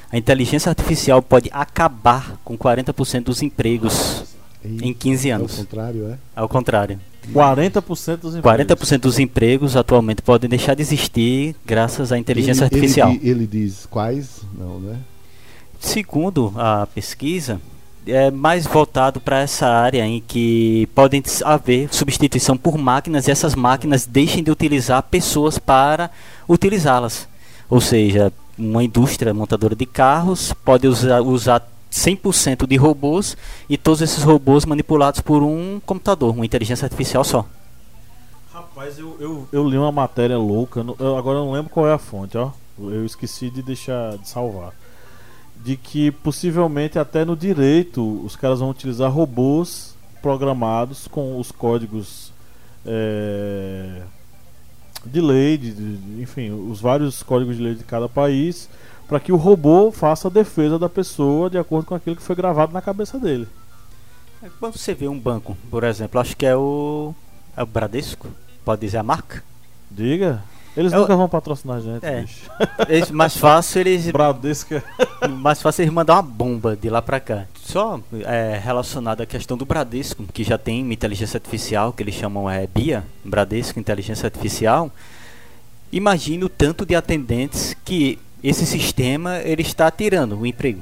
a 0.09 0.17
inteligência 0.17 0.69
artificial 0.69 1.21
pode 1.21 1.49
acabar 1.51 2.37
com 2.45 2.57
40% 2.57 3.23
dos 3.23 3.41
empregos 3.41 4.23
em 4.63 4.93
15 4.93 5.29
anos. 5.29 5.51
Ao 5.51 5.57
contrário, 5.57 6.07
é? 6.07 6.17
Ao 6.35 6.49
contrário. 6.49 6.99
40% 7.31 8.17
dos 8.17 8.35
empregos. 8.35 8.65
40% 8.65 8.99
dos 8.99 9.19
empregos 9.19 9.75
atualmente 9.75 10.21
podem 10.21 10.49
deixar 10.49 10.75
de 10.75 10.81
existir 10.81 11.55
graças 11.65 12.11
à 12.11 12.17
inteligência 12.17 12.65
ele, 12.65 12.75
artificial. 12.75 13.11
Ele, 13.11 13.29
ele, 13.29 13.47
diz 13.47 13.85
quais? 13.85 14.41
Não, 14.57 14.79
né? 14.79 14.97
Segundo 15.79 16.53
a 16.57 16.87
pesquisa, 16.87 17.61
é 18.05 18.29
mais 18.29 18.65
voltado 18.65 19.19
para 19.19 19.39
essa 19.39 19.67
área 19.67 20.05
em 20.05 20.21
que 20.25 20.87
podem 20.93 21.23
haver 21.43 21.93
substituição 21.93 22.57
por 22.57 22.77
máquinas 22.77 23.27
e 23.27 23.31
essas 23.31 23.55
máquinas 23.55 24.05
deixem 24.05 24.43
de 24.43 24.51
utilizar 24.51 25.01
pessoas 25.03 25.57
para 25.57 26.11
utilizá-las. 26.47 27.27
Ou 27.69 27.79
seja, 27.79 28.31
uma 28.57 28.83
indústria 28.83 29.33
montadora 29.33 29.75
de 29.75 29.85
carros 29.85 30.53
pode 30.65 30.87
usar, 30.87 31.21
usar 31.21 31.67
100% 31.93 32.65
de 32.65 32.75
robôs 32.75 33.37
e 33.69 33.77
todos 33.77 34.01
esses 34.01 34.23
robôs 34.23 34.65
manipulados 34.65 35.21
por 35.21 35.43
um 35.43 35.79
computador, 35.85 36.33
uma 36.33 36.45
inteligência 36.45 36.85
artificial 36.85 37.23
só. 37.23 37.45
Rapaz, 38.51 38.97
eu, 38.97 39.15
eu, 39.19 39.47
eu 39.51 39.69
li 39.69 39.77
uma 39.77 39.91
matéria 39.91 40.37
louca, 40.37 40.83
eu, 40.99 41.17
agora 41.17 41.37
eu 41.37 41.45
não 41.45 41.51
lembro 41.51 41.69
qual 41.69 41.87
é 41.87 41.93
a 41.93 41.99
fonte, 41.99 42.37
ó. 42.37 42.51
Eu 42.79 43.05
esqueci 43.05 43.51
de 43.51 43.61
deixar 43.61 44.17
de 44.17 44.27
salvar. 44.27 44.73
De 45.63 45.77
que 45.77 46.11
possivelmente 46.11 46.97
até 46.97 47.23
no 47.23 47.35
direito 47.35 48.01
os 48.25 48.35
caras 48.35 48.59
vão 48.59 48.71
utilizar 48.71 49.11
robôs 49.11 49.95
programados 50.21 51.07
com 51.07 51.39
os 51.39 51.51
códigos 51.51 52.33
é, 52.85 54.01
de 55.05 55.21
lei, 55.21 55.57
de, 55.57 55.71
de, 55.71 56.21
enfim, 56.21 56.49
os 56.49 56.81
vários 56.81 57.21
códigos 57.21 57.57
de 57.57 57.63
lei 57.63 57.75
de 57.75 57.83
cada 57.83 58.09
país 58.09 58.67
para 59.07 59.19
que 59.19 59.31
o 59.31 59.35
robô 59.35 59.91
faça 59.91 60.27
a 60.27 60.31
defesa 60.31 60.79
da 60.79 60.89
pessoa 60.89 61.49
de 61.49 61.57
acordo 61.57 61.85
com 61.85 61.95
aquilo 61.95 62.15
que 62.15 62.21
foi 62.21 62.35
gravado 62.35 62.73
na 62.73 62.81
cabeça 62.81 63.19
dele. 63.19 63.47
É, 64.41 64.47
quando 64.59 64.77
você 64.77 64.93
vê 64.93 65.07
um 65.07 65.19
banco, 65.19 65.57
por 65.69 65.83
exemplo, 65.83 66.19
acho 66.19 66.35
que 66.35 66.45
é 66.45 66.55
o, 66.55 67.13
é 67.55 67.63
o 67.63 67.65
Bradesco, 67.65 68.27
pode 68.65 68.81
dizer 68.81 68.97
a 68.97 69.03
marca? 69.03 69.43
Diga. 69.89 70.43
Eles 70.75 70.91
é 70.91 70.97
nunca 70.97 71.15
vão 71.15 71.29
patrocinar 71.29 71.77
a 71.77 71.79
gente, 71.79 72.03
é. 72.03 72.21
bicho. 72.21 72.49
Eles, 72.89 73.11
mais 73.11 73.37
fácil 73.37 73.81
eles. 73.81 74.09
Bradesco. 74.09 74.81
mais 75.29 75.61
fácil 75.61 75.83
eles 75.83 75.93
mandar 75.93 76.15
uma 76.15 76.23
bomba 76.23 76.75
de 76.75 76.89
lá 76.89 77.01
pra 77.01 77.19
cá. 77.19 77.45
Só 77.55 77.99
é, 78.25 78.59
relacionado 78.61 79.21
à 79.21 79.25
questão 79.25 79.55
do 79.55 79.65
Bradesco, 79.65 80.23
que 80.33 80.43
já 80.43 80.57
tem 80.57 80.91
inteligência 80.91 81.37
artificial, 81.37 81.93
que 81.93 82.01
eles 82.01 82.15
chamam 82.15 82.49
é, 82.49 82.65
BIA, 82.65 83.03
Bradesco 83.23 83.79
Inteligência 83.79 84.25
Artificial. 84.25 84.91
Imagine 85.91 86.45
o 86.45 86.49
tanto 86.49 86.87
de 86.87 86.95
atendentes 86.95 87.75
que 87.85 88.17
esse 88.43 88.65
sistema 88.65 89.39
ele 89.39 89.61
está 89.61 89.89
tirando 89.89 90.37
o 90.37 90.45
emprego. 90.45 90.81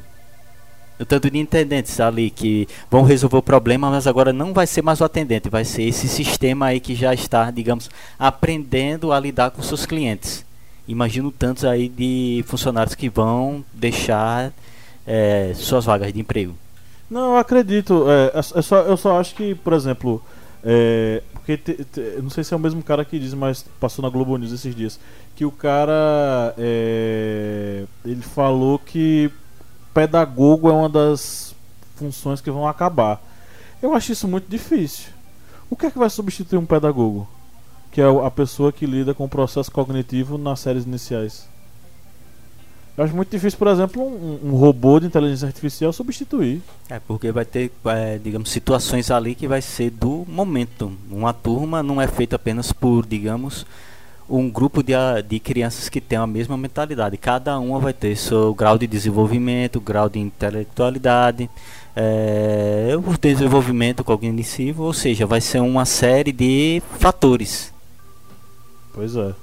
O 1.00 1.06
tanto 1.06 1.32
de 1.32 1.40
intendentes 1.40 2.00
ali 2.00 2.30
que 2.30 2.68
vão 2.90 3.04
resolver 3.04 3.38
o 3.38 3.42
problema, 3.42 3.90
mas 3.90 4.06
agora 4.06 4.32
não 4.32 4.54
vai 4.54 4.68
ser 4.68 4.82
mais 4.82 5.02
o 5.02 5.04
atendente, 5.04 5.50
vai 5.50 5.66
ser 5.66 5.84
esse 5.84 6.08
sistema 6.08 6.68
aí 6.68 6.80
que 6.80 6.94
já 6.94 7.14
está, 7.14 7.50
digamos, 7.50 7.90
aprendendo 8.20 9.12
a 9.12 9.20
lidar 9.20 9.52
com 9.52 9.64
seus 9.64 9.86
clientes. 9.86 10.46
Imagino 10.88 11.32
tantos 11.32 11.66
aí 11.66 11.90
de 11.90 12.44
funcionários 12.48 12.96
que 12.96 13.10
vão 13.10 13.64
deixar 13.74 14.52
é, 15.08 15.54
suas 15.56 15.86
vagas 15.86 16.14
de 16.14 16.20
emprego. 16.20 16.56
Não, 17.10 17.34
eu 17.34 17.38
acredito. 17.38 18.06
É, 18.10 18.40
é 18.40 18.62
só, 18.62 18.82
eu 18.82 18.96
só 18.96 19.20
acho 19.20 19.36
que, 19.36 19.56
por 19.56 19.74
exemplo, 19.74 20.24
é, 20.64 21.22
porque 21.58 21.58
te, 21.58 21.84
te, 21.86 22.22
não 22.22 22.30
sei 22.30 22.44
se 22.44 22.54
é 22.54 22.58
o 22.58 22.60
mesmo 22.60 22.82
cara 22.84 23.04
que 23.04 23.20
diz, 23.20 23.34
mas 23.34 23.66
passou 23.80 24.04
na 24.04 24.10
Globo 24.10 24.38
News 24.38 24.52
esses 24.52 24.76
dias. 24.76 25.00
Que 25.36 25.46
o 25.46 25.52
cara. 25.52 26.54
É, 26.58 27.86
ele 28.06 28.22
falou 28.22 28.80
que 28.80 29.32
pedagogo 29.94 30.70
é 30.70 30.74
uma 30.74 30.90
das 30.90 31.56
funções 31.96 32.42
que 32.42 32.52
vão 32.52 32.68
acabar. 32.68 33.22
Eu 33.82 33.94
acho 33.94 34.12
isso 34.12 34.28
muito 34.28 34.50
difícil. 34.50 35.10
O 35.70 35.76
que 35.76 35.86
é 35.86 35.92
que 35.92 35.98
vai 35.98 36.10
substituir 36.10 36.58
um 36.58 36.66
pedagogo? 36.66 37.28
Que 37.92 38.02
é 38.02 38.06
a 38.06 38.32
pessoa 38.32 38.72
que 38.72 38.86
lida 38.86 39.14
com 39.14 39.26
o 39.26 39.30
processo 39.30 39.72
cognitivo 39.72 40.38
nas 40.38 40.60
séries 40.60 40.86
iniciais. 40.86 41.50
Eu 42.98 43.06
acho 43.06 43.16
muito 43.16 43.30
difícil, 43.30 43.58
por 43.58 43.70
exemplo, 43.70 44.04
um, 44.04 44.50
um, 44.50 44.56
robô 44.56 45.00
de 45.00 45.08
inteligência 45.08 45.48
artificial 45.48 45.94
substituir. 45.94 46.62
É, 46.90 47.00
porque 47.00 47.32
vai 47.32 47.46
ter, 47.46 47.72
é, 47.86 48.18
digamos, 48.18 48.52
situações 48.52 49.10
ali 49.10 49.34
que 49.34 49.48
vai 49.48 49.62
ser 49.62 49.90
do 49.92 50.26
momento. 50.28 50.92
Uma 51.10 51.32
turma 51.32 51.82
não 51.82 52.02
é 52.02 52.08
feita 52.08 52.36
apenas 52.36 52.74
por, 52.74 53.06
digamos, 53.06 53.66
um 54.30 54.50
grupo 54.50 54.84
de, 54.84 54.94
de 55.28 55.40
crianças 55.40 55.88
que 55.88 56.02
tem 56.02 56.18
a 56.18 56.28
mesma 56.28 56.58
mentalidade. 56.58 57.18
Cada 57.18 57.58
uma 57.60 57.80
vai 57.80 57.94
ter 57.94 58.16
seu 58.16 58.54
grau 58.54 58.78
de 58.78 58.88
desenvolvimento, 58.88 59.80
grau 59.80 60.10
de 60.10 60.20
intelectualidade, 60.20 61.50
é, 61.96 62.94
o 62.96 63.18
desenvolvimento 63.18 64.04
cognitivo, 64.04 64.84
ou 64.84 64.94
seja, 64.94 65.26
vai 65.26 65.40
ser 65.40 65.62
uma 65.62 65.86
série 65.86 66.32
de 66.32 66.82
fatores. 67.00 67.74
Pois 68.94 69.16
é. 69.16 69.34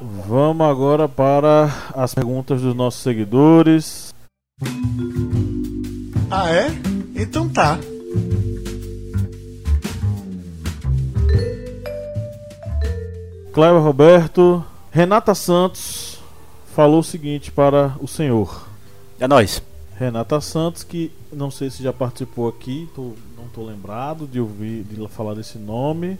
Vamos 0.00 0.66
agora 0.66 1.08
para 1.08 1.72
as 1.94 2.14
perguntas 2.14 2.62
dos 2.62 2.74
nossos 2.74 3.02
seguidores. 3.02 4.14
Ah, 6.30 6.50
é? 6.50 6.68
Então 7.16 7.48
tá. 7.48 7.78
Cléber 13.52 13.82
Roberto, 13.82 14.64
Renata 14.92 15.34
Santos 15.34 16.20
falou 16.74 17.00
o 17.00 17.04
seguinte 17.04 17.50
para 17.50 17.96
o 18.00 18.06
senhor. 18.06 18.68
É 19.18 19.26
nós. 19.26 19.60
Renata 19.96 20.40
Santos, 20.40 20.84
que 20.84 21.10
não 21.32 21.50
sei 21.50 21.70
se 21.70 21.82
já 21.82 21.92
participou 21.92 22.48
aqui, 22.48 22.88
tô, 22.94 23.14
não 23.36 23.46
estou 23.46 23.66
lembrado 23.66 24.28
de 24.28 24.38
ouvir 24.38 24.84
de 24.84 25.08
falar 25.08 25.34
desse 25.34 25.58
nome. 25.58 26.16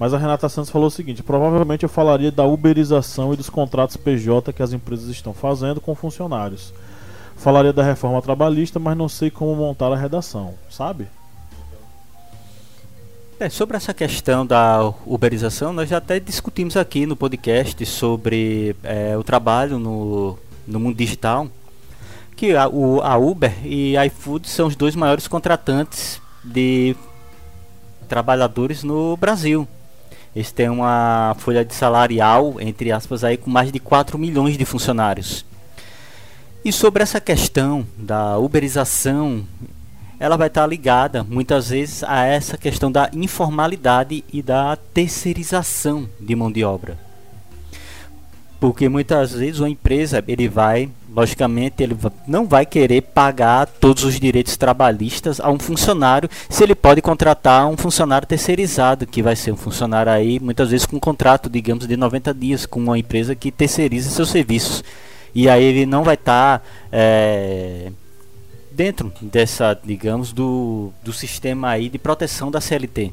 Mas 0.00 0.14
a 0.14 0.16
Renata 0.16 0.48
Santos 0.48 0.70
falou 0.70 0.88
o 0.88 0.90
seguinte: 0.90 1.22
provavelmente 1.22 1.82
eu 1.82 1.88
falaria 1.88 2.32
da 2.32 2.46
uberização 2.46 3.34
e 3.34 3.36
dos 3.36 3.50
contratos 3.50 3.98
PJ 3.98 4.50
que 4.50 4.62
as 4.62 4.72
empresas 4.72 5.10
estão 5.10 5.34
fazendo 5.34 5.78
com 5.78 5.94
funcionários. 5.94 6.72
Falaria 7.36 7.70
da 7.70 7.82
reforma 7.82 8.22
trabalhista, 8.22 8.78
mas 8.78 8.96
não 8.96 9.10
sei 9.10 9.30
como 9.30 9.54
montar 9.54 9.92
a 9.92 9.96
redação, 9.96 10.54
sabe? 10.70 11.06
É, 13.38 13.50
sobre 13.50 13.76
essa 13.76 13.92
questão 13.92 14.46
da 14.46 14.90
uberização, 15.04 15.70
nós 15.70 15.90
já 15.90 15.98
até 15.98 16.18
discutimos 16.18 16.78
aqui 16.78 17.04
no 17.04 17.14
podcast 17.14 17.84
sobre 17.84 18.74
é, 18.82 19.14
o 19.18 19.22
trabalho 19.22 19.78
no, 19.78 20.38
no 20.66 20.80
mundo 20.80 20.96
digital, 20.96 21.46
que 22.36 22.56
a, 22.56 22.66
o, 22.66 23.02
a 23.02 23.18
Uber 23.18 23.54
e 23.66 23.98
a 23.98 24.06
iFood 24.06 24.48
são 24.48 24.66
os 24.66 24.76
dois 24.76 24.96
maiores 24.96 25.28
contratantes 25.28 26.22
de 26.42 26.96
trabalhadores 28.08 28.82
no 28.82 29.14
Brasil. 29.18 29.68
Eles 30.34 30.52
têm 30.52 30.68
uma 30.68 31.34
folha 31.38 31.64
de 31.64 31.74
salarial, 31.74 32.60
entre 32.60 32.92
aspas, 32.92 33.24
aí, 33.24 33.36
com 33.36 33.50
mais 33.50 33.72
de 33.72 33.80
4 33.80 34.18
milhões 34.18 34.56
de 34.56 34.64
funcionários. 34.64 35.44
E 36.64 36.72
sobre 36.72 37.02
essa 37.02 37.20
questão 37.20 37.86
da 37.96 38.38
uberização 38.38 39.44
ela 40.20 40.36
vai 40.36 40.48
estar 40.48 40.66
ligada 40.66 41.24
muitas 41.24 41.70
vezes 41.70 42.04
a 42.04 42.26
essa 42.26 42.58
questão 42.58 42.92
da 42.92 43.08
informalidade 43.14 44.22
e 44.30 44.42
da 44.42 44.76
terceirização 44.76 46.06
de 46.20 46.36
mão 46.36 46.52
de 46.52 46.62
obra. 46.62 46.98
Porque 48.60 48.86
muitas 48.86 49.32
vezes 49.32 49.60
uma 49.60 49.70
empresa, 49.70 50.22
ele 50.28 50.46
vai, 50.46 50.90
logicamente, 51.14 51.82
ele 51.82 51.96
não 52.26 52.46
vai 52.46 52.64
querer 52.64 53.02
pagar 53.02 53.66
todos 53.66 54.04
os 54.04 54.18
direitos 54.18 54.56
trabalhistas 54.56 55.40
a 55.40 55.50
um 55.50 55.58
funcionário, 55.58 56.28
se 56.48 56.62
ele 56.62 56.74
pode 56.74 57.02
contratar 57.02 57.66
um 57.66 57.76
funcionário 57.76 58.26
terceirizado, 58.26 59.06
que 59.06 59.22
vai 59.22 59.34
ser 59.36 59.52
um 59.52 59.56
funcionário 59.56 60.12
aí, 60.12 60.38
muitas 60.38 60.70
vezes 60.70 60.86
com 60.86 60.96
um 60.96 61.00
contrato, 61.00 61.50
digamos, 61.50 61.86
de 61.86 61.96
90 61.96 62.32
dias 62.34 62.66
com 62.66 62.80
uma 62.80 62.98
empresa 62.98 63.34
que 63.34 63.50
terceiriza 63.50 64.10
seus 64.10 64.30
serviços. 64.30 64.84
E 65.34 65.48
aí 65.48 65.62
ele 65.62 65.86
não 65.86 66.02
vai 66.02 66.14
estar 66.14 66.58
tá, 66.58 66.64
é, 66.90 67.92
dentro 68.70 69.12
dessa, 69.20 69.78
digamos, 69.84 70.32
do, 70.32 70.92
do 71.02 71.12
sistema 71.12 71.70
aí 71.70 71.88
de 71.88 71.98
proteção 71.98 72.50
da 72.50 72.60
CLT. 72.60 73.12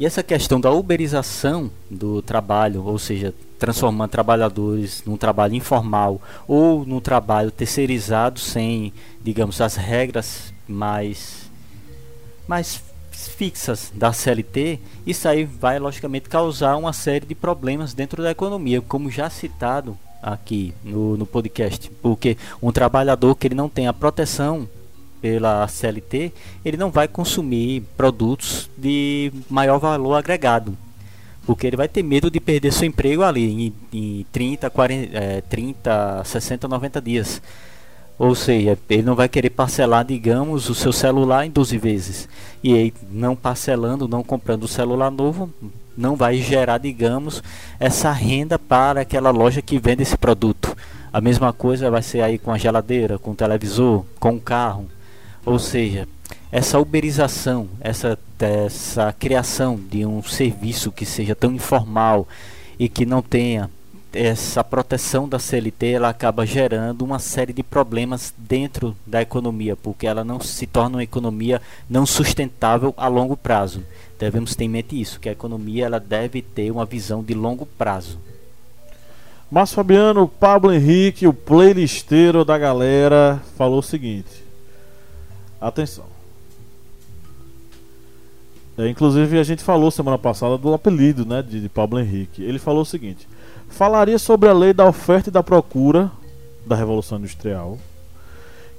E 0.00 0.06
essa 0.06 0.22
questão 0.22 0.58
da 0.58 0.70
uberização 0.70 1.70
do 1.90 2.22
trabalho, 2.22 2.82
ou 2.86 2.98
seja, 2.98 3.34
transformando 3.58 4.10
trabalhadores 4.10 5.02
num 5.04 5.18
trabalho 5.18 5.54
informal 5.54 6.22
ou 6.48 6.86
num 6.86 7.00
trabalho 7.00 7.50
terceirizado 7.50 8.40
sem, 8.40 8.94
digamos, 9.22 9.60
as 9.60 9.76
regras 9.76 10.54
mais 10.66 11.50
mais 12.48 12.82
fixas 13.12 13.92
da 13.94 14.10
CLT, 14.10 14.80
isso 15.06 15.28
aí 15.28 15.44
vai 15.44 15.78
logicamente 15.78 16.30
causar 16.30 16.78
uma 16.78 16.94
série 16.94 17.26
de 17.26 17.34
problemas 17.34 17.92
dentro 17.92 18.22
da 18.22 18.30
economia, 18.30 18.80
como 18.80 19.10
já 19.10 19.28
citado 19.28 19.98
aqui 20.22 20.72
no, 20.82 21.18
no 21.18 21.26
podcast, 21.26 21.90
porque 22.00 22.38
um 22.62 22.72
trabalhador 22.72 23.34
que 23.34 23.46
ele 23.46 23.54
não 23.54 23.68
tem 23.68 23.86
a 23.86 23.92
proteção 23.92 24.66
pela 25.20 25.66
CLT, 25.68 26.32
ele 26.64 26.76
não 26.76 26.90
vai 26.90 27.06
consumir 27.06 27.82
produtos 27.96 28.70
de 28.76 29.32
maior 29.48 29.78
valor 29.78 30.14
agregado, 30.14 30.76
porque 31.46 31.66
ele 31.66 31.76
vai 31.76 31.88
ter 31.88 32.02
medo 32.02 32.30
de 32.30 32.40
perder 32.40 32.72
seu 32.72 32.86
emprego 32.86 33.22
ali 33.22 33.72
em, 33.92 34.18
em 34.20 34.26
30, 34.32 34.70
40, 34.70 35.18
é, 35.18 35.40
30, 35.42 36.22
60, 36.24 36.68
90 36.68 37.00
dias. 37.00 37.42
Ou 38.18 38.34
seja, 38.34 38.78
ele 38.90 39.02
não 39.02 39.14
vai 39.14 39.30
querer 39.30 39.48
parcelar, 39.48 40.04
digamos, 40.04 40.68
o 40.68 40.74
seu 40.74 40.92
celular 40.92 41.46
em 41.46 41.50
12 41.50 41.78
vezes. 41.78 42.28
E 42.62 42.74
aí, 42.74 42.92
não 43.10 43.34
parcelando, 43.34 44.06
não 44.06 44.22
comprando 44.22 44.64
o 44.64 44.68
celular 44.68 45.10
novo, 45.10 45.50
não 45.96 46.16
vai 46.16 46.36
gerar, 46.36 46.76
digamos, 46.76 47.42
essa 47.78 48.12
renda 48.12 48.58
para 48.58 49.00
aquela 49.00 49.30
loja 49.30 49.62
que 49.62 49.78
vende 49.78 50.02
esse 50.02 50.18
produto. 50.18 50.76
A 51.12 51.20
mesma 51.20 51.52
coisa 51.52 51.90
vai 51.90 52.02
ser 52.02 52.20
aí 52.20 52.38
com 52.38 52.52
a 52.52 52.58
geladeira, 52.58 53.18
com 53.18 53.30
o 53.30 53.34
televisor, 53.34 54.04
com 54.18 54.34
o 54.34 54.40
carro. 54.40 54.86
Ou 55.44 55.58
seja, 55.58 56.08
essa 56.50 56.78
uberização, 56.78 57.68
essa, 57.80 58.18
essa 58.38 59.12
criação 59.12 59.76
de 59.76 60.04
um 60.04 60.22
serviço 60.22 60.92
que 60.92 61.06
seja 61.06 61.34
tão 61.34 61.52
informal 61.52 62.26
e 62.78 62.88
que 62.88 63.06
não 63.06 63.22
tenha 63.22 63.70
essa 64.12 64.64
proteção 64.64 65.28
da 65.28 65.38
CLT 65.38 65.86
ela 65.92 66.08
acaba 66.08 66.44
gerando 66.44 67.02
uma 67.02 67.20
série 67.20 67.52
de 67.52 67.62
problemas 67.62 68.34
dentro 68.36 68.96
da 69.06 69.22
economia, 69.22 69.76
porque 69.76 70.04
ela 70.04 70.24
não 70.24 70.40
se 70.40 70.66
torna 70.66 70.96
uma 70.96 71.04
economia 71.04 71.62
não 71.88 72.04
sustentável 72.04 72.92
a 72.96 73.06
longo 73.06 73.36
prazo 73.36 73.84
devemos 74.20 74.54
ter 74.54 74.64
em 74.64 74.68
mente 74.68 75.00
isso, 75.00 75.18
que 75.18 75.30
a 75.30 75.32
economia 75.32 75.86
ela 75.86 75.98
deve 75.98 76.42
ter 76.42 76.70
uma 76.70 76.84
visão 76.84 77.22
de 77.24 77.32
longo 77.32 77.64
prazo. 77.64 78.18
Márcio 79.50 79.76
Fabiano, 79.76 80.28
Pablo 80.28 80.72
Henrique, 80.72 81.26
o 81.26 81.32
playlisteiro 81.32 82.44
da 82.44 82.58
galera, 82.58 83.42
falou 83.56 83.78
o 83.78 83.82
seguinte. 83.82 84.39
Atenção. 85.60 86.04
É, 88.78 88.88
inclusive 88.88 89.38
a 89.38 89.42
gente 89.42 89.62
falou 89.62 89.90
semana 89.90 90.16
passada 90.16 90.56
do 90.56 90.72
apelido 90.72 91.26
né, 91.26 91.42
de, 91.42 91.60
de 91.60 91.68
Pablo 91.68 91.98
Henrique. 91.98 92.42
Ele 92.42 92.58
falou 92.58 92.82
o 92.82 92.86
seguinte: 92.86 93.28
falaria 93.68 94.18
sobre 94.18 94.48
a 94.48 94.52
lei 94.52 94.72
da 94.72 94.86
oferta 94.86 95.28
e 95.28 95.32
da 95.32 95.42
procura 95.42 96.10
da 96.66 96.76
Revolução 96.76 97.18
Industrial 97.18 97.78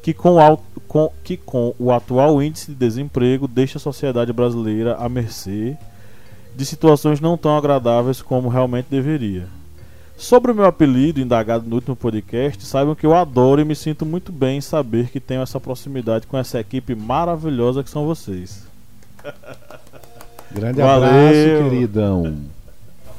que 0.01 0.13
com, 0.13 0.37
o, 0.37 0.57
com, 0.87 1.11
que 1.23 1.37
com 1.37 1.75
o 1.77 1.91
atual 1.91 2.41
índice 2.41 2.71
de 2.71 2.75
desemprego 2.75 3.47
deixa 3.47 3.77
a 3.77 3.81
sociedade 3.81 4.33
brasileira 4.33 4.95
à 4.95 5.07
mercê 5.07 5.77
de 6.55 6.65
situações 6.65 7.21
não 7.21 7.37
tão 7.37 7.55
agradáveis 7.55 8.21
como 8.21 8.49
realmente 8.49 8.87
deveria. 8.89 9.47
Sobre 10.21 10.51
o 10.51 10.55
meu 10.55 10.65
apelido, 10.65 11.19
indagado 11.19 11.67
no 11.67 11.73
último 11.73 11.95
podcast, 11.95 12.63
saibam 12.63 12.93
que 12.93 13.07
eu 13.07 13.15
adoro 13.15 13.59
e 13.59 13.65
me 13.65 13.75
sinto 13.75 14.05
muito 14.05 14.31
bem 14.31 14.59
em 14.59 14.61
saber 14.61 15.09
que 15.09 15.19
tenho 15.19 15.41
essa 15.41 15.59
proximidade 15.59 16.27
com 16.27 16.37
essa 16.37 16.59
equipe 16.59 16.93
maravilhosa 16.93 17.83
que 17.83 17.89
são 17.89 18.05
vocês. 18.05 18.67
Grande 20.53 20.79
Valeu. 20.79 21.07
abraço, 21.07 21.63
queridão. 21.63 22.37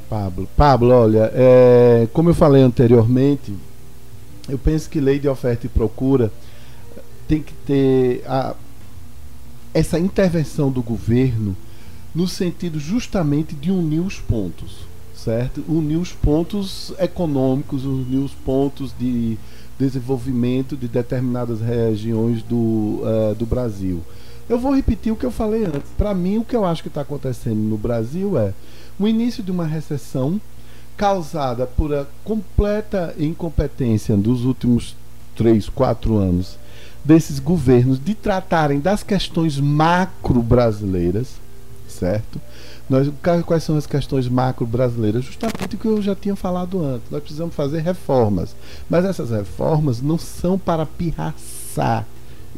Pablo. 0.09 0.49
Pablo, 0.57 0.91
olha, 0.91 1.29
é, 1.35 2.07
como 2.13 2.31
eu 2.31 2.35
falei 2.35 2.63
anteriormente, 2.63 3.53
eu 4.49 4.57
penso 4.57 4.89
que 4.89 5.01
lei 5.01 5.19
de 5.19 5.29
oferta 5.29 5.67
e 5.67 5.69
procura 5.69 6.31
tem 7.27 7.43
que 7.43 7.53
ter 7.67 8.23
a, 8.29 8.55
essa 9.75 9.99
intervenção 9.99 10.71
do 10.71 10.81
governo 10.81 11.57
no 12.15 12.29
sentido 12.29 12.79
justamente 12.79 13.57
de 13.57 13.73
unir 13.73 14.01
os 14.01 14.21
pontos, 14.21 14.92
certo? 15.25 15.63
Unir 15.69 15.97
os 15.97 16.13
pontos 16.13 16.93
econômicos, 16.99 17.85
unir 17.85 18.19
os 18.19 18.33
pontos 18.33 18.93
de 18.99 19.39
desenvolvimento 19.79 20.77
de 20.77 20.89
determinadas 20.89 21.61
regiões 21.61 22.43
do, 22.43 22.57
uh, 22.57 23.35
do 23.37 23.47
Brasil. 23.47 24.03
Eu 24.49 24.59
vou 24.59 24.75
repetir 24.75 25.13
o 25.13 25.17
que 25.17 25.25
eu 25.25 25.31
falei 25.31 25.65
antes. 25.65 25.91
Para 25.97 26.15
mim, 26.15 26.39
o 26.39 26.45
que 26.45 26.55
eu 26.55 26.65
acho 26.65 26.83
que 26.83 26.89
está 26.89 27.01
acontecendo 27.03 27.57
no 27.57 27.77
Brasil 27.77 28.37
é 28.39 28.53
o 28.99 29.09
início 29.09 29.43
de 29.43 29.51
uma 29.51 29.65
recessão 29.65 30.41
causada 30.97 31.67
por 31.67 31.95
a 31.95 32.07
completa 32.25 33.15
incompetência 33.19 34.17
dos 34.17 34.45
últimos 34.45 34.95
três, 35.35 35.69
quatro 35.69 36.17
anos 36.17 36.59
desses 37.05 37.39
governos 37.39 38.03
de 38.03 38.15
tratarem 38.15 38.79
das 38.79 39.03
questões 39.03 39.59
macro 39.59 40.43
brasileiras, 40.43 41.35
certo? 41.89 42.41
Nós, 42.93 43.11
quais 43.47 43.65
são 43.65 43.79
as 43.79 43.87
questões 43.87 44.29
macro 44.29 44.67
brasileiras? 44.67 45.25
Justamente 45.25 45.77
o 45.77 45.79
que 45.79 45.87
eu 45.87 46.03
já 46.03 46.15
tinha 46.15 46.37
falado 46.37 46.85
antes. 46.85 47.11
Nós 47.11 47.23
precisamos 47.23 47.55
fazer 47.55 47.81
reformas. 47.81 48.55
Mas 48.91 49.07
essas 49.07 49.31
reformas 49.31 50.03
não 50.03 50.19
são 50.19 50.59
para 50.59 50.85
pirraçar 50.85 52.07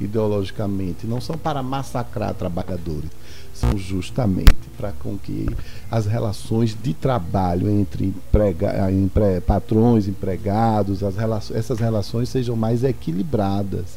ideologicamente, 0.01 1.07
não 1.07 1.20
são 1.20 1.39
para 1.39 1.62
massacrar 1.62 2.35
trabalhadores. 2.35 3.11
São 3.55 3.78
justamente 3.78 4.68
para 4.76 4.91
com 4.91 5.16
que 5.16 5.47
as 5.89 6.05
relações 6.05 6.76
de 6.82 6.93
trabalho 6.93 7.70
entre 7.70 8.07
emprega, 8.07 8.91
empre, 8.91 9.41
patrões, 9.41 10.09
empregados, 10.09 11.05
as 11.05 11.14
relações, 11.14 11.57
essas 11.57 11.78
relações 11.78 12.28
sejam 12.28 12.57
mais 12.57 12.82
equilibradas 12.82 13.97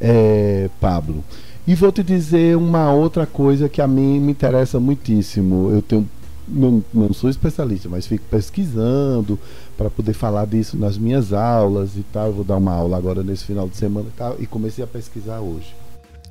é, 0.00 0.70
Pablo. 0.80 1.22
E 1.66 1.74
vou 1.74 1.90
te 1.90 2.02
dizer 2.02 2.56
uma 2.56 2.92
outra 2.92 3.26
coisa 3.26 3.68
que 3.68 3.82
a 3.82 3.88
mim 3.88 4.20
me 4.20 4.32
interessa 4.32 4.78
muitíssimo. 4.78 5.70
Eu 5.70 5.82
tenho 5.82 6.08
não, 6.46 6.84
não 6.94 7.12
sou 7.12 7.28
especialista, 7.28 7.88
mas 7.88 8.06
fico 8.06 8.24
pesquisando 8.30 9.38
para 9.76 9.90
poder 9.90 10.12
falar 10.12 10.46
disso 10.46 10.76
nas 10.76 10.96
minhas 10.96 11.32
aulas 11.32 11.96
e 11.96 12.04
tal. 12.12 12.28
Eu 12.28 12.32
vou 12.34 12.44
dar 12.44 12.56
uma 12.56 12.72
aula 12.72 12.96
agora 12.96 13.22
nesse 13.22 13.44
final 13.44 13.68
de 13.68 13.76
semana 13.76 14.08
e, 14.08 14.16
tal, 14.16 14.36
e 14.38 14.46
comecei 14.46 14.84
a 14.84 14.86
pesquisar 14.86 15.40
hoje. 15.40 15.74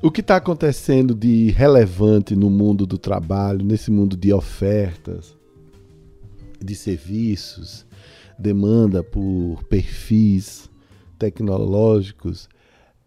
O 0.01 0.11
que 0.11 0.21
está 0.21 0.37
acontecendo 0.37 1.13
de 1.13 1.51
relevante 1.51 2.35
no 2.35 2.49
mundo 2.49 2.85
do 2.85 2.97
trabalho, 2.97 3.65
nesse 3.65 3.89
mundo 3.91 4.15
de 4.15 4.31
ofertas, 4.31 5.35
de 6.63 6.75
serviços, 6.75 7.85
demanda 8.37 9.03
por 9.03 9.63
perfis 9.69 10.69
tecnológicos, 11.17 12.47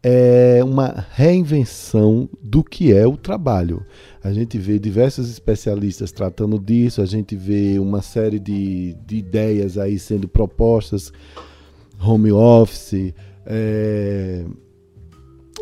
é 0.02 0.62
uma 0.62 1.06
reinvenção 1.12 2.28
do 2.42 2.62
que 2.62 2.92
é 2.92 3.06
o 3.06 3.16
trabalho. 3.16 3.84
A 4.22 4.32
gente 4.32 4.58
vê 4.58 4.78
diversos 4.78 5.30
especialistas 5.30 6.12
tratando 6.12 6.58
disso, 6.58 7.02
a 7.02 7.06
gente 7.06 7.34
vê 7.34 7.78
uma 7.78 8.02
série 8.02 8.38
de, 8.38 8.94
de 9.06 9.16
ideias 9.16 9.76
aí 9.76 9.98
sendo 9.98 10.28
propostas, 10.28 11.12
home 12.00 12.30
office, 12.30 13.12
é, 13.44 14.44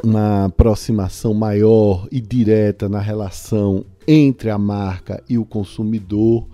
uma 0.05 0.47
aproximação 0.47 1.33
maior 1.33 2.07
e 2.11 2.21
direta 2.21 2.89
na 2.89 3.01
relação 3.01 3.85
entre 4.07 4.51
a 4.51 4.59
marca 4.59 5.23
e 5.29 5.39
o 5.39 5.45
consumidor. 5.45 6.47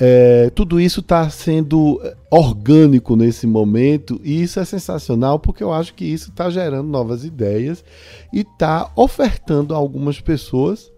É, 0.00 0.50
tudo 0.54 0.80
isso 0.80 1.00
está 1.00 1.28
sendo 1.28 2.00
orgânico 2.30 3.14
nesse 3.14 3.46
momento 3.46 4.20
e 4.24 4.42
isso 4.42 4.58
é 4.58 4.64
sensacional 4.64 5.38
porque 5.38 5.62
eu 5.62 5.72
acho 5.72 5.92
que 5.94 6.04
isso 6.04 6.30
está 6.30 6.48
gerando 6.48 6.88
novas 6.88 7.24
ideias 7.24 7.84
e 8.32 8.40
está 8.40 8.90
ofertando 8.96 9.74
a 9.74 9.76
algumas 9.76 10.20
pessoas 10.20 10.90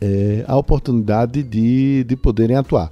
é, 0.00 0.44
a 0.46 0.56
oportunidade 0.56 1.42
de, 1.42 2.04
de 2.04 2.16
poderem 2.16 2.56
atuar. 2.56 2.90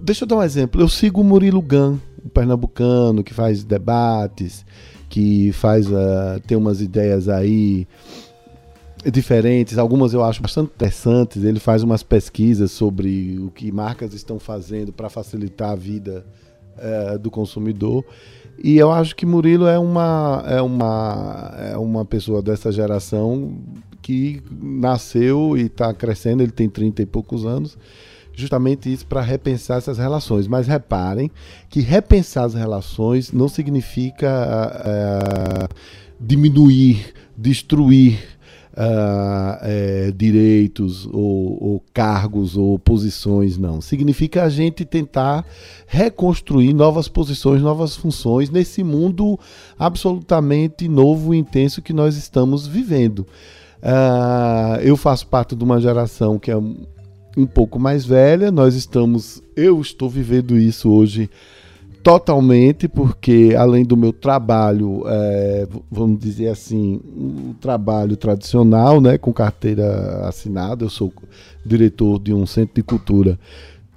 Deixa 0.00 0.24
eu 0.24 0.28
dar 0.28 0.36
um 0.36 0.42
exemplo. 0.42 0.80
Eu 0.80 0.88
sigo 0.88 1.20
o 1.20 1.24
Murilo 1.24 1.62
Gun, 1.62 1.98
um 2.24 2.28
pernambucano 2.28 3.24
que 3.24 3.32
faz 3.32 3.64
debates, 3.64 4.64
que 5.08 5.52
faz 5.52 5.86
uh, 5.88 6.40
tem 6.46 6.56
umas 6.56 6.80
ideias 6.80 7.28
aí 7.28 7.86
diferentes, 9.10 9.78
algumas 9.78 10.12
eu 10.12 10.22
acho 10.24 10.42
bastante 10.42 10.72
interessantes. 10.74 11.44
Ele 11.44 11.60
faz 11.60 11.82
umas 11.82 12.02
pesquisas 12.02 12.70
sobre 12.70 13.38
o 13.38 13.50
que 13.50 13.70
marcas 13.70 14.12
estão 14.14 14.38
fazendo 14.38 14.92
para 14.92 15.08
facilitar 15.08 15.70
a 15.70 15.76
vida 15.76 16.24
uh, 16.76 17.18
do 17.18 17.30
consumidor. 17.30 18.04
E 18.62 18.76
eu 18.76 18.90
acho 18.90 19.14
que 19.14 19.26
Murilo 19.26 19.66
é 19.66 19.78
uma, 19.78 20.42
é 20.46 20.62
uma, 20.62 21.54
é 21.72 21.76
uma 21.76 22.04
pessoa 22.04 22.40
dessa 22.40 22.72
geração 22.72 23.58
que 24.00 24.42
nasceu 24.50 25.56
e 25.56 25.62
está 25.62 25.92
crescendo, 25.92 26.42
ele 26.42 26.52
tem 26.52 26.68
30 26.68 27.02
e 27.02 27.06
poucos 27.06 27.44
anos, 27.44 27.76
justamente 28.32 28.90
isso 28.92 29.04
para 29.06 29.20
repensar 29.20 29.78
essas 29.78 29.98
relações. 29.98 30.46
Mas 30.46 30.66
reparem 30.66 31.30
que 31.68 31.80
repensar 31.80 32.44
as 32.44 32.54
relações 32.54 33.30
não 33.30 33.48
significa 33.48 34.28
uh, 34.84 35.74
diminuir, 36.18 37.12
destruir 37.36 38.35
uh, 38.76 39.58
é, 39.62 40.12
direitos 40.14 41.06
ou, 41.06 41.62
ou, 41.62 41.82
cargos 41.92 42.56
ou 42.56 42.78
posições, 42.78 43.56
não. 43.56 43.80
Significa 43.80 44.44
a 44.44 44.48
gente 44.48 44.84
tentar 44.84 45.44
reconstruir 45.86 46.72
novas 46.74 47.08
posições, 47.08 47.62
novas 47.62 47.96
funções 47.96 48.50
nesse 48.50 48.84
mundo 48.84 49.38
absolutamente 49.78 50.88
novo 50.88 51.34
e 51.34 51.38
intenso 51.38 51.80
que 51.80 51.92
nós 51.92 52.16
estamos 52.16 52.66
vivendo. 52.66 53.20
Uh, 53.82 54.80
eu 54.82 54.96
faço 54.96 55.26
parte 55.26 55.54
de 55.54 55.64
uma 55.64 55.80
geração 55.80 56.38
que 56.38 56.50
é 56.50 56.56
um 57.36 57.46
pouco 57.46 57.78
mais 57.78 58.04
velha, 58.04 58.50
nós 58.50 58.74
estamos, 58.74 59.42
eu 59.54 59.80
estou 59.80 60.08
vivendo 60.08 60.56
isso 60.56 60.90
hoje 60.90 61.28
totalmente, 62.06 62.86
porque 62.86 63.52
além 63.58 63.84
do 63.84 63.96
meu 63.96 64.12
trabalho, 64.12 65.02
é, 65.08 65.66
vamos 65.90 66.20
dizer 66.20 66.46
assim, 66.46 67.00
um 67.04 67.52
trabalho 67.60 68.16
tradicional, 68.16 69.00
né, 69.00 69.18
com 69.18 69.32
carteira 69.32 70.24
assinada, 70.24 70.84
eu 70.84 70.88
sou 70.88 71.12
diretor 71.64 72.20
de 72.20 72.32
um 72.32 72.46
centro 72.46 72.76
de 72.76 72.82
cultura, 72.84 73.36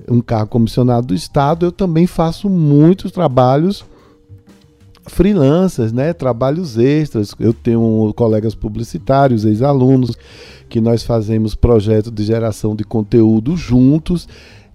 um 0.09 0.21
cargo 0.21 0.47
comissionado 0.47 1.05
do 1.05 1.13
Estado, 1.13 1.67
eu 1.67 1.71
também 1.71 2.07
faço 2.07 2.49
muitos 2.49 3.11
trabalhos 3.11 3.85
freelancers, 5.05 5.91
né, 5.91 6.11
trabalhos 6.11 6.79
extras. 6.79 7.35
Eu 7.39 7.53
tenho 7.53 8.11
colegas 8.15 8.55
publicitários, 8.55 9.45
ex-alunos, 9.45 10.17
que 10.67 10.81
nós 10.81 11.03
fazemos 11.03 11.53
projetos 11.53 12.11
de 12.11 12.23
geração 12.23 12.75
de 12.75 12.83
conteúdo 12.83 13.55
juntos 13.55 14.27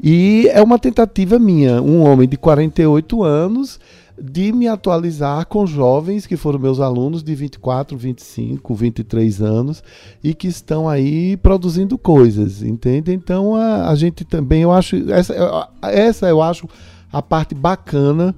e 0.03 0.49
é 0.53 0.63
uma 0.63 0.79
tentativa 0.79 1.39
minha, 1.39 1.81
um 1.81 2.03
homem 2.03 2.29
de 2.29 2.37
48 2.37 3.23
anos, 3.23 3.79
de 4.21 4.53
me 4.53 4.69
atualizar 4.69 5.47
com 5.47 5.67
jovens 5.67 6.27
que 6.27 6.37
foram 6.37 6.59
meus 6.59 6.79
alunos 6.79 7.23
de 7.23 7.35
24, 7.35 7.97
25, 7.99 8.75
23 8.75 9.43
anos 9.43 9.83
e 10.23 10.33
que 10.35 10.47
estão 10.47 10.89
aí 10.89 11.37
produzindo 11.37 11.99
coisas, 11.99 12.63
entende? 12.63 13.13
Então 13.13 13.57
a, 13.57 13.89
a 13.91 13.95
gente 13.95 14.25
também, 14.25 14.63
eu 14.63 14.71
acho, 14.71 14.97
essa, 15.11 15.69
essa 15.83 16.29
eu 16.29 16.41
acho 16.41 16.69
a 17.13 17.21
parte 17.21 17.55
bacana 17.55 18.35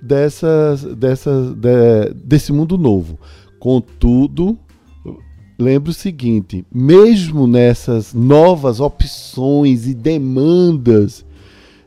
dessas, 0.00 0.82
dessas, 0.82 1.54
de, 1.54 2.14
desse 2.14 2.52
mundo 2.52 2.78
novo. 2.78 3.18
Contudo, 3.58 4.58
lembre 5.58 5.90
o 5.90 5.94
seguinte: 5.94 6.64
mesmo 6.72 7.46
nessas 7.46 8.14
novas 8.14 8.80
opções 8.80 9.86
e 9.86 9.94
demandas 9.94 11.26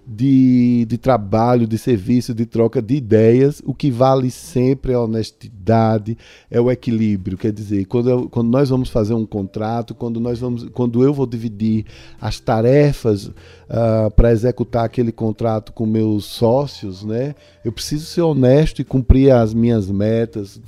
de, 0.06 0.86
de 0.90 0.98
trabalho, 0.98 1.66
de 1.66 1.78
serviço, 1.78 2.34
de 2.34 2.46
troca 2.46 2.82
de 2.82 2.96
ideias, 2.96 3.62
o 3.66 3.74
que 3.74 3.90
vale 3.90 4.30
sempre 4.30 4.92
é 4.92 4.96
a 4.96 5.02
honestidade, 5.02 6.18
é 6.50 6.60
o 6.60 6.70
equilíbrio. 6.70 7.38
Quer 7.38 7.54
dizer, 7.54 7.86
quando, 7.86 8.10
eu, 8.10 8.30
quando 8.30 8.50
nós 8.50 8.70
vamos 8.70 8.90
fazer 8.90 9.14
um 9.14 9.26
contrato, 9.26 9.96
quando, 9.96 10.20
nós 10.20 10.40
vamos, 10.40 10.68
quando 10.74 11.02
eu 11.02 11.14
vou 11.14 11.26
dividir 11.26 11.86
as 12.20 12.42
tarefas 12.42 13.28
uh, 13.28 14.12
para 14.14 14.34
executar 14.34 14.84
aquele 14.84 15.14
contrato 15.14 15.72
com 15.72 15.86
meus 15.86 16.26
sócios, 16.26 17.06
né, 17.06 17.34
eu 17.64 17.72
preciso 17.72 18.06
ser 18.06 18.22
honesto 18.22 18.82
e 18.82 18.86
cumprir 18.86 19.32
as 19.32 19.54
minhas 19.54 19.90
metas 19.90 20.60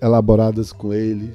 elaboradas 0.00 0.72
com 0.72 0.94
eles 0.94 1.34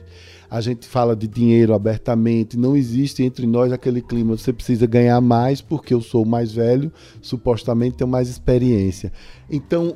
a 0.52 0.60
gente 0.60 0.86
fala 0.86 1.16
de 1.16 1.30
dinheiro 1.30 1.74
abertamente, 1.74 2.58
não 2.58 2.76
existe 2.76 3.24
entre 3.24 3.48
nós 3.48 3.72
aquele 3.72 4.02
clima, 4.02 4.36
você 4.36 4.52
precisa 4.52 4.86
ganhar 4.86 5.22
mais 5.22 5.62
porque 5.62 5.94
eu 5.94 6.02
sou 6.02 6.26
mais 6.26 6.52
velho, 6.52 6.92
supostamente 7.22 7.96
tenho 7.96 8.10
mais 8.10 8.28
experiência. 8.28 9.14
Então, 9.50 9.96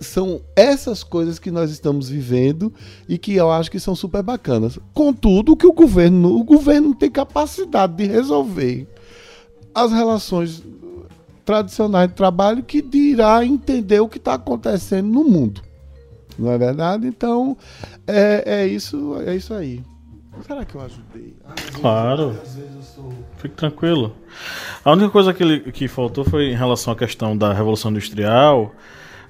são 0.00 0.40
essas 0.56 1.04
coisas 1.04 1.38
que 1.38 1.48
nós 1.48 1.70
estamos 1.70 2.08
vivendo 2.08 2.72
e 3.08 3.16
que 3.16 3.36
eu 3.36 3.52
acho 3.52 3.70
que 3.70 3.78
são 3.78 3.94
super 3.94 4.20
bacanas. 4.20 4.80
Contudo, 4.92 5.56
que 5.56 5.66
o 5.66 5.72
governo, 5.72 6.36
o 6.40 6.42
governo 6.42 6.88
não 6.88 6.94
tem 6.94 7.08
capacidade 7.08 7.94
de 7.94 8.04
resolver 8.04 8.88
as 9.72 9.92
relações 9.92 10.60
tradicionais 11.44 12.08
de 12.08 12.16
trabalho 12.16 12.64
que 12.64 12.82
dirá 12.82 13.44
entender 13.44 14.00
o 14.00 14.08
que 14.08 14.18
está 14.18 14.34
acontecendo 14.34 15.08
no 15.08 15.22
mundo. 15.22 15.62
Não 16.38 16.50
é 16.50 16.58
verdade? 16.58 17.06
Então, 17.06 17.56
é, 18.06 18.42
é, 18.62 18.66
isso, 18.66 19.16
é 19.26 19.36
isso 19.36 19.54
aí. 19.54 19.82
Será 20.46 20.64
que 20.64 20.74
eu 20.74 20.80
ajudei? 20.80 21.36
claro. 21.80 22.36
Sou... 22.82 23.12
Fique 23.38 23.54
tranquilo. 23.54 24.14
A 24.84 24.92
única 24.92 25.10
coisa 25.10 25.32
que, 25.32 25.42
ele, 25.42 25.60
que 25.72 25.86
faltou 25.86 26.24
foi 26.24 26.50
em 26.50 26.56
relação 26.56 26.92
à 26.92 26.96
questão 26.96 27.36
da 27.36 27.52
Revolução 27.52 27.90
Industrial. 27.90 28.74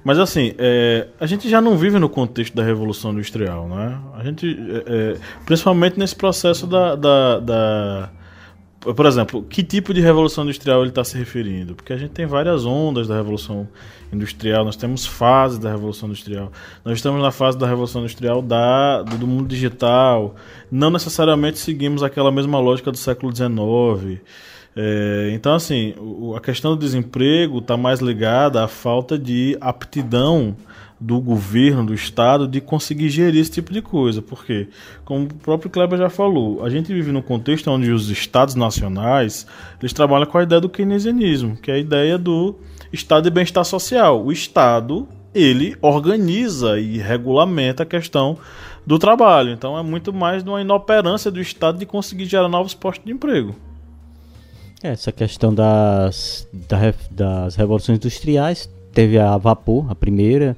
Mas 0.03 0.19
assim, 0.19 0.53
é, 0.57 1.07
a 1.19 1.25
gente 1.25 1.49
já 1.49 1.59
não 1.59 1.77
vive 1.77 1.97
no 1.97 2.07
contexto 2.07 2.55
da 2.55 2.63
Revolução 2.63 3.11
Industrial, 3.11 3.67
né? 3.67 3.99
A 4.13 4.23
gente, 4.23 4.47
é, 4.47 5.13
é 5.13 5.17
principalmente 5.45 5.97
nesse 5.97 6.15
processo 6.15 6.67
da, 6.67 6.95
da, 6.95 7.39
da 7.39 8.09
por 8.93 9.05
exemplo, 9.05 9.43
que 9.43 9.63
tipo 9.63 9.93
de 9.93 10.01
revolução 10.01 10.43
industrial 10.43 10.81
ele 10.81 10.89
está 10.89 11.03
se 11.03 11.17
referindo? 11.17 11.73
Porque 11.73 11.93
a 11.93 11.97
gente 11.97 12.11
tem 12.11 12.25
várias 12.25 12.65
ondas 12.65 13.07
da 13.07 13.15
revolução 13.15 13.67
industrial, 14.11 14.63
nós 14.63 14.75
temos 14.75 15.05
fases 15.05 15.57
da 15.57 15.71
revolução 15.71 16.09
industrial. 16.09 16.51
Nós 16.83 16.97
estamos 16.97 17.21
na 17.21 17.31
fase 17.31 17.57
da 17.57 17.67
revolução 17.67 18.01
industrial 18.01 18.41
da, 18.41 19.01
do 19.01 19.25
mundo 19.25 19.47
digital. 19.47 20.35
Não 20.71 20.89
necessariamente 20.89 21.57
seguimos 21.57 22.03
aquela 22.03 22.31
mesma 22.31 22.59
lógica 22.59 22.91
do 22.91 22.97
século 22.97 23.35
XIX. 23.35 24.21
É, 24.75 25.31
então, 25.33 25.55
assim, 25.55 25.93
a 26.35 26.39
questão 26.39 26.71
do 26.71 26.79
desemprego 26.79 27.59
está 27.59 27.77
mais 27.77 27.99
ligada 28.01 28.63
à 28.63 28.67
falta 28.67 29.17
de 29.17 29.57
aptidão 29.61 30.55
do 30.99 31.19
governo, 31.19 31.85
do 31.85 31.93
Estado, 31.93 32.47
de 32.47 32.61
conseguir 32.61 33.09
gerir 33.09 33.41
esse 33.41 33.51
tipo 33.51 33.73
de 33.73 33.81
coisa. 33.81 34.21
Porque, 34.21 34.69
como 35.03 35.25
o 35.25 35.33
próprio 35.33 35.69
Kleber 35.69 35.99
já 35.99 36.09
falou, 36.09 36.63
a 36.63 36.69
gente 36.69 36.93
vive 36.93 37.11
num 37.11 37.21
contexto 37.21 37.69
onde 37.69 37.91
os 37.91 38.09
Estados 38.09 38.55
nacionais 38.55 39.45
eles 39.79 39.93
trabalham 39.93 40.25
com 40.25 40.37
a 40.37 40.43
ideia 40.43 40.61
do 40.61 40.69
keynesianismo, 40.69 41.57
que 41.57 41.69
é 41.69 41.75
a 41.75 41.79
ideia 41.79 42.17
do 42.17 42.55
Estado 42.91 43.25
de 43.25 43.29
bem-estar 43.29 43.65
social. 43.65 44.23
O 44.23 44.31
Estado 44.31 45.07
ele 45.33 45.75
organiza 45.81 46.79
e 46.79 46.97
regulamenta 46.97 47.83
a 47.83 47.85
questão 47.85 48.37
do 48.85 48.97
trabalho. 48.97 49.51
Então 49.51 49.77
é 49.77 49.83
muito 49.83 50.13
mais 50.13 50.43
de 50.43 50.49
uma 50.49 50.61
inoperância 50.61 51.29
do 51.29 51.41
Estado 51.41 51.77
de 51.77 51.85
conseguir 51.85 52.25
gerar 52.25 52.47
novos 52.47 52.73
postos 52.73 53.05
de 53.05 53.11
emprego. 53.11 53.53
É, 54.81 54.89
essa 54.89 55.11
questão 55.11 55.53
das, 55.53 56.47
das 57.11 57.55
revoluções 57.55 57.97
industriais 57.97 58.69
teve 58.93 59.17
a 59.17 59.35
vapor, 59.37 59.91
a 59.91 59.95
primeira, 59.95 60.55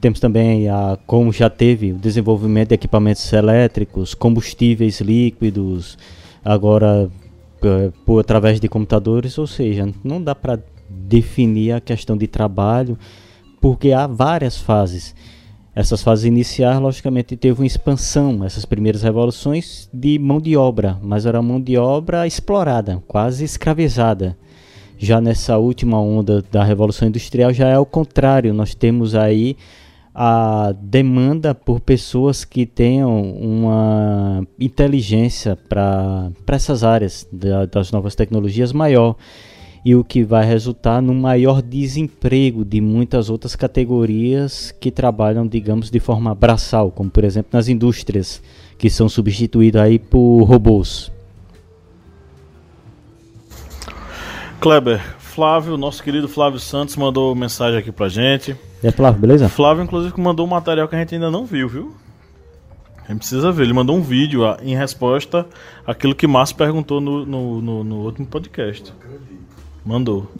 temos 0.00 0.18
também, 0.18 0.68
a, 0.68 0.98
como 1.06 1.32
já 1.32 1.50
teve, 1.50 1.92
o 1.92 1.98
desenvolvimento 1.98 2.70
de 2.70 2.74
equipamentos 2.74 3.30
elétricos, 3.32 4.14
combustíveis 4.14 5.00
líquidos, 5.00 5.98
agora 6.44 7.10
eh, 7.62 7.90
por, 8.06 8.20
através 8.20 8.58
de 8.58 8.68
computadores, 8.68 9.36
ou 9.36 9.46
seja, 9.46 9.92
não 10.02 10.22
dá 10.22 10.34
para 10.34 10.58
definir 10.88 11.72
a 11.72 11.80
questão 11.80 12.16
de 12.16 12.26
trabalho 12.26 12.98
porque 13.60 13.92
há 13.92 14.06
várias 14.06 14.56
fases. 14.56 15.14
Essas 15.74 16.02
fases 16.02 16.24
iniciais, 16.24 16.80
logicamente, 16.80 17.36
teve 17.36 17.60
uma 17.60 17.66
expansão, 17.66 18.42
essas 18.44 18.64
primeiras 18.64 19.02
revoluções, 19.02 19.88
de 19.92 20.18
mão 20.18 20.40
de 20.40 20.56
obra, 20.56 20.98
mas 21.02 21.26
era 21.26 21.40
mão 21.40 21.60
de 21.60 21.76
obra 21.76 22.26
explorada, 22.26 23.02
quase 23.06 23.44
escravizada. 23.44 24.36
Já 24.98 25.20
nessa 25.20 25.58
última 25.58 26.00
onda 26.00 26.42
da 26.50 26.64
Revolução 26.64 27.08
Industrial 27.08 27.52
já 27.52 27.68
é 27.68 27.78
o 27.78 27.86
contrário, 27.86 28.52
nós 28.52 28.74
temos 28.74 29.14
aí 29.14 29.56
a 30.14 30.74
demanda 30.80 31.54
por 31.54 31.80
pessoas 31.80 32.44
que 32.44 32.66
tenham 32.66 33.22
uma 33.22 34.46
inteligência 34.58 35.56
para 35.56 36.32
essas 36.48 36.82
áreas 36.82 37.26
da, 37.32 37.66
das 37.66 37.92
novas 37.92 38.14
tecnologias 38.14 38.72
maior 38.72 39.16
e 39.84 39.94
o 39.94 40.04
que 40.04 40.22
vai 40.22 40.44
resultar 40.44 41.00
no 41.00 41.14
maior 41.14 41.62
desemprego 41.62 42.64
de 42.64 42.80
muitas 42.80 43.30
outras 43.30 43.56
categorias 43.56 44.74
que 44.78 44.90
trabalham, 44.90 45.46
digamos, 45.46 45.90
de 45.90 46.00
forma 46.00 46.34
braçal, 46.34 46.90
como 46.90 47.08
por 47.10 47.24
exemplo 47.24 47.50
nas 47.52 47.68
indústrias, 47.68 48.42
que 48.76 48.90
são 48.90 49.08
substituídas 49.08 49.82
aí 49.82 49.98
por 49.98 50.42
robôs. 50.42 51.10
Kleber, 54.60 55.00
Flávio, 55.18 55.78
nosso 55.78 56.02
querido 56.02 56.28
Flávio 56.28 56.60
Santos 56.60 56.96
mandou 56.96 57.34
mensagem 57.34 57.78
aqui 57.78 57.90
pra 57.90 58.10
gente. 58.10 58.54
É 58.82 58.90
Flávio, 58.90 59.20
beleza? 59.20 59.48
Flávio, 59.48 59.84
inclusive, 59.84 60.18
mandou 60.18 60.46
um 60.46 60.48
material 60.48 60.88
que 60.88 60.96
a 60.96 60.98
gente 60.98 61.14
ainda 61.14 61.30
não 61.30 61.44
viu, 61.44 61.68
viu? 61.68 61.94
A 63.04 63.12
gente 63.12 63.18
precisa 63.18 63.52
ver. 63.52 63.64
Ele 63.64 63.72
mandou 63.72 63.96
um 63.96 64.02
vídeo 64.02 64.42
em 64.62 64.74
resposta 64.74 65.46
àquilo 65.86 66.14
que 66.14 66.26
Márcio 66.26 66.56
perguntou 66.56 67.00
no, 67.00 67.26
no, 67.26 67.60
no, 67.60 67.84
no 67.84 67.96
último 68.04 68.26
podcast. 68.26 68.94
Mandou 69.84 70.30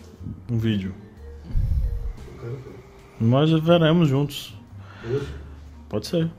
um 0.51 0.57
vídeo. 0.57 0.95
Nós 3.20 3.51
veremos 3.51 4.09
juntos. 4.09 4.55
Pode 5.88 6.07
ser. 6.07 6.30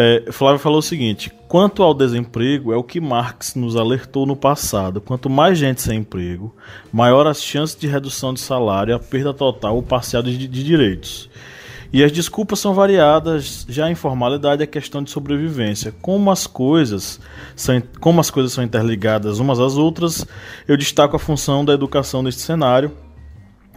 É, 0.00 0.30
Flávio 0.30 0.60
falou 0.60 0.78
o 0.78 0.82
seguinte: 0.82 1.28
quanto 1.48 1.82
ao 1.82 1.92
desemprego, 1.92 2.72
é 2.72 2.76
o 2.76 2.84
que 2.84 3.00
Marx 3.00 3.56
nos 3.56 3.74
alertou 3.74 4.24
no 4.24 4.36
passado. 4.36 5.00
Quanto 5.00 5.28
mais 5.28 5.58
gente 5.58 5.82
sem 5.82 5.98
emprego, 5.98 6.54
maior 6.92 7.26
as 7.26 7.42
chances 7.42 7.74
de 7.74 7.88
redução 7.88 8.32
de 8.32 8.38
salário, 8.38 8.94
a 8.94 9.00
perda 9.00 9.34
total 9.34 9.74
ou 9.74 9.82
parcial 9.82 10.22
de, 10.22 10.46
de 10.46 10.62
direitos. 10.62 11.28
E 11.92 12.04
as 12.04 12.12
desculpas 12.12 12.60
são 12.60 12.74
variadas, 12.74 13.66
já 13.68 13.86
a 13.86 13.90
informalidade 13.90 14.62
é 14.62 14.66
questão 14.68 15.02
de 15.02 15.10
sobrevivência. 15.10 15.92
Como 16.00 16.30
as 16.30 16.46
coisas 16.46 17.18
são, 17.56 17.82
como 17.98 18.20
as 18.20 18.30
coisas 18.30 18.52
são 18.52 18.62
interligadas 18.62 19.40
umas 19.40 19.58
às 19.58 19.76
outras, 19.76 20.24
eu 20.68 20.76
destaco 20.76 21.16
a 21.16 21.18
função 21.18 21.64
da 21.64 21.72
educação 21.72 22.22
neste 22.22 22.42
cenário. 22.42 22.92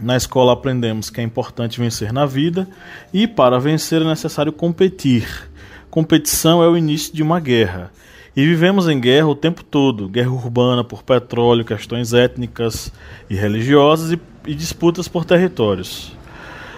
Na 0.00 0.16
escola 0.16 0.52
aprendemos 0.52 1.10
que 1.10 1.20
é 1.20 1.24
importante 1.24 1.80
vencer 1.80 2.12
na 2.12 2.26
vida 2.26 2.68
e 3.12 3.26
para 3.26 3.58
vencer 3.58 4.02
é 4.02 4.04
necessário 4.04 4.52
competir. 4.52 5.50
Competição 5.92 6.62
é 6.62 6.66
o 6.66 6.74
início 6.74 7.14
de 7.14 7.22
uma 7.22 7.38
guerra. 7.38 7.92
E 8.34 8.46
vivemos 8.46 8.88
em 8.88 8.98
guerra 8.98 9.26
o 9.26 9.34
tempo 9.34 9.62
todo 9.62 10.08
guerra 10.08 10.30
urbana 10.30 10.82
por 10.82 11.02
petróleo, 11.02 11.66
questões 11.66 12.14
étnicas 12.14 12.90
e 13.28 13.34
religiosas 13.34 14.10
e, 14.10 14.18
e 14.46 14.54
disputas 14.54 15.06
por 15.06 15.26
territórios. 15.26 16.16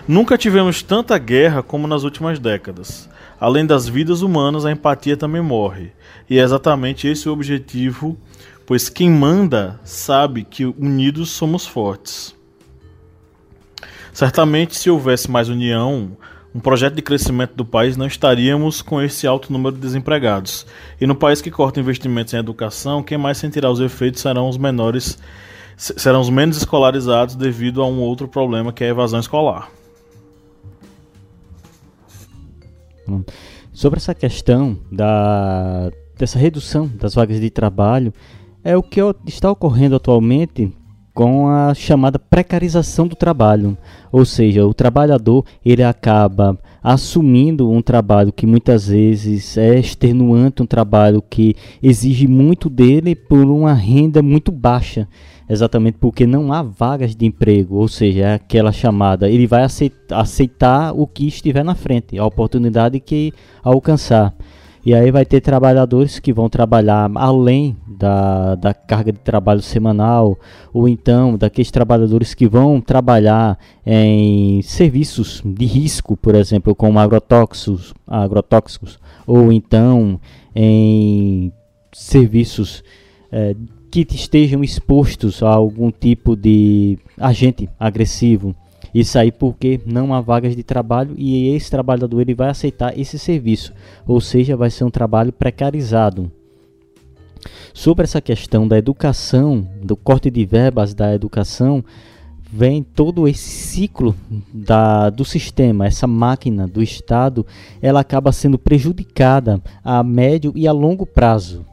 Nunca 0.08 0.36
tivemos 0.36 0.82
tanta 0.82 1.16
guerra 1.16 1.62
como 1.62 1.86
nas 1.86 2.02
últimas 2.02 2.40
décadas. 2.40 3.08
Além 3.38 3.64
das 3.64 3.88
vidas 3.88 4.20
humanas, 4.20 4.66
a 4.66 4.72
empatia 4.72 5.16
também 5.16 5.40
morre. 5.40 5.92
E 6.28 6.40
é 6.40 6.42
exatamente 6.42 7.06
esse 7.06 7.28
o 7.28 7.32
objetivo, 7.32 8.18
pois 8.66 8.88
quem 8.88 9.08
manda 9.08 9.78
sabe 9.84 10.42
que 10.42 10.64
unidos 10.64 11.30
somos 11.30 11.64
fortes. 11.64 12.34
Certamente, 14.12 14.74
se 14.74 14.90
houvesse 14.90 15.30
mais 15.30 15.48
união, 15.48 16.16
um 16.55 16.61
projeto 16.61 16.94
de 16.94 17.02
crescimento 17.02 17.55
do 17.57 17.64
país, 17.64 17.96
não 17.96 18.07
estaríamos 18.07 18.80
com 18.80 19.02
esse 19.02 19.26
alto 19.26 19.52
número 19.52 19.74
de 19.74 19.80
desempregados. 19.80 20.64
E 21.00 21.07
no 21.07 21.16
país 21.16 21.42
que 21.42 21.50
corta 21.50 21.80
investimentos 21.80 22.32
em 22.32 22.36
educação, 22.36 23.02
quem 23.02 23.18
mais 23.18 23.38
sentirá 23.38 23.68
os 23.68 23.80
efeitos 23.80 24.20
serão 24.20 24.48
os 24.48 24.57
menores, 24.57 25.18
serão 25.76 26.20
os 26.20 26.30
menos 26.30 26.57
escolarizados 26.57 27.34
devido 27.34 27.82
a 27.82 27.86
um 27.86 27.98
outro 28.00 28.28
problema 28.28 28.72
que 28.72 28.84
é 28.84 28.86
a 28.86 28.90
evasão 28.90 29.18
escolar. 29.18 29.68
Sobre 33.72 33.98
essa 33.98 34.14
questão 34.14 34.78
da, 34.92 35.90
dessa 36.16 36.38
redução 36.38 36.86
das 36.86 37.14
vagas 37.14 37.40
de 37.40 37.50
trabalho, 37.50 38.14
é 38.62 38.76
o 38.76 38.82
que 38.82 39.00
está 39.26 39.50
ocorrendo 39.50 39.96
atualmente 39.96 40.72
com 41.14 41.46
a 41.46 41.72
chamada 41.72 42.18
precarização 42.18 43.06
do 43.06 43.14
trabalho, 43.14 43.78
ou 44.10 44.24
seja, 44.24 44.66
o 44.66 44.74
trabalhador 44.74 45.44
ele 45.64 45.84
acaba 45.84 46.58
assumindo 46.82 47.70
um 47.70 47.80
trabalho 47.80 48.32
que 48.32 48.46
muitas 48.46 48.88
vezes 48.88 49.56
é 49.56 49.78
extenuante, 49.78 50.62
um 50.62 50.66
trabalho 50.66 51.22
que 51.22 51.54
exige 51.80 52.26
muito 52.26 52.68
dele 52.68 53.14
por 53.14 53.46
uma 53.46 53.72
renda 53.72 54.20
muito 54.20 54.50
baixa. 54.50 55.08
Exatamente 55.48 55.98
porque 55.98 56.26
não 56.26 56.52
há 56.52 56.62
vagas 56.62 57.14
de 57.14 57.26
emprego, 57.26 57.76
ou 57.76 57.86
seja, 57.86 58.22
é 58.22 58.34
aquela 58.34 58.72
chamada, 58.72 59.28
ele 59.28 59.46
vai 59.46 59.62
aceitar, 59.62 60.18
aceitar 60.18 60.92
o 60.92 61.06
que 61.06 61.28
estiver 61.28 61.62
na 61.62 61.74
frente, 61.74 62.18
a 62.18 62.24
oportunidade 62.24 62.98
que 62.98 63.30
alcançar. 63.62 64.34
E 64.85 64.95
aí 64.95 65.11
vai 65.11 65.24
ter 65.24 65.41
trabalhadores 65.41 66.18
que 66.18 66.32
vão 66.32 66.49
trabalhar 66.49 67.11
além 67.14 67.74
da, 67.87 68.55
da 68.55 68.74
carga 68.74 69.12
de 69.12 69.18
trabalho 69.18 69.62
semanal, 69.62 70.39
ou 70.74 70.87
então 70.87 71.39
daqueles 71.39 71.70
trabalhadores 71.70 72.35
que 72.35 72.47
vão 72.47 72.80
trabalhar 72.82 73.59
em 73.87 74.61
serviços 74.62 75.43
de 75.45 75.64
risco, 75.64 76.16
por 76.16 76.35
exemplo, 76.35 76.74
como 76.74 76.99
agrotóxicos, 76.99 77.95
agrotóxicos 78.07 78.99
ou 79.26 79.51
então 79.51 80.20
em 80.55 81.51
serviços 81.91 82.85
é, 83.32 83.57
que 83.91 84.07
estejam 84.11 84.62
expostos 84.62 85.43
a 85.43 85.49
algum 85.49 85.91
tipo 85.91 86.37
de 86.37 86.99
agente 87.18 87.70
agressivo. 87.78 88.55
Isso 88.95 89.18
aí 89.18 89.32
porque 89.32 89.80
não 89.84 90.14
há 90.14 90.20
vagas 90.20 90.55
de 90.55 90.62
trabalho 90.62 91.14
e 91.18 91.49
esse 91.49 91.68
trabalhador 91.68 92.20
ele 92.20 92.34
vai 92.34 92.49
aceitar 92.49 92.97
esse 92.97 93.18
serviço, 93.18 93.72
ou 94.07 94.20
seja, 94.20 94.57
vai 94.57 94.70
ser 94.70 94.84
um 94.84 94.90
trabalho 94.90 95.32
precarizado. 95.32 96.30
Sobre 97.74 98.05
essa 98.05 98.20
questão 98.20 98.68
da 98.68 98.78
educação, 98.78 99.66
do 99.82 99.97
corte 99.97 100.30
de 100.30 100.47
verbas 100.47 100.95
da 100.95 101.12
educação, 101.12 101.84
vem 102.51 102.84
todo 102.84 103.26
esse 103.26 103.51
ciclo 103.51 104.14
da, 104.53 105.11
do 105.11 105.24
sistema, 105.24 105.86
essa 105.86 106.07
máquina 106.07 106.68
do 106.68 106.80
Estado, 106.80 107.45
ela 107.82 107.99
acaba 107.99 108.30
sendo 108.30 108.57
prejudicada 108.57 109.61
a 109.82 110.05
médio 110.05 110.53
e 110.55 110.68
a 110.68 110.72
longo 110.72 111.05
prazo. 111.05 111.66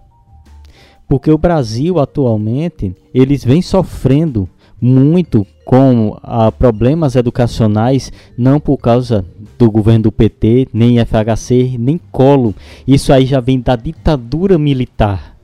Porque 1.07 1.29
o 1.29 1.37
Brasil 1.37 1.99
atualmente 1.99 2.95
eles 3.13 3.43
vem 3.43 3.61
sofrendo 3.61 4.49
muito 4.81 5.45
com 5.63 6.17
ah, 6.23 6.51
problemas 6.51 7.15
educacionais, 7.15 8.11
não 8.35 8.59
por 8.59 8.77
causa 8.77 9.23
do 9.57 9.69
governo 9.69 10.03
do 10.03 10.11
PT, 10.11 10.69
nem 10.73 10.97
FHC, 10.99 11.77
nem 11.77 11.99
Colo. 12.11 12.55
Isso 12.87 13.13
aí 13.13 13.25
já 13.25 13.39
vem 13.39 13.59
da 13.59 13.75
ditadura 13.75 14.57
militar, 14.57 15.37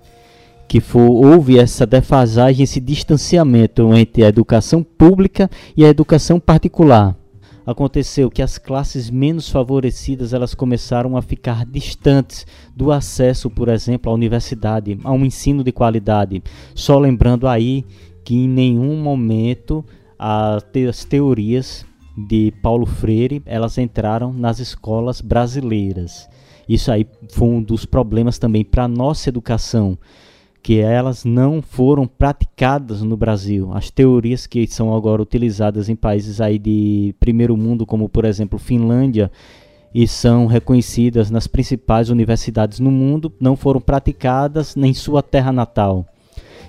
que 0.68 0.80
for, 0.80 1.08
houve 1.08 1.60
essa 1.60 1.86
defasagem, 1.86 2.64
esse 2.64 2.80
distanciamento 2.80 3.94
entre 3.94 4.26
a 4.26 4.30
educação 4.30 4.82
pública 4.84 5.50
e 5.76 5.86
a 5.86 5.90
educação 5.90 6.40
particular 6.40 7.16
aconteceu 7.68 8.32
que 8.32 8.42
as 8.42 8.58
classes 8.58 9.10
menos 9.10 9.50
favorecidas 9.50 10.32
elas 10.32 10.56
começaram 10.56 11.18
a 11.18 11.22
ficar 11.22 11.66
distantes 11.66 12.48
do 12.74 12.94
acesso, 12.94 13.50
por 13.50 13.68
exemplo, 13.68 14.10
à 14.10 14.16
universidade, 14.16 14.98
a 15.04 15.12
um 15.12 15.26
ensino 15.26 15.66
de 15.66 15.74
qualidade. 15.74 16.42
Só 16.74 16.98
lembrando 16.98 17.46
aí 17.46 17.84
que 18.28 18.36
em 18.36 18.46
nenhum 18.46 19.02
momento 19.02 19.86
as 20.20 21.06
teorias 21.06 21.86
de 22.28 22.52
Paulo 22.62 22.86
Freire 22.86 23.42
elas 23.46 23.78
entraram 23.78 24.34
nas 24.34 24.60
escolas 24.60 25.22
brasileiras. 25.22 26.28
Isso 26.68 26.92
aí 26.92 27.08
foi 27.30 27.48
um 27.48 27.64
dos 27.64 27.86
problemas 27.86 28.38
também 28.38 28.66
para 28.66 28.84
a 28.84 28.88
nossa 28.90 29.30
educação 29.30 29.98
que 30.62 30.78
elas 30.78 31.24
não 31.24 31.62
foram 31.62 32.06
praticadas 32.06 33.02
no 33.02 33.16
Brasil. 33.16 33.72
As 33.72 33.90
teorias 33.90 34.46
que 34.46 34.68
são 34.68 34.94
agora 34.94 35.22
utilizadas 35.22 35.88
em 35.88 35.96
países 35.96 36.42
aí 36.42 36.60
de 36.60 37.16
primeiro 37.22 37.56
mundo, 37.56 37.86
como 37.86 38.10
por 38.10 38.26
exemplo 38.26 38.60
Finlândia, 38.60 39.32
e 39.96 40.06
são 40.06 40.48
reconhecidas 40.48 41.32
nas 41.32 41.48
principais 41.48 42.10
universidades 42.10 42.82
no 42.82 42.92
mundo, 42.92 43.32
não 43.40 43.56
foram 43.56 43.80
praticadas 43.80 44.76
em 44.76 44.94
sua 44.94 45.24
terra 45.24 45.54
natal. 45.54 46.06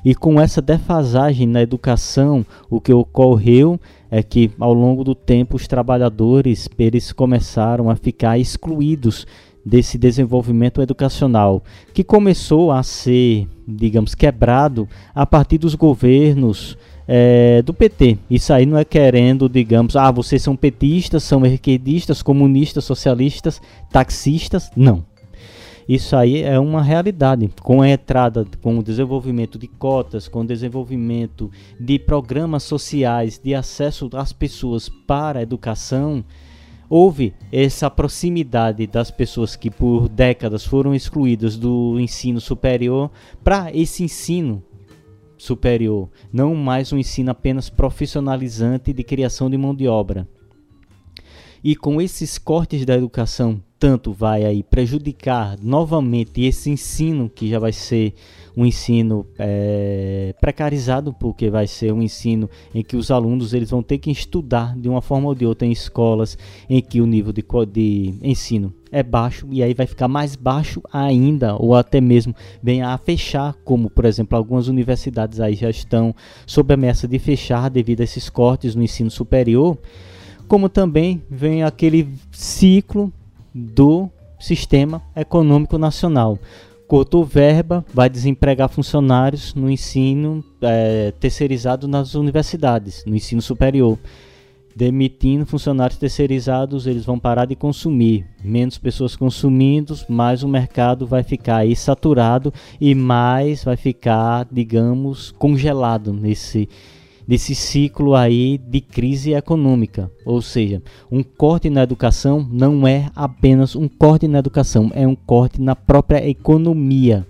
E 0.05 0.15
com 0.15 0.41
essa 0.41 0.63
defasagem 0.63 1.47
na 1.47 1.63
educação, 1.63 2.45
o 2.71 2.81
que 2.81 2.93
ocorreu 2.93 3.79
é 4.11 4.23
que 4.23 4.51
ao 4.59 4.73
longo 4.73 5.05
do 5.05 5.15
tempo 5.15 5.57
os 5.57 5.67
trabalhadores 5.67 6.69
eles 6.79 7.13
começaram 7.13 7.91
a 7.91 7.97
ficar 7.97 8.39
excluídos 8.39 9.27
desse 9.65 9.99
desenvolvimento 9.99 10.81
educacional, 10.81 11.63
que 11.93 12.03
começou 12.03 12.73
a 12.73 12.83
ser, 12.83 13.47
digamos, 13.67 14.15
quebrado 14.15 14.89
a 15.15 15.27
partir 15.27 15.59
dos 15.59 15.75
governos 15.75 16.79
é, 17.07 17.61
do 17.63 17.75
PT. 17.75 18.19
Isso 18.31 18.53
aí 18.53 18.65
não 18.65 18.79
é 18.79 18.85
querendo, 18.85 19.49
digamos, 19.49 19.95
ah, 19.95 20.11
vocês 20.11 20.43
são 20.43 20.57
petistas, 20.57 21.23
são 21.23 21.45
esquerdistas, 21.45 22.23
comunistas, 22.23 22.85
socialistas, 22.85 23.61
taxistas. 23.91 24.71
Não. 24.75 25.05
Isso 25.89 26.15
aí 26.15 26.43
é 26.43 26.59
uma 26.59 26.83
realidade. 26.83 27.49
Com 27.63 27.81
a 27.81 27.89
entrada, 27.89 28.45
com 28.61 28.79
o 28.79 28.83
desenvolvimento 28.83 29.59
de 29.59 29.67
cotas, 29.67 30.29
com 30.29 30.43
o 30.43 30.47
desenvolvimento 30.47 31.51
de 31.81 31.99
programas 31.99 32.63
sociais 32.63 33.41
de 33.43 33.55
acesso 33.55 34.07
das 34.07 34.31
pessoas 34.31 34.91
para 35.07 35.39
a 35.39 35.43
educação, 35.43 36.23
houve 36.91 37.33
essa 37.51 37.89
proximidade 37.89 38.87
das 38.87 39.11
pessoas 39.11 39.57
que 39.57 39.71
por 39.71 40.11
décadas 40.11 40.63
foram 40.63 40.95
excluídas 40.95 41.57
do 41.57 41.99
ensino 41.99 42.39
superior 42.39 43.11
para 43.43 43.75
esse 43.75 44.05
ensino 44.05 44.63
superior, 45.39 46.11
não 46.31 46.55
mais 46.55 46.93
um 46.93 46.99
ensino 46.99 47.31
apenas 47.31 47.71
profissionalizante 47.71 48.93
de 48.93 49.03
criação 49.03 49.49
de 49.49 49.57
mão 49.57 49.75
de 49.75 49.89
obra. 49.89 50.29
E 51.63 51.75
com 51.75 52.01
esses 52.01 52.39
cortes 52.39 52.85
da 52.85 52.97
educação 52.97 53.63
tanto 53.79 54.13
vai 54.13 54.45
aí 54.45 54.63
prejudicar 54.63 55.57
novamente 55.63 56.43
esse 56.43 56.69
ensino 56.69 57.31
que 57.33 57.49
já 57.49 57.59
vai 57.59 57.73
ser 57.73 58.13
um 58.57 58.67
ensino 58.67 59.25
é, 59.39 60.35
precarizado 60.41 61.15
porque 61.15 61.49
vai 61.49 61.69
ser 61.69 61.93
um 61.93 62.03
ensino 62.03 62.51
em 62.75 62.83
que 62.83 62.97
os 62.97 63.09
alunos 63.11 63.55
eles 63.55 63.71
vão 63.71 63.83
ter 63.83 63.99
que 63.99 64.11
estudar 64.11 64.77
de 64.77 64.89
uma 64.89 65.01
forma 65.01 65.29
ou 65.29 65.35
de 65.35 65.47
outra 65.47 65.67
em 65.67 65.71
escolas 65.71 66.37
em 66.69 66.83
que 66.83 67.01
o 67.01 67.07
nível 67.07 67.33
de, 67.33 67.45
de 67.73 68.15
ensino 68.21 68.75
é 68.91 69.03
baixo 69.03 69.47
e 69.53 69.63
aí 69.63 69.75
vai 69.75 69.87
ficar 69.87 70.09
mais 70.09 70.35
baixo 70.35 70.83
ainda 70.93 71.55
ou 71.55 71.77
até 71.77 72.01
mesmo 72.01 72.35
venha 72.61 72.89
a 72.89 72.99
fechar 72.99 73.55
como 73.65 73.89
por 73.89 74.05
exemplo 74.05 74.37
algumas 74.37 74.67
universidades 74.67 75.39
aí 75.39 75.55
já 75.55 75.71
estão 75.71 76.13
sob 76.45 76.75
ameaça 76.75 77.07
de 77.07 77.19
fechar 77.21 77.71
devido 77.71 78.01
a 78.01 78.05
esses 78.05 78.29
cortes 78.29 78.75
no 78.75 78.83
ensino 78.83 79.11
superior 79.11 79.79
como 80.49 80.69
também 80.69 81.23
vem 81.31 81.63
aquele 81.63 82.09
ciclo 82.33 83.13
do 83.55 84.09
sistema 84.41 85.03
econômico 85.15 85.77
nacional. 85.79 86.39
Cortou 86.87 87.23
verba, 87.23 87.85
vai 87.93 88.09
desempregar 88.09 88.71
funcionários 88.71 89.55
no 89.55 89.71
ensino 89.71 90.43
é, 90.63 91.13
terceirizado 91.21 91.87
nas 91.87 92.15
universidades, 92.15 93.05
no 93.07 93.15
ensino 93.15 93.43
superior. 93.43 93.99
Demitindo 94.75 95.45
funcionários 95.45 95.99
terceirizados, 95.99 96.87
eles 96.87 97.05
vão 97.05 97.19
parar 97.19 97.45
de 97.45 97.57
consumir. 97.57 98.25
Menos 98.43 98.79
pessoas 98.79 99.17
consumindo, 99.17 99.95
mais 100.09 100.43
o 100.43 100.49
mercado 100.49 101.07
vai 101.07 101.23
ficar 101.23 101.57
aí 101.57 101.77
saturado 101.77 102.55
e 102.81 102.95
mais 102.95 103.65
vai 103.65 103.77
ficar, 103.77 104.47
digamos, 104.51 105.33
congelado 105.33 106.13
nesse 106.13 106.69
desse 107.29 107.55
ciclo 107.55 108.15
aí 108.15 108.57
de 108.57 108.81
crise 108.81 109.35
econômica. 109.35 110.11
Ou 110.25 110.41
seja, 110.41 110.83
um 111.13 111.23
corte 111.23 111.69
na 111.69 111.83
educação 111.83 112.49
não 112.51 112.89
é 112.89 113.11
apenas 113.15 113.77
um 113.77 113.87
corte 113.87 114.27
na 114.27 114.39
educação, 114.39 114.91
é 114.95 115.07
um 115.07 115.15
corte 115.15 115.61
na 115.61 115.77
própria 115.77 116.27
economia. 116.27 117.27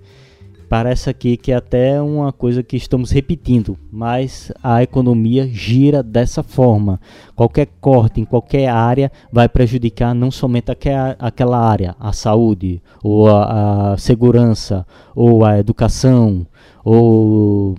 Parece 0.69 1.09
aqui 1.09 1.37
que 1.37 1.51
é 1.51 1.57
até 1.57 2.01
uma 2.01 2.31
coisa 2.31 2.63
que 2.63 2.77
estamos 2.77 3.11
repetindo, 3.11 3.77
mas 3.91 4.53
a 4.63 4.83
economia 4.83 5.49
gira 5.49 6.03
dessa 6.03 6.43
forma. 6.43 7.01
Qualquer 7.35 7.69
corte 7.81 8.21
em 8.21 8.25
qualquer 8.25 8.69
área 8.69 9.11
vai 9.33 9.49
prejudicar 9.49 10.15
não 10.15 10.31
somente 10.31 10.71
aquela 10.71 11.59
área, 11.59 11.97
a 11.99 12.13
saúde, 12.13 12.83
ou 13.03 13.29
a, 13.29 13.93
a 13.93 13.97
segurança, 13.97 14.87
ou 15.17 15.43
a 15.43 15.59
educação, 15.59 16.47
ou 16.85 17.75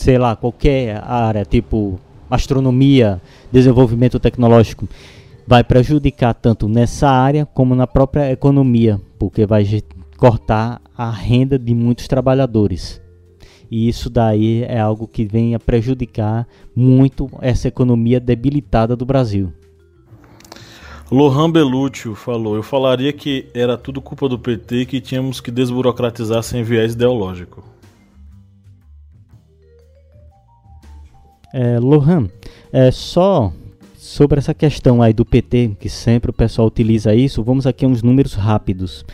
sei 0.00 0.16
lá, 0.16 0.34
qualquer 0.34 1.02
área, 1.04 1.44
tipo 1.44 2.00
astronomia, 2.30 3.20
desenvolvimento 3.52 4.18
tecnológico, 4.18 4.88
vai 5.46 5.62
prejudicar 5.62 6.32
tanto 6.32 6.68
nessa 6.68 7.08
área 7.10 7.44
como 7.44 7.74
na 7.74 7.86
própria 7.86 8.32
economia, 8.32 8.98
porque 9.18 9.44
vai 9.44 9.66
cortar 10.16 10.80
a 10.96 11.10
renda 11.10 11.58
de 11.58 11.74
muitos 11.74 12.08
trabalhadores. 12.08 13.00
E 13.70 13.88
isso 13.88 14.08
daí 14.08 14.62
é 14.62 14.80
algo 14.80 15.06
que 15.06 15.24
vem 15.24 15.54
a 15.54 15.60
prejudicar 15.60 16.46
muito 16.74 17.28
essa 17.42 17.68
economia 17.68 18.18
debilitada 18.18 18.96
do 18.96 19.04
Brasil. 19.04 19.52
Lohan 21.10 21.50
Belúcio 21.50 22.14
falou: 22.14 22.56
Eu 22.56 22.62
falaria 22.62 23.12
que 23.12 23.46
era 23.52 23.76
tudo 23.76 24.00
culpa 24.00 24.28
do 24.28 24.38
PT 24.38 24.76
e 24.76 24.86
que 24.86 25.00
tínhamos 25.00 25.40
que 25.40 25.50
desburocratizar 25.50 26.42
sem 26.42 26.62
viés 26.62 26.94
ideológico. 26.94 27.62
É, 31.52 31.78
Lohan, 31.78 32.28
é 32.72 32.90
só 32.90 33.52
sobre 33.96 34.38
essa 34.38 34.54
questão 34.54 35.02
aí 35.02 35.12
do 35.12 35.24
PT, 35.24 35.72
que 35.78 35.88
sempre 35.88 36.30
o 36.30 36.34
pessoal 36.34 36.68
utiliza 36.68 37.14
isso, 37.14 37.42
vamos 37.42 37.66
aqui 37.66 37.84
a 37.84 37.88
uns 37.88 38.02
números 38.02 38.34
rápidos. 38.34 39.04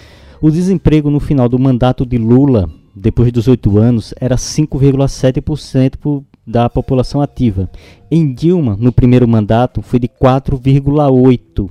O 0.41 0.51
desemprego 0.51 1.11
no 1.11 1.19
final 1.19 1.49
do 1.49 1.59
mandato 1.59 2.05
de 2.05 2.19
Lula, 2.19 2.71
depois 2.95 3.33
dos 3.33 3.49
oito 3.49 3.79
anos, 3.79 4.15
era 4.21 4.37
5,7% 4.37 6.23
da 6.47 6.71
população 6.71 7.21
ativa. 7.21 7.71
Em 8.11 8.33
Dilma, 8.33 8.77
no 8.79 8.93
primeiro 8.93 9.27
mandato, 9.27 9.83
foi 9.83 9.99
de 9.99 10.09
4,8%. 10.09 11.71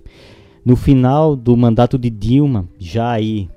No 0.65 0.75
final 0.75 1.35
do 1.35 1.55
mandato 1.55 1.97
de 1.97 2.09
Dilma, 2.09 2.67
já 2.79 3.11
aí, 3.11 3.47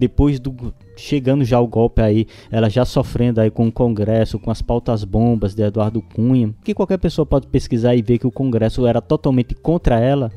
depois 0.00 0.40
do 0.40 0.74
chegando 0.96 1.44
já 1.44 1.60
o 1.60 1.66
golpe 1.66 2.00
aí, 2.00 2.26
ela 2.50 2.70
já 2.70 2.84
sofrendo 2.86 3.40
aí 3.40 3.50
com 3.50 3.68
o 3.68 3.72
Congresso, 3.72 4.38
com 4.38 4.50
as 4.50 4.62
pautas 4.62 5.04
bombas 5.04 5.54
de 5.54 5.62
Eduardo 5.62 6.00
Cunha, 6.00 6.54
que 6.64 6.74
qualquer 6.74 6.98
pessoa 6.98 7.26
pode 7.26 7.46
pesquisar 7.46 7.94
e 7.94 8.02
ver 8.02 8.18
que 8.18 8.26
o 8.26 8.32
Congresso 8.32 8.86
era 8.86 9.02
totalmente 9.02 9.54
contra 9.54 10.00
ela. 10.00 10.32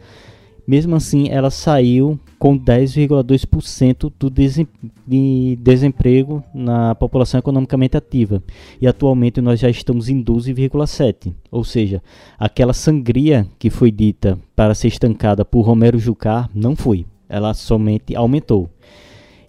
Mesmo 0.66 0.96
assim, 0.96 1.28
ela 1.30 1.50
saiu 1.50 2.18
com 2.40 2.58
10,2% 2.58 4.12
do 4.18 4.30
de 4.30 5.58
desemprego 5.62 6.42
na 6.54 6.96
população 6.96 7.38
economicamente 7.38 7.98
ativa. 7.98 8.42
E 8.82 8.88
atualmente 8.88 9.42
nós 9.42 9.60
já 9.60 9.70
estamos 9.70 10.08
em 10.08 10.24
12,7%. 10.24 11.34
Ou 11.52 11.66
seja, 11.66 12.02
aquela 12.40 12.74
sangria 12.74 13.46
que 13.60 13.70
foi 13.70 13.92
dita 13.92 14.40
para 14.56 14.74
ser 14.74 14.88
estancada 14.88 15.44
por 15.44 15.62
Romero 15.62 16.00
Jucá 16.00 16.50
não 16.56 16.76
foi. 16.78 17.06
Ela 17.28 17.54
somente 17.54 18.16
aumentou. 18.16 18.70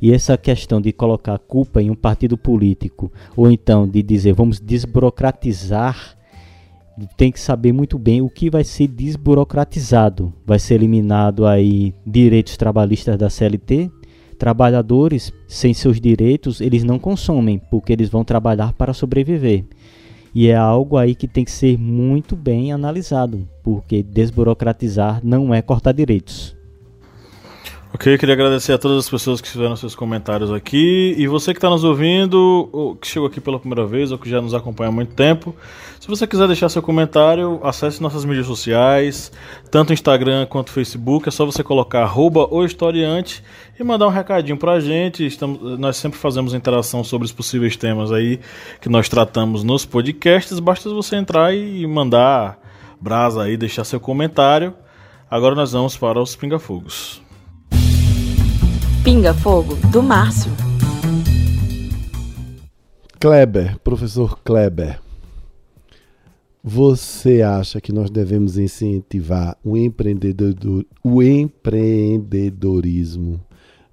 E 0.05 0.13
essa 0.13 0.37
questão 0.37 0.83
de 0.83 0.93
colocar 0.93 1.39
culpa 1.39 1.81
em 1.81 1.89
um 1.89 1.95
partido 1.95 2.37
político, 2.37 3.11
ou 3.35 3.51
então 3.51 3.89
de 3.89 4.03
dizer 4.03 4.35
vamos 4.35 4.61
desburocratizar, 4.61 6.15
tem 7.17 7.33
que 7.33 7.41
saber 7.41 7.73
muito 7.73 7.99
bem 7.99 8.21
o 8.21 8.29
que 8.29 8.51
vai 8.51 8.65
ser 8.65 8.87
desburocratizado. 8.87 10.31
Vai 10.45 10.59
ser 10.59 10.75
eliminado 10.75 11.47
aí 11.47 11.95
direitos 12.07 12.59
trabalhistas 12.59 13.17
da 13.17 13.31
CLT? 13.31 13.91
Trabalhadores 14.39 15.33
sem 15.49 15.73
seus 15.73 15.99
direitos, 15.99 16.61
eles 16.61 16.85
não 16.85 16.99
consomem, 16.99 17.59
porque 17.71 17.95
eles 17.95 18.11
vão 18.11 18.23
trabalhar 18.23 18.75
para 18.75 18.93
sobreviver. 18.93 19.65
E 20.35 20.49
é 20.49 20.55
algo 20.55 20.99
aí 20.99 21.15
que 21.15 21.27
tem 21.27 21.47
que 21.47 21.51
ser 21.51 21.79
muito 21.79 22.37
bem 22.37 22.75
analisado, 22.75 23.49
porque 23.63 24.03
desburocratizar 24.03 25.23
não 25.25 25.55
é 25.55 25.63
cortar 25.63 25.93
direitos. 25.93 26.55
Ok, 27.95 28.19
queria 28.19 28.35
agradecer 28.35 28.73
a 28.73 28.79
todas 28.79 29.05
as 29.05 29.09
pessoas 29.09 29.41
que 29.41 29.49
fizeram 29.49 29.77
seus 29.77 29.95
comentários 29.95 30.53
aqui. 30.53 31.15
E 31.17 31.29
você 31.29 31.53
que 31.53 31.59
está 31.59 31.71
nos 31.71 31.85
ouvindo, 31.85 32.69
ou 32.73 32.97
que 32.97 33.07
chegou 33.07 33.29
aqui 33.29 33.41
pela 33.41 33.57
primeira 33.57 33.87
vez, 33.87 34.11
ou 34.11 34.19
que 34.19 34.29
já 34.29 34.41
nos 34.41 34.53
acompanha 34.53 34.89
há 34.89 34.93
muito 34.93 35.15
tempo. 35.15 35.55
Se 36.01 36.09
você 36.09 36.27
quiser 36.27 36.49
deixar 36.49 36.69
seu 36.69 36.83
comentário, 36.83 37.61
acesse 37.63 38.03
nossas 38.03 38.25
mídias 38.25 38.49
sociais, 38.49 39.31
tanto 39.71 39.93
Instagram 39.93 40.45
quanto 40.47 40.73
Facebook. 40.73 41.29
É 41.29 41.31
só 41.31 41.47
você 41.47 41.63
colocar 41.63 42.03
arroba 42.03 42.53
o 42.53 42.65
historiante 42.65 43.45
e 43.79 43.85
mandar 43.85 44.09
um 44.09 44.11
recadinho 44.11 44.59
pra 44.59 44.81
gente. 44.81 45.25
Estamos, 45.25 45.79
nós 45.79 45.97
sempre 45.97 46.19
fazemos 46.19 46.53
interação 46.53 47.05
sobre 47.05 47.27
os 47.27 47.33
possíveis 47.33 47.77
temas 47.77 48.11
aí 48.11 48.41
que 48.81 48.89
nós 48.89 49.09
tratamos 49.09 49.63
nos 49.63 49.87
podcasts. 49.87 50.59
Basta 50.59 50.91
você 50.91 51.15
entrar 51.15 51.55
e 51.55 51.87
mandar 51.87 52.59
brasa 53.01 53.45
aí, 53.45 53.57
deixar 53.57 53.85
seu 53.85 54.01
comentário. 54.01 54.75
Agora 55.31 55.55
nós 55.55 55.71
vamos 55.71 55.97
para 55.97 56.21
os 56.21 56.35
pingafogos. 56.35 57.24
Pinga 59.05 59.33
Fogo, 59.35 59.77
do 59.93 60.03
Márcio. 60.03 60.51
Kleber, 63.21 63.79
professor 63.81 64.41
Kleber, 64.43 64.99
você 66.63 67.43
acha 67.43 67.83
que 67.83 67.93
nós 67.93 68.09
devemos 68.09 68.57
incentivar 68.57 69.59
o, 69.63 69.77
empreendedor, 69.77 70.87
o 71.05 71.23
empreendedorismo 71.23 73.39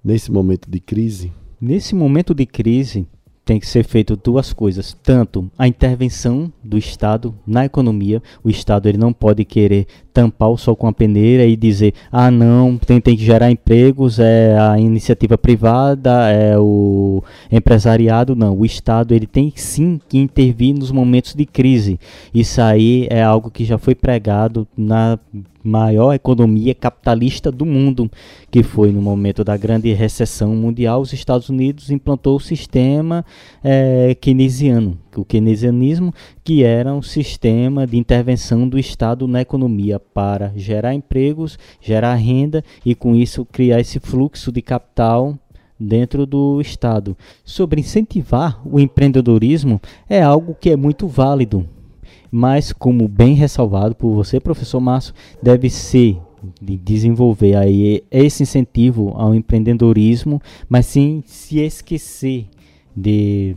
nesse 0.02 0.32
momento 0.32 0.70
de 0.70 0.80
crise? 0.80 1.30
Nesse 1.60 1.94
momento 1.94 2.34
de 2.34 2.46
crise, 2.46 3.06
tem 3.44 3.60
que 3.60 3.66
ser 3.66 3.84
feito 3.84 4.16
duas 4.16 4.54
coisas, 4.54 4.96
tanto 5.02 5.50
a 5.58 5.68
intervenção 5.68 6.50
do 6.64 6.78
Estado 6.78 7.38
na 7.46 7.66
economia, 7.66 8.22
o 8.42 8.48
Estado 8.48 8.88
ele 8.88 8.96
não 8.96 9.12
pode 9.12 9.44
querer 9.44 9.86
tampar 10.12 10.50
o 10.50 10.56
sol 10.56 10.76
com 10.76 10.86
a 10.86 10.92
peneira 10.92 11.44
e 11.44 11.56
dizer 11.56 11.94
ah 12.10 12.30
não 12.30 12.76
tem, 12.76 13.00
tem 13.00 13.16
que 13.16 13.24
gerar 13.24 13.50
empregos 13.50 14.18
é 14.18 14.58
a 14.58 14.78
iniciativa 14.78 15.38
privada 15.38 16.30
é 16.30 16.58
o 16.58 17.22
empresariado. 17.50 18.36
Não 18.36 18.56
o 18.56 18.64
estado 18.64 19.14
ele 19.14 19.26
tem 19.26 19.52
sim 19.56 20.00
que 20.08 20.18
intervir 20.18 20.74
nos 20.74 20.90
momentos 20.90 21.34
de 21.34 21.46
crise. 21.46 21.98
Isso 22.32 22.60
aí 22.60 23.06
é 23.10 23.22
algo 23.22 23.50
que 23.50 23.64
já 23.64 23.78
foi 23.78 23.94
pregado 23.94 24.66
na 24.76 25.18
maior 25.62 26.12
economia 26.12 26.74
capitalista 26.74 27.50
do 27.50 27.64
mundo, 27.64 28.10
que 28.50 28.62
foi 28.62 28.90
no 28.90 29.00
momento 29.00 29.44
da 29.44 29.56
grande 29.56 29.92
recessão 29.92 30.54
mundial, 30.56 31.00
os 31.00 31.12
Estados 31.12 31.48
Unidos 31.48 31.90
implantou 31.90 32.36
o 32.36 32.40
sistema 32.40 33.24
é, 33.62 34.16
keynesiano, 34.20 34.98
o 35.20 35.24
keynesianismo, 35.24 36.12
que 36.42 36.62
era 36.62 36.92
um 36.94 37.02
sistema 37.02 37.86
de 37.86 37.96
intervenção 37.96 38.68
do 38.68 38.78
Estado 38.78 39.26
na 39.26 39.40
economia 39.40 39.98
para 39.98 40.52
gerar 40.56 40.94
empregos, 40.94 41.58
gerar 41.80 42.14
renda 42.14 42.64
e 42.84 42.94
com 42.94 43.14
isso 43.14 43.44
criar 43.44 43.80
esse 43.80 44.00
fluxo 44.00 44.50
de 44.50 44.62
capital 44.62 45.38
dentro 45.78 46.24
do 46.24 46.60
Estado. 46.60 47.16
Sobre 47.44 47.80
incentivar 47.80 48.60
o 48.64 48.78
empreendedorismo 48.78 49.80
é 50.08 50.22
algo 50.22 50.56
que 50.58 50.70
é 50.70 50.76
muito 50.76 51.06
válido, 51.06 51.68
mas 52.30 52.72
como 52.72 53.08
bem 53.08 53.34
ressalvado 53.34 53.94
por 53.94 54.14
você, 54.14 54.40
professor 54.40 54.80
Márcio, 54.80 55.14
deve 55.42 55.68
ser 55.68 56.18
de 56.60 56.76
desenvolver 56.76 57.54
aí 57.54 58.02
esse 58.10 58.42
incentivo 58.42 59.12
ao 59.16 59.34
empreendedorismo, 59.34 60.40
mas 60.68 60.86
sim 60.86 61.22
se 61.26 61.60
esquecer 61.60 62.46
de 62.96 63.54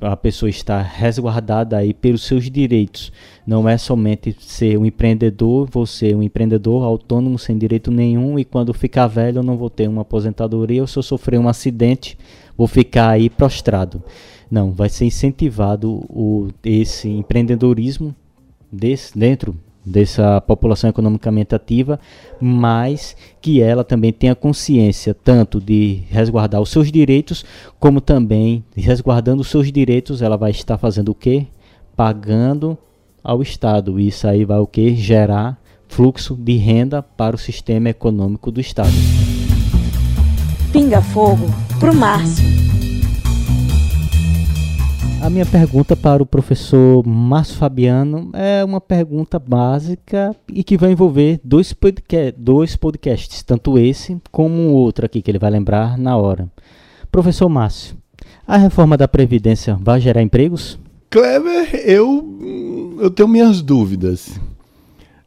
a 0.00 0.16
pessoa 0.16 0.48
estar 0.48 0.80
resguardada 0.82 1.76
aí 1.76 1.92
pelos 1.92 2.22
seus 2.22 2.50
direitos. 2.50 3.12
Não 3.46 3.68
é 3.68 3.76
somente 3.76 4.36
ser 4.38 4.78
um 4.78 4.84
empreendedor, 4.84 5.68
você 5.70 6.14
um 6.14 6.22
empreendedor 6.22 6.84
autônomo 6.84 7.38
sem 7.38 7.58
direito 7.58 7.90
nenhum 7.90 8.38
e 8.38 8.44
quando 8.44 8.72
ficar 8.72 9.06
velho 9.06 9.38
eu 9.38 9.42
não 9.42 9.56
vou 9.56 9.70
ter 9.70 9.88
uma 9.88 10.02
aposentadoria 10.02 10.80
ou 10.80 10.86
se 10.86 10.98
eu 10.98 11.02
sofrer 11.02 11.38
um 11.38 11.48
acidente 11.48 12.16
vou 12.58 12.66
ficar 12.66 13.10
aí 13.10 13.30
prostrado. 13.30 14.02
Não, 14.50 14.72
vai 14.72 14.88
ser 14.88 15.04
incentivado 15.04 16.04
o, 16.08 16.48
esse 16.64 17.08
empreendedorismo 17.08 18.14
desse, 18.72 19.16
dentro 19.16 19.54
dessa 19.88 20.40
população 20.40 20.90
economicamente 20.90 21.54
ativa, 21.54 21.98
mas 22.40 23.16
que 23.40 23.60
ela 23.60 23.82
também 23.82 24.12
tenha 24.12 24.34
consciência 24.34 25.14
tanto 25.14 25.60
de 25.60 26.02
resguardar 26.10 26.60
os 26.60 26.70
seus 26.70 26.92
direitos, 26.92 27.44
como 27.80 28.00
também 28.00 28.64
resguardando 28.76 29.42
os 29.42 29.48
seus 29.48 29.72
direitos, 29.72 30.22
ela 30.22 30.36
vai 30.36 30.50
estar 30.50 30.78
fazendo 30.78 31.10
o 31.10 31.14
quê? 31.14 31.46
Pagando 31.96 32.78
ao 33.22 33.42
Estado. 33.42 33.98
Isso 33.98 34.26
aí 34.26 34.44
vai 34.44 34.58
o 34.58 34.66
quê? 34.66 34.94
Gerar 34.94 35.58
fluxo 35.88 36.36
de 36.36 36.56
renda 36.56 37.02
para 37.02 37.34
o 37.34 37.38
sistema 37.38 37.88
econômico 37.88 38.50
do 38.50 38.60
Estado. 38.60 38.92
Pinga 40.72 41.00
fogo 41.00 41.46
pro 41.80 41.94
Márcio. 41.94 42.67
A 45.20 45.28
minha 45.28 45.44
pergunta 45.44 45.96
para 45.96 46.22
o 46.22 46.26
professor 46.26 47.04
Márcio 47.04 47.56
Fabiano 47.56 48.30
é 48.32 48.64
uma 48.64 48.80
pergunta 48.80 49.38
básica 49.38 50.34
e 50.48 50.62
que 50.62 50.78
vai 50.78 50.92
envolver 50.92 51.40
dois, 51.42 51.72
podca 51.72 52.32
dois 52.36 52.76
podcasts, 52.76 53.42
tanto 53.42 53.76
esse 53.76 54.16
como 54.30 54.54
um 54.54 54.72
outro 54.72 55.04
aqui 55.04 55.20
que 55.20 55.30
ele 55.30 55.38
vai 55.38 55.50
lembrar 55.50 55.98
na 55.98 56.16
hora. 56.16 56.48
Professor 57.10 57.48
Márcio, 57.48 57.96
a 58.46 58.56
reforma 58.56 58.96
da 58.96 59.08
Previdência 59.08 59.76
vai 59.80 60.00
gerar 60.00 60.22
empregos? 60.22 60.78
Kleber, 61.10 61.74
eu, 61.84 62.96
eu 63.00 63.10
tenho 63.10 63.28
minhas 63.28 63.60
dúvidas. 63.60 64.40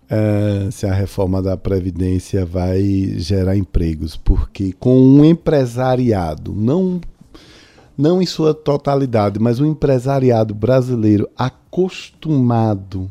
É, 0.10 0.70
se 0.72 0.86
a 0.86 0.94
reforma 0.94 1.42
da 1.42 1.58
Previdência 1.58 2.46
vai 2.46 2.82
gerar 3.18 3.58
empregos, 3.58 4.16
porque 4.16 4.74
com 4.80 4.98
um 4.98 5.26
empresariado, 5.26 6.54
não 6.54 7.00
não 8.02 8.22
em 8.22 8.26
sua 8.26 8.54
totalidade, 8.54 9.40
mas 9.40 9.60
um 9.60 9.66
empresariado 9.66 10.56
brasileiro 10.56 11.30
acostumado 11.38 13.10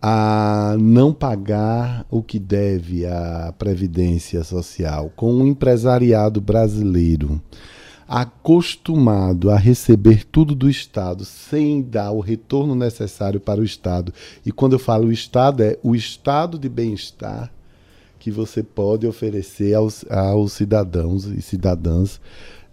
a 0.00 0.74
não 0.80 1.14
pagar 1.14 2.04
o 2.10 2.24
que 2.24 2.40
deve 2.40 3.06
à 3.06 3.54
Previdência 3.56 4.42
Social, 4.42 5.12
com 5.14 5.32
um 5.32 5.46
empresariado 5.46 6.40
brasileiro 6.40 7.40
acostumado 8.08 9.48
a 9.48 9.56
receber 9.56 10.24
tudo 10.24 10.56
do 10.56 10.68
Estado 10.68 11.24
sem 11.24 11.80
dar 11.80 12.10
o 12.10 12.20
retorno 12.20 12.74
necessário 12.74 13.38
para 13.38 13.60
o 13.60 13.64
Estado. 13.64 14.12
E 14.44 14.50
quando 14.50 14.72
eu 14.72 14.78
falo 14.78 15.06
o 15.06 15.12
Estado, 15.12 15.62
é 15.62 15.78
o 15.84 15.94
estado 15.94 16.58
de 16.58 16.68
bem-estar 16.68 17.50
que 18.18 18.30
você 18.30 18.62
pode 18.62 19.06
oferecer 19.06 19.74
aos, 19.74 20.04
aos 20.10 20.52
cidadãos 20.52 21.24
e 21.24 21.40
cidadãs 21.40 22.20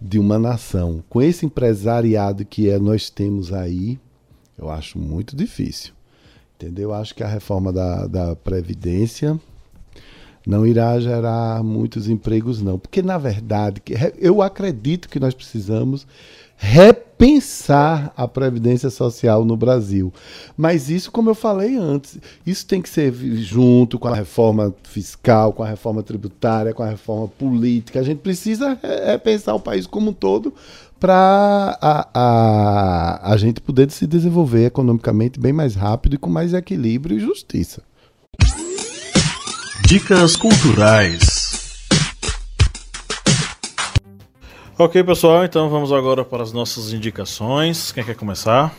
de 0.01 0.19
uma 0.19 0.39
nação. 0.39 1.03
Com 1.09 1.21
esse 1.21 1.45
empresariado 1.45 2.45
que 2.45 2.69
é, 2.69 2.79
nós 2.79 3.09
temos 3.09 3.51
aí, 3.51 3.99
eu 4.57 4.69
acho 4.69 4.97
muito 4.97 5.35
difícil. 5.35 5.93
Entendeu? 6.55 6.89
Eu 6.89 6.93
acho 6.93 7.15
que 7.15 7.23
a 7.23 7.27
reforma 7.27 7.71
da, 7.71 8.05
da 8.07 8.35
Previdência 8.35 9.39
não 10.45 10.65
irá 10.65 10.99
gerar 10.99 11.63
muitos 11.63 12.09
empregos, 12.09 12.61
não. 12.61 12.79
Porque, 12.79 13.01
na 13.01 13.17
verdade, 13.17 13.81
eu 14.17 14.41
acredito 14.41 15.09
que 15.09 15.19
nós 15.19 15.33
precisamos 15.33 16.07
repensar 16.61 18.11
a 18.17 18.27
previdência 18.27 18.89
social 18.89 19.45
no 19.45 19.55
Brasil. 19.55 20.13
Mas 20.57 20.89
isso, 20.89 21.09
como 21.09 21.29
eu 21.29 21.35
falei 21.35 21.77
antes, 21.77 22.17
isso 22.45 22.67
tem 22.67 22.81
que 22.81 22.89
ser 22.89 23.13
junto 23.13 23.97
com 23.97 24.09
a 24.09 24.15
reforma 24.15 24.75
fiscal, 24.83 25.53
com 25.53 25.63
a 25.63 25.67
reforma 25.67 26.03
tributária, 26.03 26.73
com 26.73 26.83
a 26.83 26.89
reforma 26.89 27.29
política. 27.29 28.01
A 28.01 28.03
gente 28.03 28.19
precisa 28.19 28.77
repensar 29.05 29.55
o 29.55 29.59
país 29.59 29.87
como 29.87 30.11
um 30.11 30.13
todo 30.13 30.53
para 30.99 31.77
a, 31.81 32.09
a, 32.13 33.31
a 33.33 33.37
gente 33.37 33.61
poder 33.61 33.89
se 33.89 34.05
desenvolver 34.05 34.65
economicamente 34.65 35.39
bem 35.39 35.53
mais 35.53 35.75
rápido 35.75 36.15
e 36.15 36.17
com 36.17 36.29
mais 36.29 36.53
equilíbrio 36.53 37.15
e 37.15 37.21
justiça. 37.21 37.81
Dicas 39.87 40.35
culturais. 40.35 41.38
Ok, 44.81 45.03
pessoal, 45.03 45.43
então 45.43 45.69
vamos 45.69 45.91
agora 45.91 46.23
para 46.23 46.41
as 46.41 46.53
nossas 46.53 46.93
indicações. 46.93 47.91
Quem 47.91 48.01
quer 48.01 48.15
começar? 48.15 48.73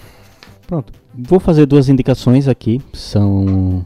Pronto, 0.67 0.91
vou 1.15 1.39
fazer 1.39 1.67
duas 1.67 1.91
indicações 1.91 2.49
aqui. 2.49 2.81
São 2.95 3.85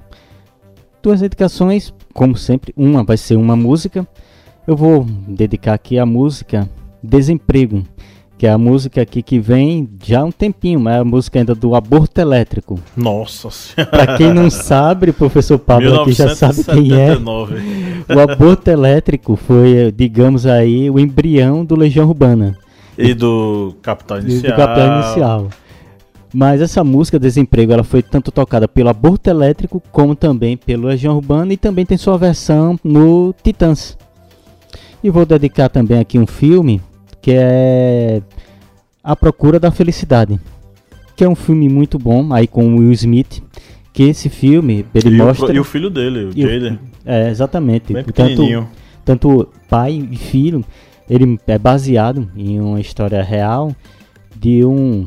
duas 1.03 1.23
indicações, 1.23 1.93
como 2.13 2.37
sempre. 2.37 2.73
Uma 2.77 3.03
vai 3.03 3.17
ser 3.17 3.35
uma 3.35 3.57
música. 3.57 4.07
Eu 4.65 4.77
vou 4.77 5.03
dedicar 5.27 5.75
aqui 5.75 5.99
a 5.99 6.07
música 6.07 6.71
Desemprego 7.03 7.83
que 8.45 8.49
é 8.49 8.51
a 8.51 8.59
música 8.59 9.01
aqui 9.01 9.23
que 9.23 9.39
vem 9.39 9.89
já 10.05 10.21
há 10.21 10.25
um 10.25 10.31
tempinho, 10.31 10.79
mas 10.79 10.97
é 10.97 10.99
a 10.99 11.05
música 11.05 11.39
ainda 11.39 11.55
do 11.55 11.75
aborto 11.75 12.21
elétrico. 12.21 12.79
Nossa 12.95 13.49
Senhora. 13.51 13.91
Pra 13.91 14.19
quem 14.19 14.35
não 14.35 14.51
sabe, 14.53 15.13
professor 15.13 15.59
Pablo 15.59 16.03
aqui 16.03 16.13
já 16.13 16.37
sabe 16.37 16.63
quem 16.63 16.93
é. 16.93 17.17
O 17.17 18.21
aborto 18.21 18.69
elétrico 18.69 19.35
foi, 19.35 19.91
digamos 19.97 20.45
aí, 20.45 20.91
o 20.91 21.01
embrião 21.01 21.65
do 21.65 21.75
Legião 21.75 22.07
Urbana. 22.07 22.55
E 22.99 23.15
do 23.15 23.75
Capital 23.81 24.21
Inicial. 24.21 24.53
do 24.53 24.57
Capital 24.59 24.99
Inicial. 24.99 25.49
Mas 26.31 26.61
essa 26.61 26.85
música 26.85 27.19
Desemprego, 27.19 27.73
ela 27.73 27.83
foi 27.83 28.03
tanto 28.03 28.31
tocada 28.31 28.69
pelo 28.69 28.91
Aborto 28.91 29.31
Elétrico, 29.31 29.83
como 29.91 30.15
também 30.15 30.55
pelo 30.55 30.89
Legião 30.89 31.17
Urbana 31.17 31.55
e 31.55 31.57
também 31.57 31.87
tem 31.87 31.97
sua 31.97 32.19
versão 32.19 32.79
no 32.85 33.35
Titãs. 33.43 33.97
E 35.03 35.09
vou 35.09 35.25
dedicar 35.25 35.71
também 35.71 35.99
aqui 35.99 36.19
um 36.19 36.27
filme 36.27 36.83
que 37.25 37.33
é 37.33 38.21
A 39.03 39.17
Procura 39.17 39.59
da 39.59 39.71
Felicidade, 39.71 40.39
que 41.17 41.25
é 41.25 41.29
um 41.29 41.35
filme 41.35 41.71
muito 41.71 41.99
bom, 41.99 42.35
aí 42.35 42.47
com 42.47 42.75
o 42.75 42.81
Will 42.81 42.93
Smith, 42.93 43.43
que 43.95 44.03
esse 44.03 44.29
filme 44.29 44.85
ele 44.95 45.09
e 45.09 45.17
mostra 45.17 45.47
o, 45.47 45.57
e 45.57 45.59
o 45.59 45.65
filho 45.65 45.89
dele, 45.89 46.27
o 46.27 46.33
Jaden. 46.39 46.79
É, 47.03 47.31
exatamente. 47.31 47.95
Bem 47.95 48.05
tanto, 48.05 48.69
tanto 49.03 49.49
pai 49.71 50.07
e 50.11 50.17
filho, 50.17 50.63
ele 51.09 51.41
é 51.47 51.59
baseado 51.59 52.29
em 52.37 52.61
uma 52.61 52.79
história 52.79 53.23
real 53.23 53.75
de 54.37 54.63
um 54.63 55.07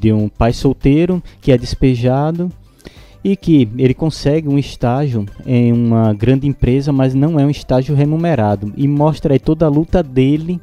de 0.00 0.10
um 0.10 0.30
pai 0.30 0.54
solteiro 0.54 1.22
que 1.42 1.52
é 1.52 1.58
despejado 1.58 2.50
e 3.22 3.36
que 3.36 3.68
ele 3.76 3.92
consegue 3.92 4.48
um 4.48 4.58
estágio 4.58 5.26
em 5.44 5.74
uma 5.74 6.14
grande 6.14 6.48
empresa, 6.48 6.90
mas 6.90 7.14
não 7.14 7.38
é 7.38 7.44
um 7.44 7.50
estágio 7.50 7.94
remunerado 7.94 8.72
e 8.78 8.88
mostra 8.88 9.34
aí 9.34 9.38
toda 9.38 9.66
a 9.66 9.68
luta 9.68 10.02
dele 10.02 10.58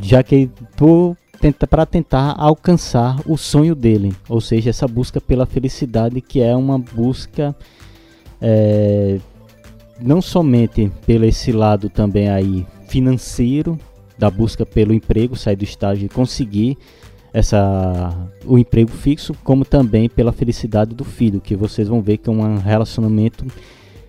já 0.00 0.22
que 0.22 0.50
para 1.68 1.86
tentar 1.86 2.34
alcançar 2.38 3.20
o 3.26 3.36
sonho 3.36 3.74
dele, 3.74 4.14
ou 4.28 4.40
seja, 4.40 4.70
essa 4.70 4.88
busca 4.88 5.20
pela 5.20 5.46
felicidade 5.46 6.20
que 6.20 6.40
é 6.40 6.54
uma 6.56 6.78
busca 6.78 7.54
é, 8.40 9.18
não 10.00 10.20
somente 10.20 10.90
pelo 11.06 11.24
esse 11.24 11.52
lado 11.52 11.88
também 11.88 12.28
aí 12.28 12.66
financeiro 12.88 13.78
da 14.18 14.30
busca 14.30 14.64
pelo 14.64 14.94
emprego, 14.94 15.36
sair 15.36 15.56
do 15.56 15.64
estágio 15.64 16.06
e 16.06 16.08
conseguir 16.08 16.76
essa 17.32 18.16
o 18.46 18.56
emprego 18.58 18.90
fixo, 18.90 19.34
como 19.44 19.64
também 19.64 20.08
pela 20.08 20.32
felicidade 20.32 20.94
do 20.94 21.04
filho, 21.04 21.40
que 21.40 21.54
vocês 21.54 21.88
vão 21.88 22.00
ver 22.00 22.16
que 22.16 22.30
é 22.30 22.32
um 22.32 22.56
relacionamento 22.56 23.44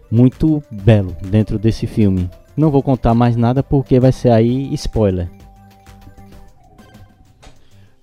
muito 0.10 0.64
belo 0.72 1.14
dentro 1.30 1.60
desse 1.60 1.86
filme. 1.86 2.30
Não 2.56 2.72
vou 2.72 2.82
contar 2.82 3.14
mais 3.14 3.36
nada 3.36 3.62
porque 3.62 4.00
vai 4.00 4.14
ser 4.14 4.32
aí 4.32 4.74
spoiler. 4.74 5.30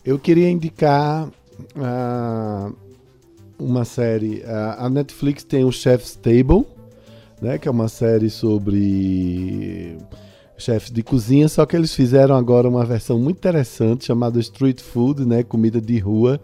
Eu 0.04 0.18
queria 0.18 0.50
indicar 0.50 1.26
uh, 1.26 2.76
uma 3.58 3.84
série. 3.86 4.40
Uh, 4.40 4.74
a 4.78 4.90
Netflix 4.90 5.44
tem 5.44 5.64
o 5.64 5.72
Chef's 5.72 6.14
Table, 6.14 6.66
né, 7.40 7.56
que 7.58 7.66
é 7.66 7.70
uma 7.70 7.88
série 7.88 8.28
sobre 8.28 9.96
chefes 10.58 10.90
de 10.90 11.02
cozinha, 11.02 11.48
só 11.48 11.64
que 11.64 11.74
eles 11.74 11.94
fizeram 11.94 12.36
agora 12.36 12.68
uma 12.68 12.84
versão 12.84 13.18
muito 13.18 13.38
interessante 13.38 14.04
chamada 14.04 14.38
Street 14.40 14.80
Food, 14.80 15.24
né, 15.24 15.42
comida 15.42 15.80
de 15.80 15.98
rua, 15.98 16.40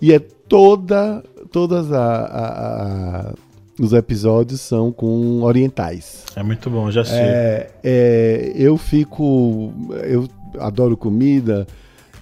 e 0.00 0.12
é 0.12 0.18
toda 0.18 1.22
todas 1.52 1.92
a, 1.92 2.02
a, 2.02 3.30
a 3.30 3.34
os 3.78 3.92
episódios 3.92 4.62
são 4.62 4.90
com 4.90 5.42
orientais. 5.42 6.24
É 6.34 6.42
muito 6.42 6.70
bom, 6.70 6.90
já 6.90 7.04
sei. 7.04 7.18
É, 7.18 7.70
é, 7.84 8.52
eu 8.54 8.78
fico, 8.78 9.72
eu 10.02 10.26
adoro 10.58 10.96
comida 10.96 11.66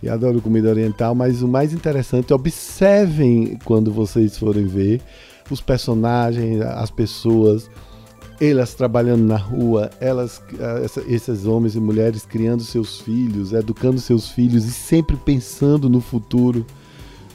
e 0.05 0.09
adoro 0.11 0.43
comida 0.43 0.69
oriental, 0.69 1.15
mas 1.15 1.43
o 1.43 1.49
mais 1.49 1.73
interessante, 1.73 2.35
observem 2.35 3.59
quando 3.65 3.91
vocês 3.91 4.37
forem 4.37 4.67
ver 4.67 5.01
os 5.51 5.63
personagens, 5.63 6.61
as 6.61 6.91
pessoas, 6.91 7.71
elas 8.39 8.75
trabalhando 8.75 9.23
na 9.23 9.39
rua, 9.39 9.91
elas, 9.99 10.43
esses 11.09 11.47
homens 11.47 11.75
e 11.75 11.81
mulheres 11.81 12.27
criando 12.27 12.63
seus 12.63 13.01
filhos, 13.01 13.55
educando 13.55 13.99
seus 13.99 14.29
filhos 14.29 14.67
e 14.67 14.73
sempre 14.73 15.17
pensando 15.17 15.89
no 15.89 16.03
futuro 16.03 16.67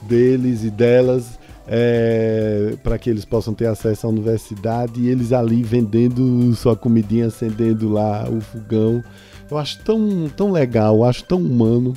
deles 0.04 0.64
e 0.64 0.70
delas. 0.70 1.40
É, 1.72 2.76
para 2.82 2.98
que 2.98 3.12
eles 3.12 3.26
possam 3.26 3.54
ter 3.54 3.68
acesso 3.68 4.08
à 4.08 4.10
universidade 4.10 5.00
e 5.00 5.08
eles 5.08 5.32
ali 5.32 5.62
vendendo 5.62 6.52
sua 6.56 6.76
comidinha, 6.76 7.28
acendendo 7.28 7.90
lá 7.90 8.28
o 8.28 8.42
fogão. 8.42 9.04
Eu 9.52 9.56
acho 9.56 9.78
tão, 9.84 10.28
tão 10.36 10.52
legal, 10.52 11.04
acho 11.04 11.24
tão 11.26 11.38
humano, 11.38 11.94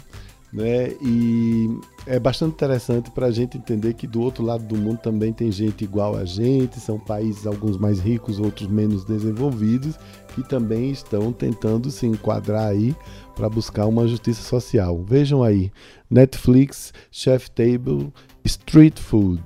né? 0.52 0.92
E 1.00 1.70
é 2.06 2.18
bastante 2.18 2.52
interessante 2.52 3.10
para 3.10 3.26
a 3.26 3.30
gente 3.30 3.56
entender 3.56 3.94
que 3.94 4.06
do 4.06 4.20
outro 4.20 4.44
lado 4.44 4.64
do 4.64 4.76
mundo 4.76 4.98
também 4.98 5.32
tem 5.32 5.50
gente 5.50 5.82
igual 5.82 6.16
a 6.16 6.24
gente, 6.24 6.78
são 6.78 6.98
países 6.98 7.46
alguns 7.46 7.78
mais 7.78 7.98
ricos, 7.98 8.38
outros 8.38 8.68
menos 8.68 9.04
desenvolvidos, 9.04 9.98
que 10.34 10.42
também 10.42 10.90
estão 10.90 11.32
tentando 11.32 11.90
se 11.90 12.06
enquadrar 12.06 12.68
aí 12.68 12.94
para 13.34 13.48
buscar 13.48 13.86
uma 13.86 14.06
justiça 14.06 14.42
social. 14.42 15.02
Vejam 15.02 15.42
aí, 15.42 15.72
Netflix, 16.10 16.92
Chef 17.10 17.50
Table, 17.50 18.12
Street 18.44 18.98
Food. 18.98 19.42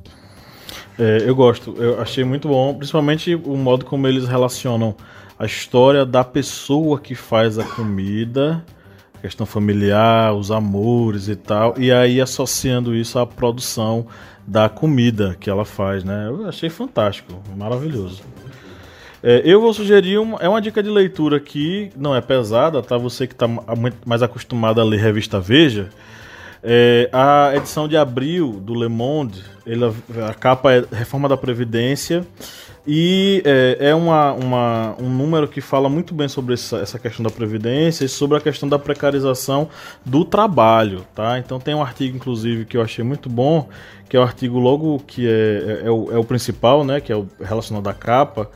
É, 0.99 1.23
eu 1.25 1.37
gosto, 1.37 1.75
eu 1.77 2.01
achei 2.01 2.25
muito 2.25 2.49
bom, 2.49 2.75
principalmente 2.75 3.35
o 3.35 3.57
modo 3.57 3.85
como 3.85 4.09
eles 4.09 4.27
relacionam 4.27 4.97
a 5.39 5.45
história 5.45 6.05
da 6.05 6.25
pessoa 6.25 6.99
que 6.99 7.15
faz 7.15 7.59
a 7.59 7.65
comida 7.65 8.65
questão 9.27 9.47
familiar, 9.47 10.35
os 10.35 10.51
amores 10.51 11.29
e 11.29 11.37
tal, 11.37 11.75
e 11.77 11.93
aí 11.93 12.21
associando 12.21 12.95
isso 12.95 13.19
à 13.19 13.27
produção 13.27 14.07
da 14.47 14.69
comida 14.69 15.37
que 15.39 15.51
ela 15.51 15.65
faz, 15.65 16.05
né? 16.05 16.29
Eu 16.29 16.49
achei 16.49 16.71
fantástico, 16.71 17.33
maravilhoso. 17.57 18.23
É, 19.23 19.43
eu 19.45 19.61
vou 19.61 19.75
sugerir 19.75 20.19
uma, 20.19 20.39
é 20.39 20.49
uma 20.49 20.61
dica 20.61 20.83
de 20.83 20.89
leitura 20.89 21.41
que 21.41 21.91
não 21.97 22.15
é 22.15 22.21
pesada, 22.21 22.81
tá? 22.81 22.97
Você 22.97 23.27
que 23.27 23.35
está 23.35 23.49
mais 24.05 24.23
acostumado 24.23 24.81
a 24.81 24.85
ler 24.85 25.01
revista 25.01 25.41
Veja, 25.41 25.89
é, 26.63 27.09
a 27.13 27.53
edição 27.57 27.87
de 27.87 27.97
abril 27.97 28.53
do 28.61 28.75
Le 28.75 28.89
Monde, 28.89 29.45
ele, 29.67 29.85
a 30.29 30.35
capa 30.35 30.73
é 30.73 30.85
Reforma 30.93 31.29
da 31.29 31.37
Previdência 31.37 32.27
e 32.87 33.43
é, 33.45 33.89
é 33.89 33.95
uma, 33.95 34.33
uma, 34.33 34.97
um 35.01 35.09
número 35.11 35.49
que 35.49 35.61
fala 35.61 35.89
muito 35.89 36.15
bem 36.15 36.29
sobre 36.29 36.55
essa, 36.55 36.79
essa, 36.79 36.99
questão 36.99 37.25
da 37.25 37.31
previdência 37.31 38.05
e 38.05 38.09
sobre 38.09 38.39
a 38.39 38.41
questão 38.41 38.69
da 38.69 38.79
precarização 38.79 39.69
do 40.05 40.25
trabalho, 40.25 41.05
tá? 41.13 41.37
Então 41.39 41.59
tem 41.59 41.75
um 41.75 41.83
artigo, 41.83 42.17
inclusive, 42.17 42.65
que 42.65 42.77
eu 42.77 42.83
achei 42.83 43.05
muito 43.05 43.29
bom, 43.29 43.69
que 44.09 44.17
é 44.17 44.21
o 44.21 44.23
artigo 44.23 44.61
logo 44.61 45.01
que 45.01 45.27
é, 45.27 45.81
é, 45.83 45.87
é 45.87 45.91
o, 45.91 46.13
é 46.13 46.19
o 46.19 46.23
principal, 46.23 46.85
né? 46.85 47.01
Que 47.01 47.13
é 47.13 47.17
o 47.17 47.27
relacionado 47.41 47.89
à 47.89 47.95
capa. 47.95 48.49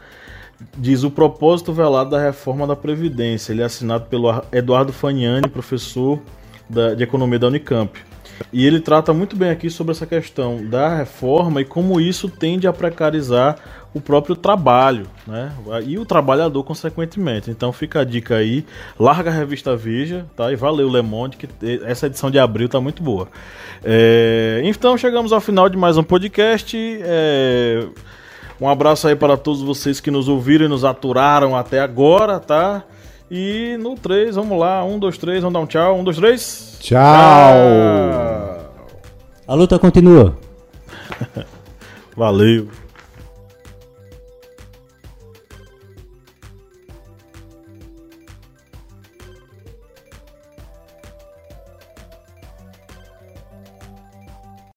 Diz 0.78 1.02
o 1.02 1.10
propósito 1.10 1.72
velado 1.72 2.10
da 2.10 2.20
reforma 2.20 2.66
da 2.68 2.76
Previdência. 2.76 3.52
Ele 3.52 3.62
é 3.62 3.64
assinado 3.64 4.04
pelo 4.06 4.30
Eduardo 4.52 4.92
Faniani, 4.92 5.48
professor 5.48 6.20
da, 6.70 6.94
de 6.94 7.02
economia 7.02 7.38
da 7.38 7.48
Unicamp. 7.48 8.00
E 8.52 8.66
ele 8.66 8.80
trata 8.80 9.12
muito 9.12 9.36
bem 9.36 9.50
aqui 9.50 9.68
sobre 9.68 9.92
essa 9.92 10.06
questão 10.06 10.64
da 10.66 10.96
reforma 10.96 11.60
e 11.60 11.64
como 11.64 12.00
isso 12.00 12.28
tende 12.28 12.66
a 12.66 12.72
precarizar 12.72 13.56
o 13.92 14.00
próprio 14.00 14.36
trabalho, 14.36 15.06
né? 15.26 15.52
E 15.84 15.98
o 15.98 16.06
trabalhador, 16.06 16.62
consequentemente. 16.64 17.50
Então 17.50 17.72
fica 17.72 18.00
a 18.00 18.04
dica 18.04 18.36
aí, 18.36 18.64
larga 18.98 19.30
a 19.30 19.32
revista 19.32 19.76
Veja, 19.76 20.24
tá? 20.36 20.50
E 20.52 20.56
valeu, 20.56 20.88
Le 20.88 21.02
Monde, 21.02 21.36
que 21.36 21.48
essa 21.84 22.06
edição 22.06 22.30
de 22.30 22.38
abril 22.38 22.68
tá 22.68 22.80
muito 22.80 23.02
boa. 23.02 23.28
É... 23.84 24.62
Então 24.64 24.96
chegamos 24.96 25.32
ao 25.32 25.40
final 25.40 25.68
de 25.68 25.76
mais 25.76 25.96
um 25.98 26.02
podcast. 26.02 26.76
É... 27.02 27.86
Um 28.60 28.68
abraço 28.68 29.08
aí 29.08 29.16
para 29.16 29.36
todos 29.36 29.62
vocês 29.62 30.00
que 30.00 30.10
nos 30.10 30.28
ouviram 30.28 30.66
e 30.66 30.68
nos 30.68 30.84
aturaram 30.84 31.56
até 31.56 31.80
agora, 31.80 32.38
tá? 32.38 32.84
E 33.30 33.76
no 33.78 33.94
3, 33.94 34.34
vamos 34.34 34.58
lá. 34.58 34.84
1, 34.84 34.98
2, 34.98 35.18
3, 35.18 35.42
vamos 35.42 35.54
dar 35.54 35.60
um 35.60 35.66
tchau. 35.66 35.98
1, 36.00 36.04
2, 36.04 36.16
3. 36.16 36.76
Tchau! 36.80 36.98
tchau. 36.98 38.60
A 39.46 39.54
luta 39.54 39.78
continua. 39.78 40.36
Valeu. 42.16 42.68